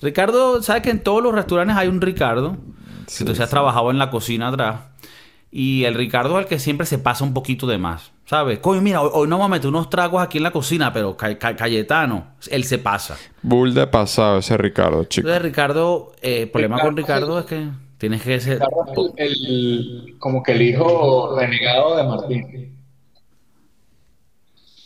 Ricardo, 0.00 0.62
¿sabes 0.62 0.82
que 0.82 0.90
en 0.90 1.02
todos 1.02 1.22
los 1.22 1.34
restaurantes 1.34 1.76
hay 1.76 1.88
un 1.88 2.00
Ricardo? 2.00 2.56
Sí, 3.08 3.18
Si 3.18 3.24
tú 3.24 3.34
se 3.34 3.42
has 3.42 3.50
trabajado 3.50 3.90
en 3.90 3.98
la 3.98 4.10
cocina 4.10 4.48
atrás. 4.48 4.80
Y 5.50 5.84
el 5.84 5.94
Ricardo 5.94 6.38
es 6.38 6.44
el 6.44 6.48
que 6.48 6.58
siempre 6.58 6.86
se 6.86 6.98
pasa 6.98 7.24
un 7.24 7.34
poquito 7.34 7.66
de 7.66 7.76
más. 7.78 8.12
¿Sabes? 8.24 8.58
Coño, 8.60 8.80
mira, 8.80 9.02
hoy, 9.02 9.10
hoy 9.12 9.28
no 9.28 9.36
vamos 9.36 9.46
a 9.50 9.56
meter 9.56 9.68
unos 9.68 9.90
tragos 9.90 10.22
aquí 10.22 10.38
en 10.38 10.44
la 10.44 10.50
cocina, 10.50 10.92
pero 10.92 11.14
Ca- 11.16 11.36
Ca- 11.38 11.54
Cayetano, 11.56 12.28
él 12.50 12.64
se 12.64 12.78
pasa. 12.78 13.16
Bull 13.42 13.74
de 13.74 13.86
pasado 13.86 14.38
ese 14.38 14.56
Ricardo, 14.56 15.04
chico. 15.04 15.26
Entonces, 15.28 15.42
Ricardo, 15.42 16.12
eh, 16.22 16.42
el 16.42 16.50
problema 16.50 16.78
con 16.80 16.96
Ricardo 16.96 17.38
es 17.38 17.44
que 17.44 17.68
tienes 17.98 18.22
que 18.22 18.40
ser. 18.40 18.58
Carlos 18.60 19.12
es 19.16 19.30
el, 19.30 19.46
el- 19.46 20.14
como 20.18 20.42
que 20.42 20.52
el 20.52 20.62
hijo 20.62 21.36
renegado 21.38 21.96
de 21.96 22.04
Martín. 22.04 22.76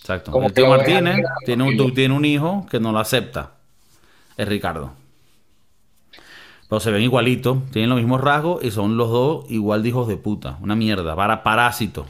Exacto. 0.07 0.31
como 0.31 0.47
el 0.47 0.53
tío 0.53 0.69
Martínez 0.69 1.17
tiene 1.45 1.65
un, 1.65 1.93
tiene 1.95 2.15
un 2.15 2.25
hijo 2.25 2.65
que 2.71 2.79
no 2.79 2.93
lo 2.93 3.01
acepta. 3.01 3.55
Es 4.37 4.47
Ricardo. 4.47 4.93
Pero 6.69 6.79
se 6.79 6.93
ven 6.93 7.03
igualitos, 7.03 7.59
tienen 7.73 7.91
los 7.91 7.99
mismos 7.99 8.21
rasgos 8.21 8.63
y 8.65 8.71
son 8.71 8.97
los 8.97 9.11
dos 9.11 9.47
igual 9.51 9.83
de 9.83 9.89
hijos 9.89 10.07
de 10.07 10.17
puta. 10.17 10.59
Una 10.61 10.77
mierda, 10.77 11.17
para 11.17 11.43
parásito. 11.43 12.07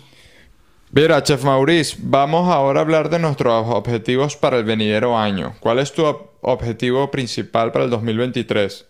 Mira, 0.91 1.23
Chef 1.23 1.43
Maurice, 1.45 1.97
vamos 2.01 2.49
ahora 2.53 2.81
a 2.81 2.83
hablar 2.83 3.09
de 3.09 3.19
nuestros 3.19 3.65
objetivos 3.67 4.37
para 4.37 4.59
el 4.59 4.65
venidero 4.65 5.17
año. 5.19 5.55
¿Cuál 5.61 5.79
es 5.79 5.93
tu 5.93 6.03
ob- 6.03 6.29
objetivo 6.43 7.11
principal 7.11 7.73
para 7.73 7.87
el 7.87 7.91
2023? 7.91 8.87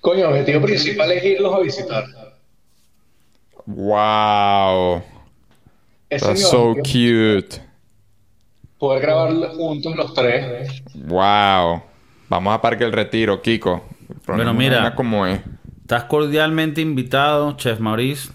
Coño, 0.00 0.20
el 0.20 0.32
objetivo 0.32 0.62
principal 0.62 1.12
es 1.12 1.24
irlos 1.24 1.54
a 1.54 1.60
visitar. 1.60 2.04
¡Wow! 3.66 5.02
Ese 6.08 6.26
That's 6.26 6.48
so 6.48 6.74
cute. 6.76 7.67
Poder 8.78 9.02
grabar 9.02 9.32
juntos 9.56 9.96
los 9.96 10.14
tres. 10.14 10.82
¡Wow! 10.94 11.82
Vamos 12.28 12.54
a 12.54 12.60
Parque 12.60 12.84
El 12.84 12.92
Retiro, 12.92 13.42
Kiko. 13.42 13.84
Una 14.28 14.52
mira. 14.52 14.94
como 14.94 15.26
es. 15.26 15.40
Estás 15.80 16.04
cordialmente 16.04 16.80
invitado, 16.80 17.56
Chef 17.56 17.80
Maurice, 17.80 18.30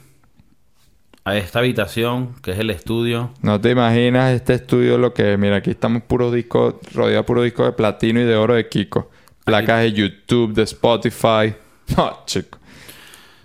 a 1.24 1.38
esta 1.38 1.60
habitación 1.60 2.34
que 2.42 2.52
es 2.52 2.60
el 2.60 2.72
estudio. 2.72 3.32
No 3.42 3.62
te 3.62 3.70
imaginas 3.70 4.34
este 4.34 4.56
estudio 4.56 4.98
lo 4.98 5.14
que 5.14 5.34
es. 5.34 5.40
Mira, 5.40 5.58
aquí 5.58 5.70
estamos 5.70 6.02
puro 6.04 6.32
disco, 6.32 6.80
rodeado 6.94 7.22
de 7.22 7.24
puro 7.24 7.44
disco 7.44 7.64
de 7.64 7.72
platino 7.72 8.20
y 8.20 8.24
de 8.24 8.36
oro 8.36 8.56
de 8.56 8.68
Kiko. 8.68 9.12
Placas 9.46 9.82
de 9.82 9.94
YouTube, 9.94 10.54
de 10.54 10.64
Spotify. 10.64 11.54
No, 11.98 12.20
chico. 12.26 12.58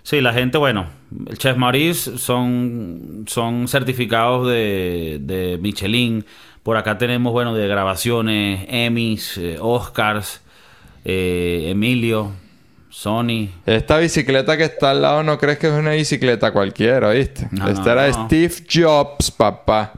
Sí, 0.01 0.21
la 0.21 0.31
gente, 0.33 0.57
bueno, 0.57 0.87
el 1.27 1.37
Chef 1.37 1.57
Maurice 1.57 2.17
son, 2.17 3.25
son 3.27 3.67
certificados 3.67 4.47
de, 4.47 5.19
de 5.21 5.59
Michelin. 5.61 6.25
Por 6.63 6.77
acá 6.77 6.97
tenemos, 6.97 7.31
bueno, 7.33 7.53
de 7.55 7.67
grabaciones, 7.67 8.65
Emmys, 8.69 9.37
eh, 9.37 9.57
Oscars, 9.59 10.41
eh, 11.05 11.67
Emilio, 11.69 12.31
Sony. 12.89 13.49
Esta 13.65 13.97
bicicleta 13.97 14.57
que 14.57 14.65
está 14.65 14.91
al 14.91 15.01
lado 15.01 15.23
no 15.23 15.37
crees 15.37 15.57
que 15.57 15.67
es 15.67 15.73
una 15.73 15.91
bicicleta 15.91 16.51
cualquiera, 16.51 17.11
¿viste? 17.11 17.47
No, 17.51 17.67
Esta 17.67 17.81
no, 17.85 17.91
era 17.91 18.03
de 18.03 18.11
no. 18.11 18.25
Steve 18.25 18.53
Jobs, 18.71 19.31
papá. 19.31 19.93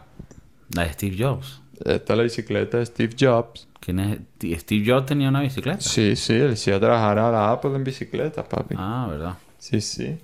La 0.76 0.84
de 0.84 0.94
Steve 0.94 1.16
Jobs. 1.20 1.62
Esta 1.84 2.14
es 2.14 2.18
la 2.18 2.24
bicicleta 2.24 2.78
de 2.78 2.86
Steve 2.86 3.16
Jobs. 3.20 3.68
¿Quién 3.80 4.00
es? 4.00 4.60
Steve 4.62 4.84
Jobs 4.86 5.08
tenía 5.08 5.30
una 5.30 5.42
bicicleta. 5.42 5.82
Sí, 5.82 6.16
sí, 6.16 6.34
él 6.34 6.56
sí 6.56 6.72
a 6.72 6.80
trabajar 6.80 7.18
a 7.18 7.32
la 7.32 7.52
Apple 7.52 7.72
en 7.76 7.84
bicicleta, 7.84 8.44
papi. 8.44 8.76
Ah, 8.78 9.08
¿verdad? 9.10 9.34
Sí, 9.58 9.82
sí. 9.82 10.18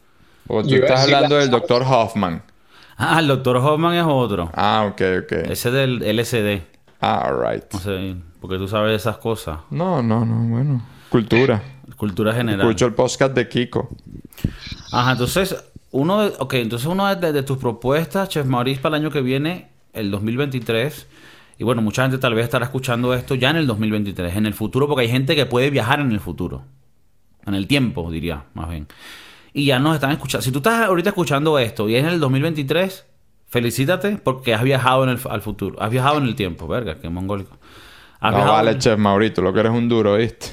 O 0.47 0.61
tú 0.61 0.69
Yo 0.69 0.77
estás 0.77 1.01
hablando 1.03 1.35
la- 1.35 1.41
del 1.41 1.49
Dr. 1.49 1.81
Hoffman. 1.83 2.43
Ah, 2.97 3.19
el 3.19 3.27
Dr. 3.27 3.57
Hoffman 3.57 3.95
es 3.95 4.05
otro. 4.05 4.49
Ah, 4.53 4.87
ok, 4.89 5.01
ok. 5.23 5.31
Ese 5.49 5.69
del 5.69 5.99
LSD. 5.99 6.63
Ah, 6.99 7.27
alright. 7.27 7.63
No 7.71 7.79
sé, 7.79 8.15
porque 8.41 8.57
tú 8.57 8.67
sabes 8.67 8.99
esas 8.99 9.17
cosas. 9.17 9.59
No, 9.69 10.01
no, 10.01 10.25
no, 10.25 10.35
bueno. 10.49 10.81
Cultura. 11.09 11.61
Cultura 11.95 12.33
general. 12.33 12.61
Escucho 12.61 12.87
el 12.87 12.93
podcast 12.93 13.33
de 13.35 13.47
Kiko. 13.47 13.89
Ajá, 14.91 15.11
entonces, 15.11 15.55
uno 15.91 16.21
de, 16.21 16.33
ok, 16.39 16.53
entonces 16.55 16.87
uno 16.87 17.13
de, 17.15 17.31
de 17.31 17.43
tus 17.43 17.57
propuestas, 17.57 18.29
Chef 18.29 18.45
Maurice, 18.47 18.81
para 18.81 18.97
el 18.97 19.03
año 19.03 19.11
que 19.11 19.21
viene, 19.21 19.69
el 19.93 20.09
2023, 20.09 21.07
y 21.59 21.63
bueno, 21.63 21.81
mucha 21.81 22.03
gente 22.03 22.17
tal 22.17 22.33
vez 22.33 22.45
estará 22.45 22.65
escuchando 22.65 23.13
esto 23.13 23.35
ya 23.35 23.51
en 23.51 23.57
el 23.57 23.67
2023, 23.67 24.35
en 24.35 24.45
el 24.45 24.53
futuro, 24.53 24.87
porque 24.87 25.03
hay 25.03 25.09
gente 25.09 25.35
que 25.35 25.45
puede 25.45 25.69
viajar 25.69 25.99
en 25.99 26.11
el 26.11 26.19
futuro, 26.19 26.63
en 27.45 27.53
el 27.53 27.67
tiempo, 27.67 28.11
diría, 28.11 28.43
más 28.53 28.69
bien. 28.69 28.87
Y 29.57 29.65
ya 29.65 29.79
nos 29.79 29.95
están 29.95 30.11
escuchando. 30.11 30.43
Si 30.43 30.51
tú 30.51 30.59
estás 30.59 30.85
ahorita 30.85 31.09
escuchando 31.09 31.57
esto 31.57 31.89
y 31.89 31.95
es 31.95 32.03
en 32.03 32.09
el 32.09 32.19
2023, 32.19 33.05
felicítate 33.47 34.17
porque 34.17 34.53
has 34.53 34.61
viajado 34.61 35.03
en 35.03 35.09
el, 35.09 35.19
al 35.29 35.41
futuro, 35.41 35.81
has 35.81 35.89
viajado 35.89 36.19
en 36.19 36.25
el 36.25 36.35
tiempo, 36.35 36.67
verga, 36.67 36.99
que 36.99 37.09
mongólico. 37.09 37.57
Has 38.19 38.31
No 38.31 38.37
viajado 38.37 38.55
vale, 38.57 38.71
en- 38.71 38.79
Chef 38.79 38.99
Maurito, 38.99 39.41
lo 39.41 39.51
que 39.53 39.59
eres 39.61 39.71
un 39.71 39.89
duro, 39.89 40.15
¿viste? 40.17 40.47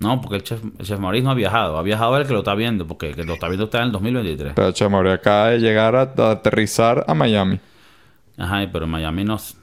No, 0.00 0.20
porque 0.20 0.36
el 0.36 0.42
chef, 0.44 0.60
el 0.78 0.86
chef 0.86 0.98
Maurice 0.98 1.24
no 1.24 1.30
ha 1.32 1.34
viajado, 1.34 1.76
ha 1.76 1.82
viajado 1.82 2.16
el 2.16 2.26
que 2.26 2.32
lo 2.32 2.38
está 2.38 2.54
viendo, 2.54 2.86
porque 2.86 3.08
el 3.08 3.16
que 3.16 3.24
lo 3.24 3.34
está 3.34 3.48
viendo 3.48 3.64
está 3.64 3.78
en 3.78 3.84
el 3.84 3.92
2023. 3.92 4.52
Pero 4.54 4.72
Chef 4.72 4.90
Maurito 4.90 5.12
acaba 5.14 5.48
de 5.50 5.58
llegar 5.58 5.96
a, 5.96 6.02
a 6.16 6.30
aterrizar 6.30 7.04
a 7.08 7.14
Miami. 7.14 7.58
Ajá, 8.38 8.66
pero 8.72 8.86
Miami 8.86 9.24
no, 9.24 9.34
es- 9.36 9.56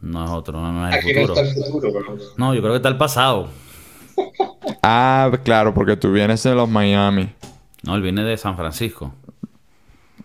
no 0.00 0.24
es 0.24 0.30
otro, 0.30 0.60
no, 0.60 0.72
no 0.72 0.88
es 0.88 0.96
el 0.96 1.02
futuro. 1.02 1.34
está 1.40 1.66
el 1.66 1.70
futuro. 1.70 2.16
No, 2.38 2.54
yo 2.54 2.60
creo 2.62 2.72
que 2.72 2.76
está 2.78 2.88
el 2.88 2.96
pasado. 2.96 3.48
Ah, 4.82 5.30
claro, 5.44 5.72
porque 5.74 5.96
tú 5.96 6.12
vienes 6.12 6.42
de 6.42 6.54
los 6.54 6.68
Miami. 6.68 7.32
No, 7.82 7.94
él 7.96 8.02
viene 8.02 8.22
de 8.24 8.36
San 8.36 8.56
Francisco 8.56 9.14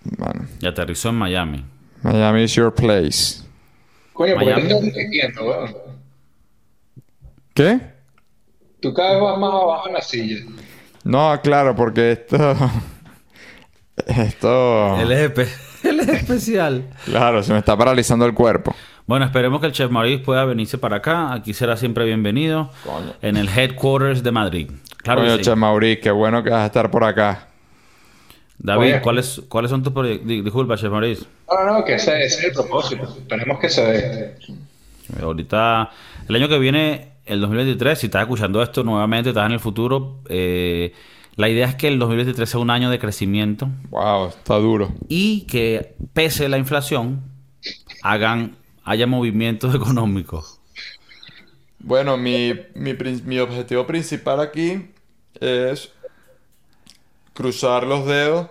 Bueno, 0.04 0.46
y 0.62 0.68
aterrizó 0.68 1.10
en 1.10 1.16
Miami. 1.16 1.66
Miami 2.04 2.44
is 2.44 2.54
your 2.56 2.74
place. 2.74 3.44
Coño, 4.14 4.34
porque 4.36 4.46
Miami. 4.54 4.92
te 4.92 5.42
weón. 5.42 5.76
¿Qué? 7.54 7.80
Tú 8.82 8.94
cada 8.94 9.14
vez 9.14 9.22
vas 9.22 9.38
más 9.38 9.54
abajo 9.54 9.88
en 9.88 9.94
la 9.94 10.02
silla. 10.02 10.46
No, 11.04 11.40
claro, 11.42 11.76
porque 11.76 12.12
esto... 12.14 12.38
Esto... 14.08 14.98
Él, 15.02 15.12
es 15.12 15.30
espe- 15.32 15.58
él 15.90 16.00
es 16.00 16.08
especial. 16.08 16.90
Claro, 17.04 17.44
se 17.44 17.52
me 17.52 17.60
está 17.60 17.78
paralizando 17.78 18.26
el 18.26 18.34
cuerpo. 18.34 18.74
Bueno, 19.10 19.26
esperemos 19.26 19.60
que 19.60 19.66
el 19.66 19.72
Chef 19.74 19.90
Maurice 19.90 20.20
pueda 20.24 20.46
venirse 20.46 20.78
para 20.78 20.98
acá. 20.98 21.34
Aquí 21.34 21.56
será 21.56 21.76
siempre 21.76 22.06
bienvenido. 22.06 22.70
Coño. 22.86 23.14
En 23.24 23.38
el 23.38 23.50
headquarters 23.50 24.22
de 24.22 24.32
Madrid. 24.32 24.70
Claro 24.98 25.22
que 25.22 25.30
Coño, 25.30 25.38
sí. 25.40 25.46
Che 25.46 25.56
Maurice, 25.56 26.00
qué 26.00 26.12
bueno 26.12 26.44
que 26.44 26.52
vas 26.52 26.62
a 26.62 26.66
estar 26.68 26.92
por 26.92 27.04
acá. 27.04 27.48
David, 28.60 28.92
Oye. 28.92 29.02
¿cuáles, 29.02 29.42
¿cuáles 29.50 29.72
son 29.72 29.82
tus 29.82 29.94
proyectos? 29.94 30.28
Disculpa, 30.28 30.78
Chef 30.78 30.92
Maurice. 30.92 31.26
No, 31.50 31.74
no, 31.80 31.84
que 31.84 31.96
ese, 31.96 32.24
ese 32.24 32.38
es 32.38 32.44
el 32.44 32.52
propósito. 32.52 33.18
Tenemos 33.28 33.58
que 33.58 33.70
ceder. 33.70 34.38
Ahorita, 35.20 35.90
el 36.28 36.36
año 36.36 36.48
que 36.48 36.60
viene, 36.60 37.14
el 37.26 37.42
2023, 37.42 37.98
si 37.98 38.06
estás 38.06 38.22
escuchando 38.22 38.62
esto 38.62 38.84
nuevamente, 38.84 39.30
estás 39.30 39.48
en 39.48 39.54
el 39.54 39.60
futuro, 39.60 40.20
eh, 40.30 40.94
la 41.36 41.50
idea 41.50 41.66
es 41.66 41.74
que 41.74 41.88
el 41.88 41.98
2023 41.98 42.48
sea 42.48 42.60
un 42.60 42.70
año 42.70 42.92
de 42.92 43.00
crecimiento 43.00 43.70
Wow, 43.90 44.28
está 44.28 44.58
duro. 44.60 44.94
y 45.08 45.48
que, 45.48 45.96
pese 46.14 46.46
a 46.46 46.50
la 46.50 46.60
inflación, 46.60 47.24
hagan, 48.04 48.56
haya 48.90 49.06
movimientos 49.06 49.76
económicos. 49.82 50.60
Bueno, 51.78 52.18
mi, 52.18 52.54
mi, 52.74 53.40
objetivo 53.40 53.86
principal 53.88 54.42
aquí 54.42 54.90
es 55.40 55.94
cruzar 57.34 57.86
los 57.86 58.06
dedos 58.06 58.48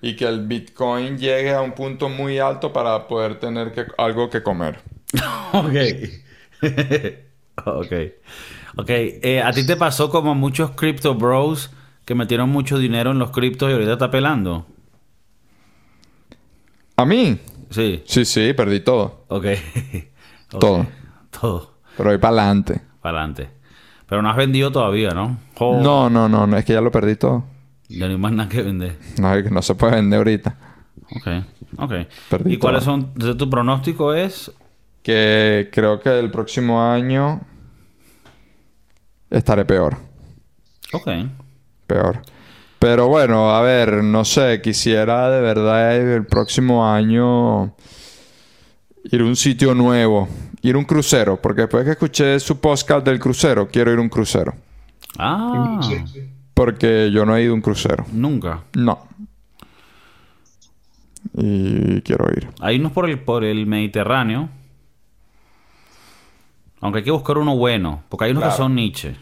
y 0.00 0.16
que 0.16 0.24
el 0.24 0.46
Bitcoin 0.46 1.16
llegue 1.16 1.54
a 1.54 1.60
un 1.60 1.72
punto 1.72 2.08
muy 2.08 2.38
alto 2.38 2.72
para 2.72 3.06
poder 3.06 3.38
tener 3.38 3.72
que, 3.72 3.86
algo 3.98 4.30
que 4.30 4.42
comer. 4.42 4.80
Ok. 5.54 5.76
ok. 7.66 7.92
Ok. 8.76 8.88
eh, 8.88 9.42
¿A 9.44 9.52
ti 9.52 9.66
te 9.66 9.76
pasó 9.76 10.08
como 10.08 10.34
muchos 10.34 10.70
crypto 10.70 11.14
bros 11.14 11.70
que 12.06 12.14
metieron 12.14 12.48
mucho 12.48 12.78
dinero 12.78 13.10
en 13.10 13.18
los 13.18 13.32
criptos 13.32 13.68
y 13.68 13.74
ahorita 13.74 13.92
está 13.92 14.10
pelando? 14.10 14.66
¿A 16.96 17.04
mí? 17.04 17.38
Sí. 17.72 18.02
Sí, 18.06 18.24
sí, 18.24 18.52
perdí 18.52 18.80
todo. 18.80 19.24
Ok. 19.28 19.46
Todo. 20.60 20.86
Todo. 21.30 21.74
Pero 21.96 22.10
voy 22.10 22.18
para 22.18 22.42
adelante. 22.42 22.80
Para 23.00 23.18
adelante. 23.20 23.48
Pero 24.06 24.20
no 24.20 24.28
has 24.28 24.36
vendido 24.36 24.70
todavía, 24.70 25.10
¿no? 25.10 25.38
No, 25.58 26.10
no, 26.10 26.28
no, 26.28 26.46
no, 26.46 26.56
es 26.58 26.64
que 26.66 26.74
ya 26.74 26.82
lo 26.82 26.90
perdí 26.90 27.16
todo. 27.16 27.44
Ya 27.88 28.06
no 28.06 28.12
hay 28.12 28.18
más 28.18 28.32
nada 28.32 28.48
que 28.50 28.60
vender. 28.60 28.98
No, 29.18 29.40
no 29.40 29.62
se 29.62 29.74
puede 29.74 29.94
vender 29.96 30.18
ahorita. 30.18 30.54
Ok. 31.16 31.26
Ok. 31.78 31.92
Perdí 32.28 32.54
¿Y 32.54 32.58
cuáles 32.58 32.84
todo. 32.84 32.94
son? 32.96 33.00
entonces, 33.14 33.36
tu 33.38 33.48
pronóstico 33.48 34.12
es? 34.12 34.52
Que 35.02 35.70
creo 35.72 36.00
que 36.00 36.18
el 36.18 36.30
próximo 36.30 36.82
año 36.82 37.40
estaré 39.30 39.64
peor. 39.64 39.96
Ok. 40.92 41.08
Peor. 41.86 42.22
Pero 42.82 43.06
bueno, 43.06 43.54
a 43.54 43.62
ver, 43.62 44.02
no 44.02 44.24
sé, 44.24 44.60
quisiera 44.60 45.30
de 45.30 45.40
verdad 45.40 45.94
el 45.94 46.26
próximo 46.26 46.84
año 46.84 47.76
ir 49.04 49.20
a 49.20 49.24
un 49.24 49.36
sitio 49.36 49.72
nuevo, 49.72 50.28
ir 50.62 50.74
a 50.74 50.78
un 50.78 50.84
crucero, 50.84 51.40
porque 51.40 51.60
después 51.60 51.84
que 51.84 51.92
escuché 51.92 52.40
su 52.40 52.60
podcast 52.60 53.06
del 53.06 53.20
crucero, 53.20 53.68
quiero 53.68 53.92
ir 53.92 54.00
a 54.00 54.02
un 54.02 54.08
crucero. 54.08 54.54
Ah. 55.16 55.78
Porque 56.54 57.12
yo 57.12 57.24
no 57.24 57.36
he 57.36 57.44
ido 57.44 57.52
a 57.52 57.54
un 57.54 57.60
crucero. 57.60 58.04
Nunca. 58.10 58.64
No. 58.74 59.06
Y 61.34 62.00
quiero 62.00 62.26
ir. 62.36 62.48
Hay 62.58 62.80
unos 62.80 62.90
por 62.90 63.08
el, 63.08 63.20
por 63.20 63.44
el 63.44 63.64
Mediterráneo. 63.64 64.48
Aunque 66.80 66.98
hay 66.98 67.04
que 67.04 67.12
buscar 67.12 67.38
uno 67.38 67.56
bueno. 67.56 68.02
Porque 68.08 68.24
hay 68.24 68.32
unos 68.32 68.42
que 68.42 68.50
son 68.50 68.74
niche. 68.74 69.14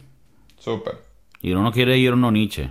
Súper. 0.59 0.95
Y 1.43 1.53
uno 1.53 1.63
no 1.63 1.73
quiere 1.73 1.99
ir 1.99 2.13
a 2.13 2.15
uno 2.15 2.31
niche. 2.31 2.71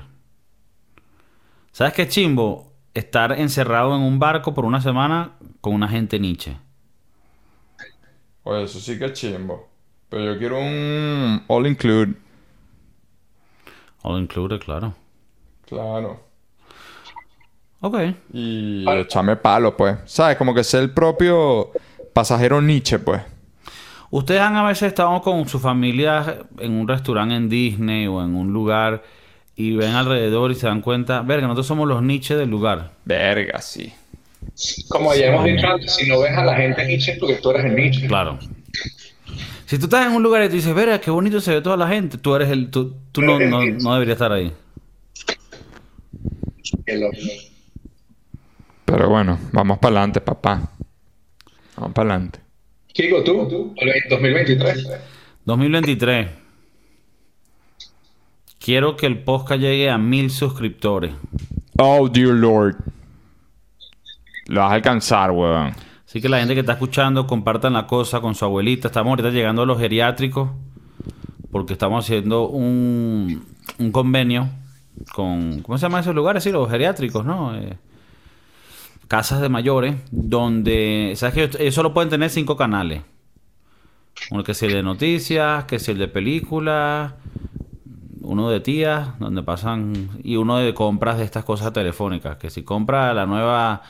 ¿Sabes 1.71 1.93
qué 1.93 2.07
chimbo? 2.07 2.73
Estar 2.93 3.33
encerrado 3.33 3.95
en 3.95 4.01
un 4.01 4.19
barco 4.19 4.53
por 4.53 4.65
una 4.65 4.81
semana 4.81 5.33
con 5.61 5.73
una 5.73 5.87
gente 5.87 6.19
niche. 6.19 6.57
Oye, 8.43 8.63
eso 8.63 8.79
sí 8.79 8.97
que 8.97 9.05
es 9.05 9.13
chimbo. 9.13 9.67
Pero 10.09 10.33
yo 10.33 10.39
quiero 10.39 10.59
un 10.59 11.43
all 11.47 11.67
include. 11.67 12.15
All 14.01 14.19
included, 14.19 14.59
claro. 14.59 14.95
Claro. 15.67 16.19
Ok. 17.81 17.95
Y 18.33 18.85
echarme 18.89 19.35
palo, 19.35 19.77
pues. 19.77 19.97
¿Sabes? 20.05 20.35
Como 20.37 20.53
que 20.53 20.63
ser 20.63 20.81
el 20.81 20.91
propio 20.91 21.71
pasajero 22.13 22.61
Nietzsche, 22.61 22.99
pues. 22.99 23.21
Ustedes 24.11 24.41
han 24.41 24.55
a 24.55 24.63
veces 24.63 24.87
estado 24.89 25.21
con 25.21 25.47
su 25.47 25.59
familia 25.59 26.39
en 26.57 26.73
un 26.73 26.87
restaurante 26.87 27.35
en 27.35 27.47
Disney 27.47 28.07
o 28.07 28.23
en 28.23 28.35
un 28.35 28.51
lugar 28.51 29.03
y 29.59 29.75
ven 29.75 29.91
alrededor 29.91 30.51
y 30.51 30.55
se 30.55 30.67
dan 30.67 30.79
cuenta, 30.79 31.21
verga, 31.21 31.45
nosotros 31.45 31.67
somos 31.67 31.85
los 31.85 32.01
niches 32.01 32.37
del 32.37 32.49
lugar. 32.49 32.91
Verga, 33.03 33.59
sí. 33.59 33.91
Como 34.87 35.13
ya 35.13 35.25
hemos 35.25 35.43
dicho 35.43 35.67
antes, 35.67 35.95
si 35.95 36.07
no 36.07 36.21
ves 36.21 36.31
a 36.31 36.45
la 36.45 36.55
gente 36.55 36.87
Nietzsche, 36.87 37.11
es 37.11 37.19
porque 37.19 37.35
tú 37.35 37.51
eres 37.51 37.65
el 37.65 37.75
Nietzsche. 37.75 38.07
Claro. 38.07 38.39
Si 39.65 39.77
tú 39.77 39.87
estás 39.87 40.07
en 40.07 40.13
un 40.13 40.23
lugar 40.23 40.45
y 40.45 40.47
tú 40.47 40.55
dices, 40.55 40.73
verga, 40.73 41.01
qué 41.01 41.11
bonito 41.11 41.41
se 41.41 41.55
ve 41.55 41.61
toda 41.61 41.75
la 41.75 41.89
gente, 41.89 42.17
tú 42.17 42.33
eres 42.35 42.49
el, 42.49 42.71
tú, 42.71 42.95
tú 43.11 43.21
no, 43.21 43.37
no, 43.37 43.65
no 43.65 43.93
deberías 43.95 44.15
estar 44.15 44.31
ahí. 44.31 44.53
Pero 48.85 49.09
bueno, 49.09 49.37
vamos 49.51 49.77
para 49.79 49.97
adelante, 49.97 50.21
papá. 50.21 50.71
Vamos 51.75 51.93
para 51.93 52.11
adelante. 52.11 52.39
Kiko, 52.93 53.25
¿tú? 53.25 53.75
El 53.75 53.91
2023. 54.09 54.87
2023. 55.43 56.27
Quiero 58.59 58.95
que 58.97 59.05
el 59.05 59.23
podcast 59.23 59.61
llegue 59.61 59.89
a 59.89 59.97
mil 59.97 60.29
suscriptores. 60.29 61.13
Oh, 61.77 62.09
dear 62.09 62.33
Lord. 62.33 62.75
Lo 64.47 64.61
vas 64.61 64.71
a 64.71 64.75
alcanzar, 64.75 65.31
weón. 65.31 65.73
Así 66.05 66.21
que 66.21 66.27
la 66.27 66.39
gente 66.39 66.55
que 66.55 66.59
está 66.61 66.73
escuchando, 66.73 67.25
compartan 67.27 67.73
la 67.73 67.87
cosa 67.87 68.19
con 68.19 68.35
su 68.35 68.43
abuelita. 68.43 68.87
Estamos 68.87 69.11
ahorita 69.11 69.29
llegando 69.29 69.61
a 69.61 69.65
los 69.65 69.79
geriátricos 69.79 70.49
porque 71.51 71.73
estamos 71.73 72.03
haciendo 72.03 72.47
un, 72.47 73.45
un 73.77 73.91
convenio 73.91 74.49
con... 75.13 75.61
¿Cómo 75.61 75.77
se 75.77 75.83
llaman 75.83 76.01
esos 76.01 76.15
lugares? 76.15 76.43
Sí, 76.43 76.51
los 76.51 76.69
geriátricos, 76.69 77.25
¿no? 77.25 77.55
Eh, 77.55 77.77
casas 79.07 79.39
de 79.39 79.49
mayores 79.49 79.95
donde... 80.11 81.13
¿Sabes 81.15 81.35
que 81.35 81.63
ellos- 81.63 81.75
solo 81.75 81.93
pueden 81.93 82.09
tener 82.09 82.29
cinco 82.29 82.57
canales? 82.57 83.03
Uno 84.31 84.43
que 84.43 84.51
es 84.51 84.63
el 84.63 84.73
de 84.73 84.83
noticias, 84.83 85.63
que 85.65 85.77
es 85.77 85.87
el 85.89 85.97
de 85.97 86.07
películas, 86.07 87.13
uno 88.21 88.49
de 88.49 88.59
tías, 88.59 89.17
donde 89.19 89.43
pasan... 89.43 90.09
Y 90.23 90.35
uno 90.35 90.57
de 90.57 90.73
compras 90.73 91.17
de 91.17 91.23
estas 91.23 91.43
cosas 91.45 91.73
telefónicas. 91.73 92.37
Que 92.37 92.49
si 92.49 92.63
compra 92.63 93.13
la 93.13 93.25
nueva 93.25 93.81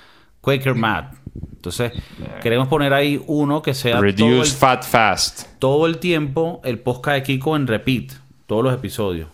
Quaker 0.42 0.76
Mat. 0.76 1.14
Entonces, 1.56 1.92
queremos 2.42 2.68
poner 2.68 2.94
ahí 2.94 3.22
uno 3.28 3.62
que 3.62 3.74
sea 3.74 3.96
todo 3.98 4.06
el, 4.06 4.18
Reduce 4.18 4.56
fat 4.56 4.84
fast. 4.84 5.60
todo 5.60 5.86
el 5.86 5.98
tiempo 5.98 6.62
el 6.64 6.80
podcast 6.80 7.18
de 7.18 7.24
Kiko 7.24 7.56
en 7.56 7.68
repeat. 7.68 8.14
Todos 8.46 8.64
los 8.64 8.74
episodios. 8.74 9.30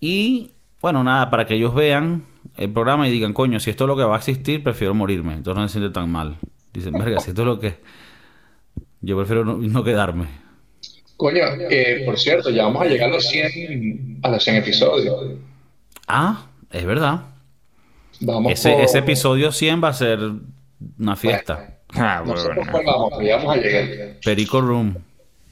Y, 0.00 0.50
bueno, 0.82 1.02
nada, 1.02 1.30
para 1.30 1.46
que 1.46 1.54
ellos 1.54 1.74
vean 1.74 2.24
el 2.56 2.70
programa 2.70 3.08
y 3.08 3.10
digan, 3.10 3.32
coño, 3.32 3.58
si 3.58 3.70
esto 3.70 3.84
es 3.84 3.88
lo 3.88 3.96
que 3.96 4.04
va 4.04 4.14
a 4.14 4.18
existir, 4.18 4.62
prefiero 4.62 4.94
morirme. 4.94 5.32
Entonces 5.32 5.60
no 5.60 5.68
se 5.68 5.78
siente 5.78 5.92
tan 5.92 6.10
mal. 6.10 6.36
Dicen, 6.72 6.92
verga, 6.92 7.20
si 7.20 7.30
esto 7.30 7.42
es 7.42 7.46
lo 7.46 7.58
que... 7.58 7.80
Yo 9.00 9.16
prefiero 9.16 9.44
no, 9.44 9.56
no 9.56 9.84
quedarme. 9.84 10.43
Coño, 11.16 11.42
eh, 11.70 12.02
por 12.04 12.18
cierto, 12.18 12.50
ya 12.50 12.64
vamos 12.64 12.82
a 12.82 12.86
llegar 12.86 13.08
a 13.10 13.12
los 13.14 13.28
100, 13.28 14.18
a 14.22 14.28
los 14.30 14.42
100 14.42 14.56
episodios. 14.56 15.38
Ah, 16.08 16.46
es 16.70 16.84
verdad. 16.84 17.22
Vamos 18.20 18.52
Ese, 18.52 18.72
por- 18.72 18.80
ese 18.82 18.98
episodio 18.98 19.52
100 19.52 19.82
va 19.82 19.88
a 19.88 19.92
ser 19.92 20.18
una 20.98 21.16
fiesta. 21.16 21.78
Ah, 21.94 22.22
No 22.26 22.36
sé 22.36 22.48
por 22.48 22.84
vamos, 22.84 23.12
pero 23.16 23.28
ya 23.28 23.36
vamos 23.36 23.56
a 23.56 23.60
llegar. 23.60 23.86
Perico 24.24 24.60
Room, 24.60 24.96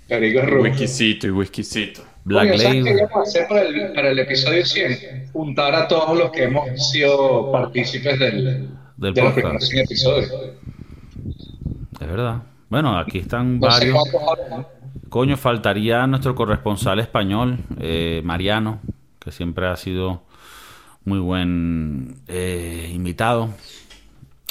Perico 0.09 0.41
Rubio. 0.43 0.63
Whiskycito 0.73 1.27
y 1.27 1.31
whiskycito. 1.31 2.03
Black 2.25 2.49
Coño, 2.51 2.59
¿sabes 2.63 2.85
qué 2.85 2.93
vamos 2.95 3.17
a 3.17 3.23
hacer 3.23 3.49
para 3.49 3.63
el, 3.63 3.93
para 3.95 4.11
el 4.11 4.19
episodio 4.19 4.65
100? 4.65 5.29
Juntar 5.33 5.75
a 5.75 5.89
todos 5.89 6.17
los 6.19 6.31
que 6.31 6.45
hemos 6.45 6.91
sido 6.91 7.51
partícipes 7.53 8.19
del, 8.19 8.69
Del 8.97 9.15
de 9.15 9.23
los 9.23 9.33
podcast. 9.33 9.35
primeros 9.35 9.69
100 9.69 9.85
episodios. 9.85 10.33
Es 12.01 12.07
verdad. 12.09 12.43
Bueno, 12.69 12.99
aquí 12.99 13.19
están 13.19 13.59
No 13.61 13.71
sé 13.71 13.91
varios. 13.91 14.13
¿no? 14.51 14.67
Coño, 15.13 15.37
faltaría 15.37 16.07
nuestro 16.07 16.35
corresponsal 16.35 16.99
español, 16.99 17.59
eh, 17.79 18.23
Mariano, 18.25 18.81
que 19.19 19.31
siempre 19.31 19.67
ha 19.69 19.77
sido 19.77 20.23
muy 21.05 21.19
buen 21.19 22.17
eh, 22.29 22.91
invitado. 22.95 23.51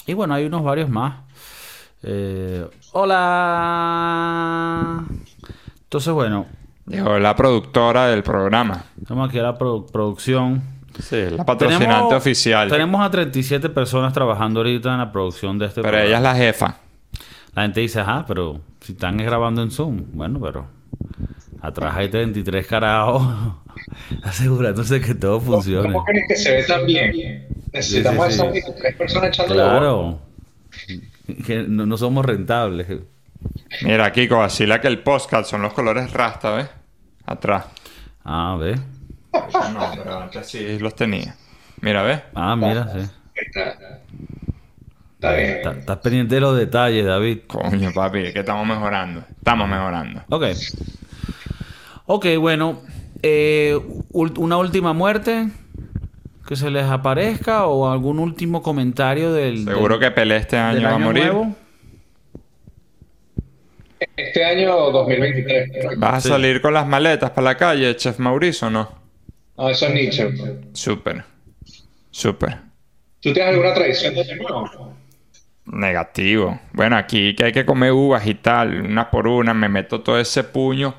Y 0.06 0.14
bueno, 0.14 0.36
hay 0.36 0.46
unos 0.46 0.62
varios 0.64 0.88
más. 0.88 1.16
Eh, 2.04 2.68
hola. 4.02 5.04
Entonces, 5.82 6.14
bueno, 6.14 6.46
Llegó 6.86 7.18
la 7.18 7.36
productora 7.36 8.06
del 8.10 8.22
programa. 8.22 8.84
estamos 9.02 9.30
aquí 9.30 9.40
a 9.40 9.44
la 9.44 9.58
produ- 9.58 9.90
producción. 9.92 10.62
Sí, 11.00 11.24
la 11.32 11.44
patrocinante 11.44 11.88
Tenemos- 11.88 12.14
oficial. 12.14 12.70
Tenemos 12.70 13.02
a 13.02 13.10
37 13.10 13.68
personas 13.70 14.14
trabajando 14.14 14.60
ahorita 14.60 14.92
en 14.92 15.00
la 15.00 15.12
producción 15.12 15.58
de 15.58 15.66
este 15.66 15.82
Pero 15.82 15.94
programa. 15.94 16.08
ella 16.08 16.18
es 16.18 16.24
la 16.24 16.36
jefa. 16.36 16.78
La 17.54 17.64
gente 17.64 17.82
dice, 17.82 18.00
ajá, 18.00 18.26
pero 18.28 18.62
si 18.80 18.94
están 18.94 19.18
grabando 19.18 19.62
en 19.62 19.72
Zoom, 19.72 20.06
bueno, 20.14 20.40
pero 20.40 20.68
atrás 21.62 21.96
hay 21.98 22.10
33 22.10 22.66
carajos 22.66 23.56
asegurándose 24.24 25.02
que 25.02 25.16
todo 25.16 25.40
funcione. 25.42 25.92
¿Cómo 25.92 26.06
crees 26.06 26.26
que 26.28 26.36
se 26.36 26.52
ve 26.52 26.64
tan 26.64 26.86
bien? 26.86 27.48
Necesitamos 27.74 28.28
Sí, 28.28 28.32
sí, 28.34 28.38
sí. 28.38 28.42
esas 28.42 28.54
23 28.54 28.96
personas 28.96 29.30
echando 29.30 29.54
la. 29.56 29.64
Claro, 29.70 30.20
que 31.46 31.64
no, 31.68 31.86
no 31.86 31.98
somos 31.98 32.26
rentables. 32.26 32.88
Mira, 33.84 34.12
Kiko, 34.12 34.38
vacila 34.38 34.80
que 34.80 34.88
el 34.88 35.00
podcast 35.00 35.50
son 35.50 35.62
los 35.62 35.74
colores 35.74 36.12
rasta, 36.14 36.52
¿ves? 36.56 36.70
Atrás. 37.26 37.66
Ah, 38.24 38.56
ve. 38.60 38.74
Eso 38.74 39.70
no, 39.72 39.92
pero 39.96 40.20
antes 40.20 40.48
sí 40.48 40.78
los 40.80 40.96
tenía. 40.96 41.36
Mira, 41.82 42.04
¿ves? 42.04 42.22
Ah, 42.36 42.56
mira, 42.56 42.88
sí. 42.94 43.10
Está, 43.34 43.70
está 43.72 44.02
bien. 45.36 45.50
Está- 45.58 45.72
Estás 45.72 45.98
pendiente 46.00 46.36
de 46.36 46.42
los 46.42 46.58
detalles, 46.58 47.06
David. 47.06 47.40
Coño, 47.48 47.92
papi, 47.94 48.20
es 48.20 48.34
que 48.34 48.40
estamos 48.40 48.66
mejorando. 48.68 49.24
Estamos 49.38 49.70
mejorando. 49.70 50.24
Ok. 50.30 50.46
Ok, 52.08 52.26
bueno. 52.40 52.82
eh, 53.24 53.80
una 54.14 54.58
última 54.58 54.94
muerte 54.94 55.48
que 56.48 56.56
se 56.56 56.72
les 56.72 56.86
aparezca 56.86 57.68
o 57.68 57.92
algún 57.92 58.18
último 58.18 58.64
comentario 58.64 59.32
del. 59.32 59.64
Seguro 59.66 60.00
del- 60.00 60.10
que 60.10 60.12
Pelé 60.16 60.38
este 60.38 60.58
año 60.58 60.82
va 60.82 60.96
a 60.96 60.98
morir. 60.98 61.26
nuevo? 61.26 61.56
Este 64.18 64.44
año 64.44 64.76
2023. 64.92 66.00
¿Vas 66.00 66.14
a 66.16 66.22
Sí. 66.22 66.30
salir 66.30 66.62
con 66.62 66.74
las 66.74 66.88
maletas 66.88 67.30
para 67.32 67.46
la 67.46 67.58
calle, 67.58 67.96
Chef 67.96 68.18
Mauricio, 68.20 68.68
o 68.68 68.72
no? 68.72 68.90
No, 69.58 69.70
eso 69.70 69.86
es 69.86 69.94
Nietzsche. 69.94 70.28
Súper. 70.74 71.24
Súper. 72.10 72.58
¿Tú 73.22 73.32
tienes 73.34 73.54
alguna 73.54 73.74
tradición 73.76 74.16
de 74.16 74.22
año 74.22 74.36
nuevo? 74.38 74.94
Negativo. 75.66 76.60
Bueno, 76.74 76.98
aquí 76.98 77.36
que 77.36 77.46
hay 77.46 77.52
que 77.52 77.66
comer 77.66 77.92
uvas 77.94 78.26
y 78.28 78.36
tal, 78.36 78.82
una 78.82 79.10
por 79.10 79.28
una, 79.28 79.54
me 79.54 79.70
meto 79.70 80.02
todo 80.02 80.20
ese 80.20 80.44
puño 80.44 80.94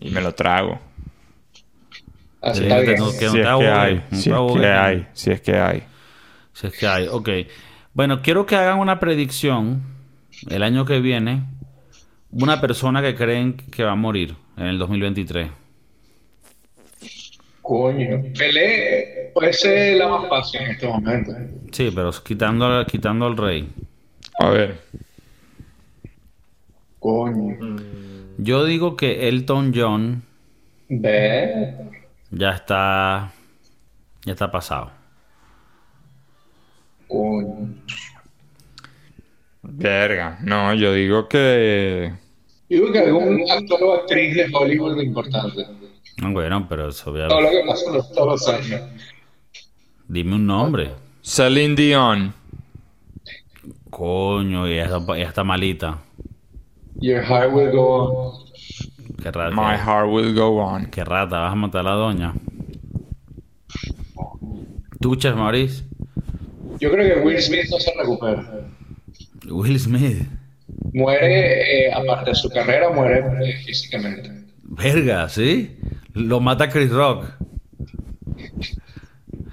y 0.00 0.10
me 0.10 0.20
lo 0.20 0.34
trago. 0.34 0.80
Así 2.42 2.60
Sí, 2.60 2.64
está 2.66 2.76
que 2.80 2.82
bien. 2.90 2.98
no- 2.98 3.10
que 3.18 3.24
no 3.26 3.30
si 3.32 3.36
te 3.38 3.42
es 3.42 3.58
que 3.58 3.68
hay, 3.70 4.02
si 4.12 4.30
es 4.30 4.36
que 4.60 4.66
hay, 4.66 5.06
si 5.14 5.30
es 5.30 5.40
que 5.40 5.56
hay. 5.56 5.82
Si 6.52 6.66
es 6.66 6.78
que 6.78 6.86
hay, 6.86 7.06
ok. 7.08 7.28
Bueno, 7.94 8.20
quiero 8.22 8.44
que 8.46 8.56
hagan 8.56 8.78
una 8.78 8.98
predicción 9.00 9.82
el 10.48 10.62
año 10.62 10.84
que 10.84 11.00
viene. 11.00 11.44
Una 12.30 12.60
persona 12.60 13.00
que 13.00 13.14
creen 13.14 13.54
que 13.56 13.82
va 13.84 13.92
a 13.92 13.96
morir 13.96 14.34
en 14.56 14.66
el 14.66 14.78
2023. 14.78 15.48
Coño. 17.66 18.22
Pelé 18.38 19.32
puede 19.34 19.52
ser 19.52 19.96
la 19.96 20.06
más 20.06 20.28
fácil 20.28 20.60
en 20.60 20.70
este 20.70 20.86
momento. 20.86 21.32
Sí, 21.72 21.90
pero 21.92 22.12
quitando, 22.22 22.86
quitando 22.86 23.26
al 23.26 23.36
rey. 23.36 23.68
A 24.38 24.50
ver. 24.50 24.78
Coño. 27.00 27.56
Yo 28.38 28.64
digo 28.64 28.96
que 28.96 29.28
Elton 29.28 29.72
John 29.74 30.22
Ve. 30.88 31.74
ya 32.30 32.50
está. 32.50 33.32
Ya 34.24 34.32
está 34.32 34.48
pasado. 34.48 34.92
Coño. 37.08 37.74
Verga. 39.62 40.38
No, 40.44 40.72
yo 40.74 40.92
digo 40.92 41.28
que. 41.28 42.12
Yo 42.68 42.78
digo 42.78 42.92
que 42.92 42.98
algún 43.00 43.44
actor 43.50 43.82
o 43.82 43.94
actriz 43.94 44.36
de 44.36 44.48
Hollywood 44.52 45.00
importante. 45.00 45.66
Bueno, 46.22 46.66
pero 46.68 46.88
eso 46.88 47.16
ya- 47.16 47.28
Todo 47.28 47.40
lo 47.42 47.50
que 47.50 47.62
pasa 47.66 47.90
los- 47.92 48.12
todos 48.12 48.28
los 48.28 48.48
años. 48.48 48.80
Dime 50.08 50.34
un 50.36 50.46
nombre. 50.46 50.92
Celine 51.22 51.74
Dion. 51.74 52.32
Coño, 53.90 54.68
y 54.68 54.72
ella 54.72 54.84
está, 54.98 55.16
ella 55.16 55.28
está 55.28 55.44
malita. 55.44 55.98
Your 57.00 57.22
heart 57.22 57.52
will 57.52 57.70
go 57.70 57.98
on. 58.32 58.46
Qué 59.22 59.30
rata. 59.30 59.50
My 59.54 59.76
heart 59.76 60.08
will 60.10 60.34
go 60.34 60.58
on. 60.58 60.86
Qué 60.86 61.04
rata, 61.04 61.38
vas 61.40 61.52
a 61.52 61.54
matar 61.56 61.80
a 61.80 61.90
la 61.90 61.96
doña. 61.96 62.34
¿Tú, 65.00 65.16
Chef 65.16 65.34
Maurice? 65.34 65.84
Yo 66.80 66.90
creo 66.90 67.14
que 67.14 67.20
Will 67.20 67.40
Smith 67.40 67.66
no 67.70 67.78
se 67.78 67.92
recupera. 67.98 68.68
Will 69.48 69.78
Smith. 69.78 70.26
Muere, 70.92 71.86
eh, 71.88 71.92
aparte 71.92 72.30
de 72.30 72.36
su 72.36 72.48
carrera, 72.48 72.90
muere 72.90 73.18
eh, 73.48 73.56
físicamente. 73.64 74.30
Verga, 74.62 75.28
¿sí? 75.28 75.76
Lo 76.16 76.40
mata 76.40 76.68
Chris 76.68 76.90
Rock. 76.90 77.26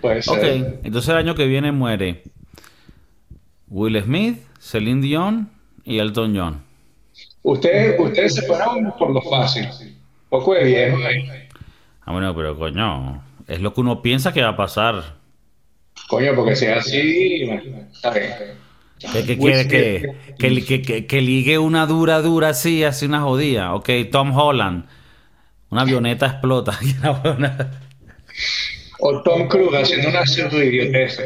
Puede 0.01 0.21
ser. 0.21 0.33
Ok, 0.33 0.79
entonces 0.83 1.09
el 1.09 1.17
año 1.17 1.35
que 1.35 1.45
viene 1.45 1.71
muere 1.71 2.23
Will 3.67 4.01
Smith, 4.01 4.39
Celine 4.59 5.01
Dion 5.01 5.49
y 5.83 5.99
Elton 5.99 6.35
John. 6.35 6.61
Ustedes, 7.43 7.99
ustedes 7.99 8.35
se 8.35 8.41
fueron 8.43 8.93
por 8.97 9.11
lo 9.11 9.21
fácil. 9.21 9.67
Poco 10.29 10.53
de 10.53 10.63
viejo 10.63 10.97
ahí. 11.05 11.27
Ah, 12.05 12.11
bueno, 12.11 12.33
pero 12.35 12.57
coño, 12.57 13.21
es 13.47 13.61
lo 13.61 13.73
que 13.73 13.81
uno 13.81 14.01
piensa 14.01 14.33
que 14.33 14.41
va 14.41 14.49
a 14.49 14.57
pasar. 14.57 15.15
Coño, 16.07 16.33
porque 16.35 16.55
si 16.55 16.65
es 16.65 16.77
así, 16.77 17.45
bueno, 17.45 17.61
está 17.91 18.11
bien. 18.11 18.31
¿Qué, 18.99 19.37
quiere? 19.37 19.67
Que, 19.67 20.63
que, 20.65 20.81
que- 20.81 21.05
que 21.05 21.21
ligue 21.21 21.57
una 21.57 21.85
dura, 21.85 22.21
dura 22.21 22.49
así, 22.49 22.83
así 22.85 23.05
una 23.05 23.21
jodida. 23.21 23.73
Ok, 23.73 23.89
Tom 24.11 24.35
Holland. 24.37 24.85
Una 25.73 25.81
avioneta 25.81 26.27
explota. 26.27 26.77
Y 26.81 26.93
la 27.01 27.09
buena- 27.11 27.71
O 28.99 29.21
Tom 29.23 29.47
Cruise 29.47 29.75
haciendo 29.75 30.09
una 30.09 30.63
idiotez. 30.63 31.19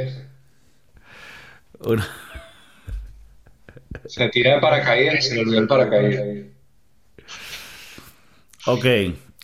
una- 1.79 2.07
Se 4.05 4.29
tira 4.29 4.55
de 4.55 4.61
paracaídas 4.61 5.15
y 5.19 5.21
se 5.21 5.35
le 5.35 5.41
olvidó 5.41 5.59
el 5.59 5.67
paracaídas. 5.67 6.23
Ok, 8.65 8.85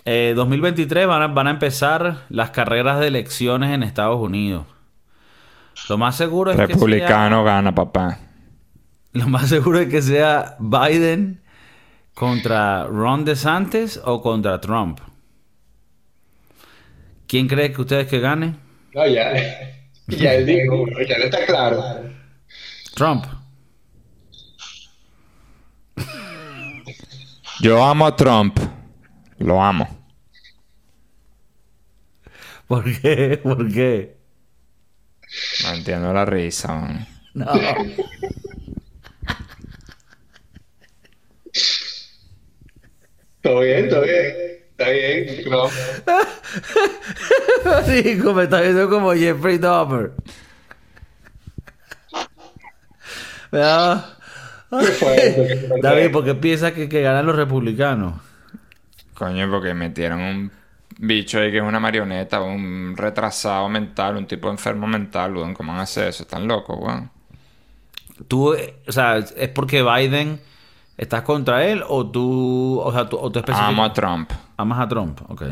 eh, 0.05 0.33
2023 0.35 1.05
van 1.07 1.21
a, 1.21 1.27
van 1.27 1.47
a 1.47 1.51
empezar 1.51 2.23
las 2.29 2.49
carreras 2.51 2.99
de 2.99 3.07
elecciones 3.07 3.71
en 3.73 3.83
Estados 3.83 4.19
Unidos. 4.19 4.65
Lo 5.89 5.97
más 5.97 6.15
seguro 6.15 6.51
es 6.51 6.57
que 6.57 6.65
Republicano 6.67 7.43
gana, 7.43 7.75
papá. 7.75 8.19
lo 9.13 9.27
más 9.27 9.49
seguro 9.49 9.79
es 9.79 9.89
que 9.89 10.01
sea 10.01 10.55
Biden 10.59 11.41
contra 12.13 12.85
Ron 12.85 13.25
DeSantis 13.25 13.99
o 14.03 14.21
contra 14.21 14.59
Trump. 14.59 14.99
¿Quién 17.27 17.47
cree 17.47 17.71
que 17.71 17.81
ustedes 17.81 18.07
que 18.07 18.19
gane? 18.19 18.55
No, 18.93 19.07
ya, 19.07 19.33
ya 20.07 20.33
él 20.33 20.45
dijo, 20.45 20.85
ya 21.07 21.17
le 21.17 21.25
está 21.25 21.45
claro. 21.45 21.83
Trump. 22.93 23.25
Yo 27.61 27.83
amo 27.83 28.05
a 28.05 28.15
Trump. 28.15 28.59
Lo 29.39 29.61
amo. 29.61 29.87
¿Por 32.67 33.01
qué? 33.01 33.37
¿Por 33.43 33.71
qué? 33.71 34.17
No 35.63 35.73
entiendo 35.73 36.13
la 36.13 36.25
risa. 36.25 36.73
man. 36.73 37.07
No. 37.33 37.45
Todo 43.43 43.59
bien, 43.59 43.89
todo 43.89 44.01
bien. 44.03 44.33
Está 44.71 44.89
bien, 44.89 45.49
no. 45.49 45.67
Marico, 47.65 48.33
me 48.33 48.43
está 48.43 48.61
viendo 48.61 48.89
como 48.89 49.13
Jeffrey 49.13 49.59
Dahmer. 49.59 50.13
¿Verdad? 53.51 54.17
¿Qué 54.79 54.91
fue? 54.93 55.15
¿Qué 55.17 55.31
fue? 55.67 55.81
David, 55.81 56.11
¿por 56.11 56.25
qué 56.25 56.35
piensas 56.35 56.71
que, 56.73 56.89
que 56.89 57.01
ganan 57.01 57.25
los 57.25 57.35
republicanos? 57.35 58.21
Coño, 59.13 59.49
porque 59.51 59.73
metieron 59.73 60.21
un 60.21 60.51
bicho 60.97 61.39
ahí 61.39 61.51
que 61.51 61.57
es 61.57 61.63
una 61.63 61.79
marioneta, 61.79 62.41
un 62.41 62.95
retrasado 62.97 63.69
mental, 63.69 64.17
un 64.17 64.27
tipo 64.27 64.49
enfermo 64.49 64.87
mental, 64.87 65.35
weón. 65.35 65.53
¿Cómo 65.53 65.73
van 65.73 65.81
a 65.81 65.83
hacer 65.83 66.07
eso? 66.09 66.23
Están 66.23 66.47
locos, 66.47 66.77
weón. 66.79 67.11
Tú, 68.27 68.53
eh, 68.53 68.75
o 68.87 68.91
sea, 68.91 69.17
¿es 69.17 69.49
porque 69.49 69.83
Biden 69.83 70.39
estás 70.97 71.23
contra 71.23 71.65
él 71.67 71.83
o 71.87 72.09
tú, 72.09 72.79
o 72.83 72.91
sea, 72.91 73.07
tú, 73.09 73.17
o 73.17 73.31
tú 73.31 73.41
Amo 73.51 73.83
a 73.83 73.93
Trump. 73.93 74.31
amas 74.57 74.79
a 74.79 74.87
Trump? 74.87 75.19
Ok. 75.29 75.41
¿Qué 75.41 75.47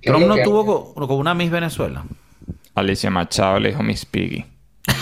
es 0.00 0.12
Trump 0.12 0.26
no 0.26 0.34
que- 0.34 0.42
tuvo 0.44 0.94
con, 0.94 1.06
con 1.06 1.16
una 1.18 1.34
Miss 1.34 1.50
Venezuela. 1.50 2.04
Alicia 2.74 3.10
Machado 3.10 3.60
le 3.60 3.70
dijo 3.70 3.82
Miss 3.82 4.04
Piggy. 4.06 4.44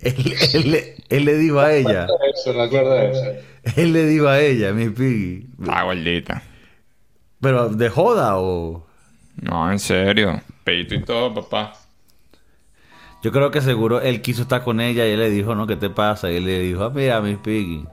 Él, 0.00 0.34
él 0.54 0.70
le- 0.70 0.94
él 1.08 1.24
le 1.24 1.36
dijo 1.38 1.60
a 1.60 1.72
ella, 1.72 2.06
Eso, 2.34 2.52
me 2.54 2.62
acuerdo 2.62 2.92
de 2.94 3.10
eso. 3.10 3.24
él 3.76 3.92
le 3.92 4.06
dijo 4.06 4.28
a 4.28 4.40
ella, 4.40 4.72
Miss 4.72 4.90
Piggy. 4.92 5.46
Está 5.60 5.82
gordita. 5.82 6.42
Pero 7.40 7.68
de 7.68 7.88
joda 7.88 8.38
o... 8.38 8.86
No, 9.40 9.70
en 9.70 9.78
serio. 9.78 10.40
Peito 10.64 10.94
y 10.94 11.02
todo, 11.04 11.32
papá. 11.34 11.72
Yo 13.22 13.32
creo 13.32 13.50
que 13.50 13.60
seguro 13.60 14.00
él 14.00 14.22
quiso 14.22 14.42
estar 14.42 14.62
con 14.62 14.80
ella 14.80 15.06
y 15.06 15.10
él 15.10 15.18
le 15.18 15.30
dijo, 15.30 15.54
no, 15.54 15.66
¿qué 15.66 15.76
te 15.76 15.90
pasa? 15.90 16.30
Y 16.30 16.36
él 16.36 16.44
le 16.44 16.60
dijo, 16.60 16.84
ah, 16.84 16.92
mira, 16.94 17.20
Miss 17.20 17.38
Piggy. 17.38 17.84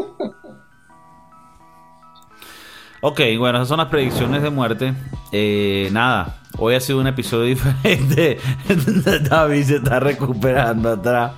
ok, 3.00 3.20
bueno, 3.38 3.58
esas 3.58 3.68
son 3.68 3.78
las 3.78 3.88
predicciones 3.88 4.42
de 4.42 4.50
muerte. 4.50 4.94
Eh, 5.30 5.88
nada, 5.92 6.40
hoy 6.58 6.74
ha 6.74 6.80
sido 6.80 6.98
un 6.98 7.06
episodio 7.06 7.44
diferente. 7.44 8.38
David 9.28 9.64
se 9.64 9.76
está 9.76 10.00
recuperando 10.00 10.90
atrás. 10.90 11.32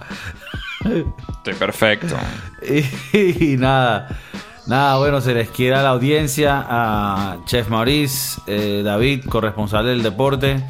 Estoy 0.83 1.55
perfecto. 1.55 2.17
Y, 2.63 3.53
y 3.53 3.57
nada, 3.59 4.19
nada, 4.67 4.97
bueno, 4.97 5.21
se 5.21 5.35
les 5.35 5.51
quiere 5.51 5.77
a 5.77 5.83
la 5.83 5.91
audiencia, 5.91 6.65
a 6.69 7.37
Chef 7.45 7.69
Maurice, 7.69 8.41
eh, 8.47 8.81
David, 8.83 9.27
corresponsal 9.29 9.85
del 9.85 10.03
deporte. 10.03 10.65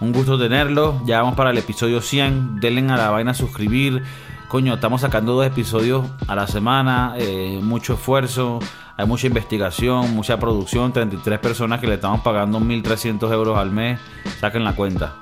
Un 0.00 0.12
gusto 0.12 0.38
tenerlo. 0.38 1.00
Ya 1.04 1.22
vamos 1.22 1.36
para 1.36 1.50
el 1.50 1.58
episodio 1.58 2.00
100. 2.00 2.60
Denle 2.60 2.92
a 2.92 2.96
la 2.96 3.10
vaina 3.10 3.30
a 3.30 3.34
suscribir. 3.34 4.02
coño, 4.48 4.74
estamos 4.74 5.00
sacando 5.00 5.34
dos 5.34 5.46
episodios 5.46 6.06
a 6.28 6.34
la 6.34 6.46
semana, 6.46 7.14
eh, 7.18 7.58
mucho 7.62 7.94
esfuerzo, 7.94 8.60
hay 8.96 9.04
mucha 9.04 9.26
investigación, 9.26 10.14
mucha 10.14 10.38
producción, 10.38 10.92
33 10.92 11.40
personas 11.40 11.80
que 11.80 11.88
le 11.88 11.94
estamos 11.94 12.20
pagando 12.20 12.60
1.300 12.60 13.32
euros 13.32 13.58
al 13.58 13.70
mes, 13.70 13.98
saquen 14.40 14.64
la 14.64 14.74
cuenta. 14.74 15.14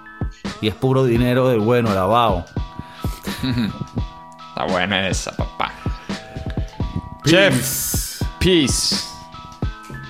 Y 0.60 0.68
es 0.68 0.74
puro 0.74 1.04
dinero 1.04 1.48
del 1.48 1.60
bueno, 1.60 1.94
lavado. 1.94 2.44
Está 4.48 4.64
buena 4.68 5.08
esa, 5.08 5.34
papá. 5.34 5.72
Chef, 7.24 8.20
peace. 8.38 8.96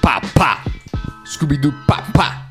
Pa, 0.02 0.20
pa. 0.34 0.58
Scooby-Doo, 1.24 1.72
pa, 1.86 2.04
pa. 2.12 2.43